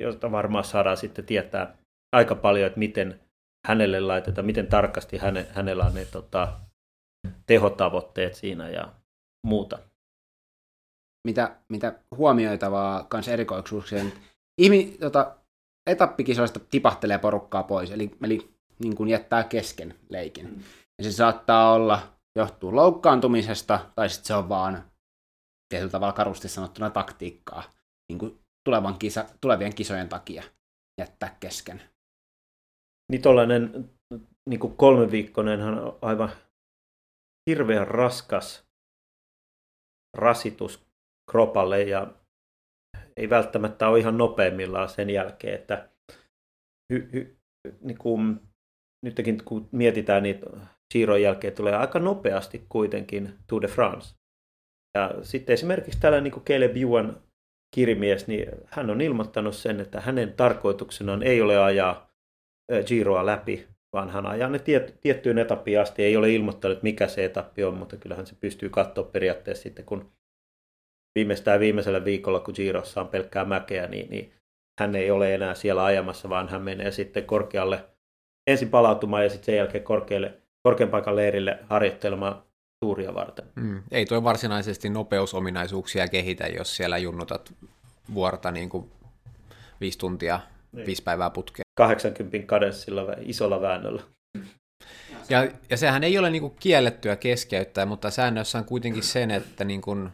josta 0.00 0.32
varmaan 0.32 0.64
saadaan 0.64 0.96
sitten 0.96 1.26
tietää 1.26 1.76
aika 2.12 2.34
paljon, 2.34 2.66
että 2.66 2.78
miten 2.78 3.20
hänelle 3.66 4.00
laitetaan, 4.00 4.46
miten 4.46 4.66
tarkasti 4.66 5.18
häne, 5.18 5.46
hänellä 5.50 5.84
on 5.84 5.94
ne 5.94 6.04
tota, 6.04 6.60
tehotavoitteet 7.46 8.34
siinä 8.34 8.68
ja 8.68 8.92
muuta. 9.46 9.78
Mitä, 11.26 11.56
mitä 11.68 11.98
huomioitavaa 12.16 13.04
kanssa 13.04 13.32
erikoisuuksien. 13.32 14.12
Ihmi, 14.58 14.96
tota, 15.00 15.36
etappikisoista 15.86 16.60
tipahtelee 16.70 17.18
porukkaa 17.18 17.62
pois, 17.62 17.90
eli, 17.90 18.10
eli 18.22 18.50
niin 18.78 18.96
kuin 18.96 19.08
jättää 19.08 19.44
kesken 19.44 19.94
leikin. 20.08 20.46
Mm. 20.46 20.62
Ja 20.98 21.04
se 21.04 21.12
saattaa 21.12 21.72
olla, 21.72 22.02
johtuu 22.36 22.76
loukkaantumisesta, 22.76 23.90
tai 23.94 24.08
sitten 24.08 24.26
se 24.26 24.34
on 24.34 24.48
vaan 24.48 24.90
tietyllä 25.68 25.90
tavalla 25.90 26.12
karusti 26.12 26.48
sanottuna 26.48 26.90
taktiikkaa 26.90 27.62
niin 28.08 28.18
kuin 28.18 28.40
tulevan 28.64 28.98
kisa, 28.98 29.24
tulevien 29.40 29.74
kisojen 29.74 30.08
takia 30.08 30.42
jättää 31.00 31.36
kesken. 31.40 31.82
Niin 33.12 33.22
tuollainen 33.22 33.90
niin 34.48 34.60
kuin 34.60 34.76
kolmeviikkoinenhan 34.76 35.78
on 35.78 35.98
aivan 36.02 36.30
hirveän 37.50 37.88
raskas 37.88 38.64
rasitus 40.16 40.89
kropalle 41.30 41.82
ja 41.82 42.14
ei 43.16 43.30
välttämättä 43.30 43.88
ole 43.88 43.98
ihan 43.98 44.18
nopeimmillaan 44.18 44.88
sen 44.88 45.10
jälkeen, 45.10 45.54
että 45.54 45.88
hy, 46.92 47.08
hy, 47.12 47.36
niin 47.80 47.98
kuin, 47.98 48.40
nytkin 49.04 49.44
kun 49.44 49.68
mietitään 49.72 50.22
niitä 50.22 50.46
Giron 50.92 51.22
jälkeen, 51.22 51.54
tulee 51.54 51.76
aika 51.76 51.98
nopeasti 51.98 52.66
kuitenkin 52.68 53.34
Tour 53.46 53.62
de 53.62 53.68
France. 53.68 54.14
Ja 54.98 55.14
sitten 55.22 55.54
esimerkiksi 55.54 56.00
tällä 56.00 56.20
niin 56.20 56.32
kuin 56.32 56.44
Caleb 56.44 56.76
Juan 56.76 57.22
kirimies, 57.74 58.26
niin 58.26 58.48
hän 58.66 58.90
on 58.90 59.00
ilmoittanut 59.00 59.54
sen, 59.54 59.80
että 59.80 60.00
hänen 60.00 60.32
tarkoituksenaan 60.32 61.22
ei 61.22 61.42
ole 61.42 61.58
ajaa 61.58 62.10
Giroa 62.86 63.26
läpi, 63.26 63.68
vaan 63.92 64.10
hän 64.10 64.26
ajaa 64.26 64.48
ne 64.48 64.58
tiet, 64.58 65.00
tiettyyn 65.00 65.38
etappiin 65.38 65.80
asti. 65.80 66.02
Ei 66.02 66.16
ole 66.16 66.32
ilmoittanut, 66.32 66.82
mikä 66.82 67.08
se 67.08 67.24
etappi 67.24 67.64
on, 67.64 67.74
mutta 67.74 67.96
kyllähän 67.96 68.26
se 68.26 68.34
pystyy 68.40 68.68
katsoa 68.68 69.04
periaatteessa 69.04 69.62
sitten, 69.62 69.84
kun 69.84 70.12
viimeistään 71.14 71.60
viimeisellä 71.60 72.04
viikolla, 72.04 72.40
kun 72.40 72.54
Girossa 72.56 73.00
on 73.00 73.08
pelkkää 73.08 73.44
mäkeä, 73.44 73.86
niin, 73.86 74.10
niin 74.10 74.32
hän 74.80 74.94
ei 74.96 75.10
ole 75.10 75.34
enää 75.34 75.54
siellä 75.54 75.84
ajamassa, 75.84 76.28
vaan 76.28 76.48
hän 76.48 76.62
menee 76.62 76.90
sitten 76.90 77.24
korkealle 77.24 77.84
ensin 78.50 78.68
palautumaan 78.68 79.24
ja 79.24 79.30
sitten 79.30 79.46
sen 79.46 79.56
jälkeen 79.56 79.84
korkealle, 79.84 80.34
korkean 80.62 80.90
paikan 80.90 81.16
leirille 81.16 81.58
harjoittelemaan 81.68 82.42
tuuria 82.84 83.14
varten. 83.14 83.44
Mm. 83.54 83.82
Ei 83.90 84.06
tuo 84.06 84.24
varsinaisesti 84.24 84.88
nopeusominaisuuksia 84.88 86.08
kehitä, 86.08 86.46
jos 86.46 86.76
siellä 86.76 86.98
junnutat 86.98 87.52
vuorta 88.14 88.50
niin 88.50 88.68
kuin 88.68 88.90
viisi 89.80 89.98
tuntia, 89.98 90.40
niin. 90.72 90.86
viisi 90.86 91.02
päivää 91.02 91.30
putkea. 91.30 91.62
80 91.76 92.38
kadenssilla 92.46 93.06
isolla 93.20 93.60
väännöllä. 93.60 94.02
Ja, 95.28 95.48
ja 95.70 95.76
sehän 95.76 96.04
ei 96.04 96.18
ole 96.18 96.30
niin 96.30 96.42
kuin 96.42 96.56
kiellettyä 96.60 97.16
keskeyttää, 97.16 97.86
mutta 97.86 98.10
säännössä 98.10 98.58
on 98.58 98.64
kuitenkin 98.64 99.02
sen, 99.02 99.30
että 99.30 99.64
niin 99.64 99.82
kuin 99.82 100.10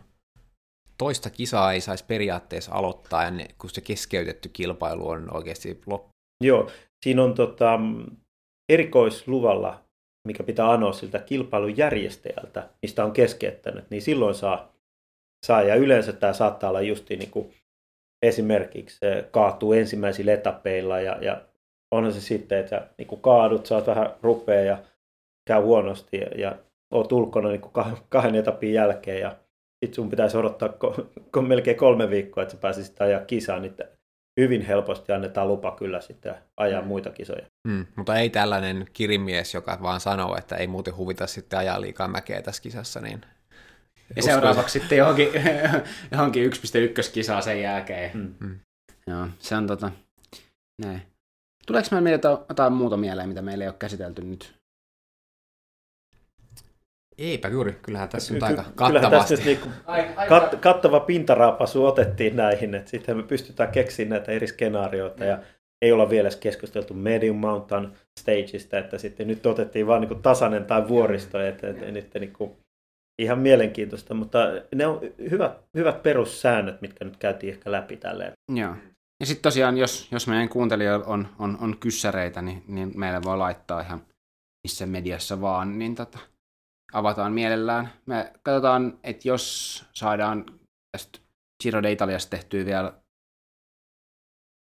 toista 0.98 1.30
kisaa 1.30 1.72
ei 1.72 1.80
saisi 1.80 2.04
periaatteessa 2.08 2.72
aloittaa, 2.72 3.22
kun 3.58 3.70
se 3.70 3.80
keskeytetty 3.80 4.48
kilpailu 4.48 5.08
on 5.08 5.36
oikeasti 5.36 5.80
loppu. 5.86 6.08
Joo, 6.44 6.70
siinä 7.04 7.24
on 7.24 7.34
tota, 7.34 7.80
erikoisluvalla, 8.72 9.84
mikä 10.28 10.42
pitää 10.42 10.70
anoa 10.70 10.92
siltä 10.92 11.18
kilpailun 11.18 11.76
järjestäjältä, 11.76 12.68
mistä 12.82 13.04
on 13.04 13.12
keskeyttänyt, 13.12 13.90
niin 13.90 14.02
silloin 14.02 14.34
saa, 14.34 14.72
saa 15.46 15.62
ja 15.62 15.74
yleensä 15.74 16.12
tämä 16.12 16.32
saattaa 16.32 16.70
olla 16.70 16.80
justi 16.80 17.16
niin 17.16 17.30
kuin 17.30 17.54
esimerkiksi 18.22 18.98
kaatuu 19.30 19.72
ensimmäisillä 19.72 20.32
etapeilla 20.32 21.00
ja, 21.00 21.18
ja 21.20 21.42
onhan 21.90 22.12
se 22.12 22.20
sitten, 22.20 22.58
että 22.58 22.88
niin 22.98 23.08
kuin 23.08 23.20
kaadut, 23.20 23.66
saat 23.66 23.86
vähän 23.86 24.14
rupea 24.22 24.60
ja 24.60 24.78
käy 25.48 25.62
huonosti 25.62 26.16
ja, 26.16 26.26
ja 26.26 26.56
oot 26.90 27.12
ulkona 27.12 27.48
niin 27.48 27.60
kuin 27.60 27.72
kahden 28.08 28.34
etapin 28.34 28.72
jälkeen 28.72 29.20
ja 29.20 29.36
sun 29.94 30.10
pitäisi 30.10 30.36
odottaa 30.36 30.68
ko, 30.68 31.08
ko, 31.30 31.42
melkein 31.42 31.76
kolme 31.76 32.10
viikkoa, 32.10 32.42
että 32.42 32.54
sä 32.54 32.60
pääsisit 32.60 33.00
ajaa 33.00 33.20
kisaan, 33.20 33.62
niin 33.62 33.74
hyvin 34.40 34.62
helposti 34.62 35.12
annetaan 35.12 35.48
lupa 35.48 35.76
kyllä 35.76 36.00
sitten 36.00 36.34
ajaa 36.56 36.82
mm. 36.82 36.88
muita 36.88 37.10
kisoja. 37.10 37.46
Mm, 37.68 37.86
mutta 37.96 38.16
ei 38.16 38.30
tällainen 38.30 38.86
kirimies, 38.92 39.54
joka 39.54 39.78
vaan 39.82 40.00
sanoo, 40.00 40.36
että 40.36 40.56
ei 40.56 40.66
muuten 40.66 40.96
huvita 40.96 41.26
sitten 41.26 41.58
ajaa 41.58 41.80
liikaa 41.80 42.08
mäkeä 42.08 42.42
tässä 42.42 42.62
kisassa, 42.62 43.00
niin 43.00 43.20
ja 44.16 44.22
seuraavaksi 44.22 44.78
sitten 44.78 44.98
johonkin, 44.98 45.28
johonkin 46.12 46.52
1.1 46.52 47.12
kisaa 47.12 47.40
sen 47.40 47.62
jälkeen. 47.62 48.10
Mm. 48.14 48.34
Mm. 48.40 48.58
Joo, 49.06 49.26
se 49.38 49.56
on 49.56 49.66
tota, 49.66 49.90
näin. 50.84 51.02
Tuleeko 51.66 51.88
meillä 52.00 52.10
jotain 52.48 52.72
muuta 52.72 52.96
mieleen, 52.96 53.28
mitä 53.28 53.42
meillä 53.42 53.64
ei 53.64 53.68
ole 53.68 53.76
käsitelty 53.78 54.22
nyt? 54.22 54.55
Eipä 57.18 57.48
juuri, 57.48 57.72
kyllähän 57.82 58.08
tässä 58.08 58.34
nyt 58.34 58.42
aika 58.42 58.64
kattavasti. 58.74 59.34
Tässä 59.36 59.46
niinku 59.46 59.68
kat, 60.28 60.54
kattava 60.60 61.00
pintaraapasu 61.00 61.86
otettiin 61.86 62.36
näihin, 62.36 62.74
että 62.74 62.90
sitten 62.90 63.16
me 63.16 63.22
pystytään 63.22 63.72
keksimään 63.72 64.10
näitä 64.10 64.32
eri 64.32 64.46
skenaarioita 64.46 65.24
ja 65.24 65.38
ei 65.82 65.92
olla 65.92 66.10
vielä 66.10 66.26
edes 66.26 66.36
keskusteltu 66.36 66.94
medium 66.94 67.36
mountain 67.36 67.88
stageista, 68.20 68.78
että 68.78 68.98
sitten 68.98 69.26
nyt 69.26 69.46
otettiin 69.46 69.86
vaan 69.86 70.00
niin 70.00 70.22
tasainen 70.22 70.64
tai 70.64 70.88
vuoristo, 70.88 71.40
että, 71.40 71.68
että 71.68 71.90
nyt 71.90 72.14
niin 72.14 72.32
kuin 72.32 72.56
ihan 73.18 73.38
mielenkiintoista, 73.38 74.14
mutta 74.14 74.38
ne 74.74 74.86
on 74.86 75.00
hyvät, 75.30 75.52
hyvät 75.74 76.02
perussäännöt, 76.02 76.80
mitkä 76.80 77.04
nyt 77.04 77.16
käytiin 77.16 77.52
ehkä 77.52 77.72
läpi 77.72 77.96
tälleen. 77.96 78.32
Joo. 78.54 78.74
Ja 79.20 79.26
sitten 79.26 79.42
tosiaan, 79.42 79.78
jos, 79.78 80.08
jos 80.12 80.26
meidän 80.26 80.48
kuuntelijoilla 80.48 81.06
on, 81.06 81.28
on, 81.38 81.58
on 81.60 81.76
kyssäreitä, 81.78 82.42
niin, 82.42 82.62
niin 82.68 82.92
meille 82.94 83.22
voi 83.22 83.38
laittaa 83.38 83.80
ihan 83.80 84.02
missä 84.64 84.86
mediassa 84.86 85.40
vaan, 85.40 85.78
niin 85.78 85.94
tota, 85.94 86.18
avataan 86.92 87.32
mielellään. 87.32 87.92
Me 88.06 88.32
katsotaan, 88.42 88.98
että 89.04 89.28
jos 89.28 89.84
saadaan 89.92 90.44
tästä 90.96 91.18
Giro 91.62 91.82
de 91.82 91.92
Italiasta 91.92 92.30
tehtyä 92.30 92.64
vielä 92.64 92.92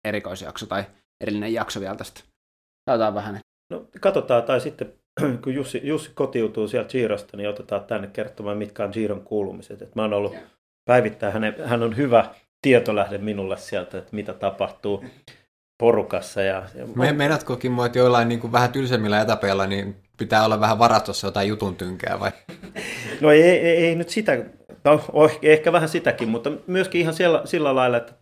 erikoisjakso 0.07 0.65
tai 0.65 0.83
erillinen 1.21 1.53
jakso 1.53 1.79
vielä 1.79 1.95
tästä. 1.95 2.21
Katsotaan 2.89 3.15
vähän. 3.15 3.39
No 3.71 3.87
katsotaan, 4.01 4.43
tai 4.43 4.61
sitten 4.61 4.93
kun 5.43 5.53
Jussi, 5.53 5.81
Jussi 5.83 6.11
kotiutuu 6.13 6.67
sieltä 6.67 6.89
Girosta, 6.89 7.37
niin 7.37 7.49
otetaan 7.49 7.83
tänne 7.83 8.07
kertomaan, 8.07 8.57
mitkä 8.57 8.83
on 8.83 8.91
Giron 8.93 9.21
kuulumiset. 9.21 9.81
Et 9.81 9.95
mä 9.95 10.01
oon 10.01 10.13
ollut 10.13 10.35
päivittäin, 10.89 11.33
hän, 11.33 11.55
hän 11.65 11.83
on 11.83 11.97
hyvä 11.97 12.35
tietolähde 12.61 13.17
minulle 13.17 13.57
sieltä, 13.57 13.97
että 13.97 14.15
mitä 14.15 14.33
tapahtuu 14.33 15.05
porukassa. 15.83 16.41
Ja, 16.41 16.63
ja... 16.75 16.85
Me, 16.95 17.13
meinaatkokin 17.13 17.71
mua, 17.71 17.85
että 17.85 17.99
joillain 17.99 18.27
niin 18.27 18.39
kuin 18.39 18.51
vähän 18.51 18.71
tylsemmillä 18.71 19.21
etapeilla 19.21 19.67
niin 19.67 19.95
pitää 20.21 20.45
olla 20.45 20.59
vähän 20.59 20.79
varastossa 20.79 21.27
jotain 21.27 21.47
jutun 21.47 21.75
tynkää 21.75 22.19
vai? 22.19 22.31
No 23.21 23.31
ei, 23.31 23.43
ei, 23.43 23.85
ei 23.85 23.95
nyt 23.95 24.09
sitä, 24.09 24.45
no 24.83 25.01
ehkä 25.41 25.71
vähän 25.71 25.89
sitäkin, 25.89 26.29
mutta 26.29 26.51
myöskin 26.67 27.01
ihan 27.01 27.13
siellä, 27.13 27.41
sillä 27.45 27.75
lailla, 27.75 27.97
että 27.97 28.13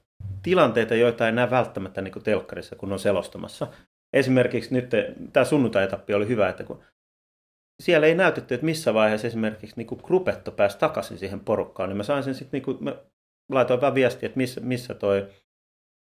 tilanteita, 0.43 0.95
joita 0.95 1.25
ei 1.25 1.31
näe 1.31 1.49
välttämättä 1.49 2.01
niin 2.01 2.23
telkkarissa, 2.23 2.75
kun 2.75 2.93
on 2.93 2.99
selostamassa. 2.99 3.67
Esimerkiksi 4.13 4.73
nyt 4.73 4.89
tämä 5.33 5.45
sunnuntai-etappi 5.45 6.13
oli 6.13 6.27
hyvä, 6.27 6.49
että 6.49 6.63
kun 6.63 6.83
siellä 7.83 8.07
ei 8.07 8.15
näytetty, 8.15 8.53
että 8.53 8.65
missä 8.65 8.93
vaiheessa 8.93 9.27
esimerkiksi 9.27 9.75
niin 9.77 9.87
kuin 9.87 10.01
Grupetto 10.03 10.51
pääsi 10.51 10.77
takaisin 10.77 11.17
siihen 11.17 11.39
porukkaan, 11.39 11.89
niin 11.89 11.97
mä 11.97 12.03
sain 12.03 12.23
sen 12.23 12.35
sitten, 12.35 12.61
niin 12.61 12.83
mä 12.83 12.95
laitoin 13.49 13.81
vähän 13.81 13.95
viestiä, 13.95 14.27
että 14.27 14.37
missä, 14.37 14.61
missä 14.61 14.93
toi 14.93 15.27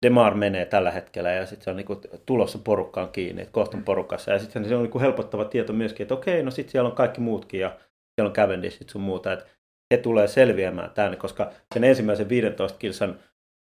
Demar 0.02 0.34
menee 0.34 0.66
tällä 0.66 0.90
hetkellä 0.90 1.32
ja 1.32 1.46
sitten 1.46 1.64
se 1.64 1.70
on 1.70 1.76
niinku 1.76 2.00
tulossa 2.26 2.58
porukkaan 2.58 3.08
kiinni, 3.08 3.42
että 3.42 3.52
kohta 3.52 3.78
porukassa. 3.84 4.30
Ja 4.30 4.38
sitten 4.38 4.68
se 4.68 4.76
on 4.76 4.82
niinku 4.82 5.00
helpottava 5.00 5.44
tieto 5.44 5.72
myöskin, 5.72 6.04
että 6.04 6.14
okei, 6.14 6.42
no 6.42 6.50
sitten 6.50 6.72
siellä 6.72 6.90
on 6.90 6.96
kaikki 6.96 7.20
muutkin 7.20 7.60
ja 7.60 7.76
siellä 8.14 8.28
on 8.28 8.32
Cavendishit 8.32 8.88
sun 8.88 9.02
muuta, 9.02 9.32
että 9.32 9.46
he 9.94 9.96
tulee 9.96 10.28
selviämään 10.28 10.90
tänne, 10.90 11.16
koska 11.16 11.50
sen 11.74 11.84
ensimmäisen 11.84 12.28
15 12.28 12.78
kilsan 12.78 13.18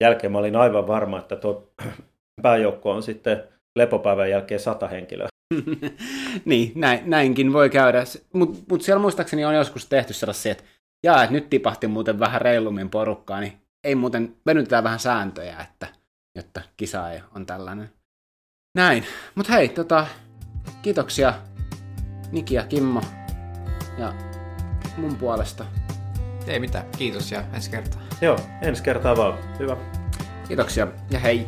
jälkeen 0.02 0.32
mä 0.32 0.38
olin 0.38 0.56
aivan 0.56 0.86
varma, 0.86 1.18
että 1.18 1.36
tuo 1.36 1.72
pääjoukko 2.42 2.90
on 2.90 3.02
sitten 3.02 3.42
lepopäivän 3.78 4.30
jälkeen 4.30 4.60
sata 4.60 4.88
henkilöä. 4.88 5.28
niin, 6.44 6.72
näin, 6.74 7.00
näinkin 7.10 7.52
voi 7.52 7.70
käydä. 7.70 8.04
Mutta 8.32 8.58
mut 8.70 8.82
siellä 8.82 9.02
muistaakseni 9.02 9.44
on 9.44 9.54
joskus 9.54 9.88
tehty 9.88 10.12
sellaisia, 10.12 10.52
että 10.52 10.64
jaa, 11.04 11.22
että 11.22 11.32
nyt 11.32 11.50
tipahti 11.50 11.86
muuten 11.86 12.18
vähän 12.18 12.40
reilummin 12.40 12.90
porukkaa, 12.90 13.40
niin 13.40 13.52
ei 13.84 13.94
muuten, 13.94 14.36
venytetään 14.46 14.84
vähän 14.84 14.98
sääntöjä, 14.98 15.56
että 15.70 16.01
jotta 16.34 16.62
kisa 16.76 17.10
ei 17.10 17.22
on 17.34 17.46
tällainen. 17.46 17.92
Näin. 18.74 19.06
Mutta 19.34 19.52
hei, 19.52 19.68
tota, 19.68 20.06
kiitoksia 20.82 21.34
Niki 22.32 22.54
ja 22.54 22.66
Kimmo 22.66 23.02
ja 23.98 24.14
mun 24.96 25.16
puolesta. 25.16 25.64
Ei 26.46 26.60
mitään, 26.60 26.86
kiitos 26.98 27.32
ja 27.32 27.44
ensi 27.52 27.70
kertaa. 27.70 28.02
Joo, 28.20 28.38
ensi 28.62 28.82
kertaa 28.82 29.16
vaan. 29.16 29.58
Hyvä. 29.58 29.76
Kiitoksia 30.48 30.88
ja 31.10 31.18
hei. 31.18 31.46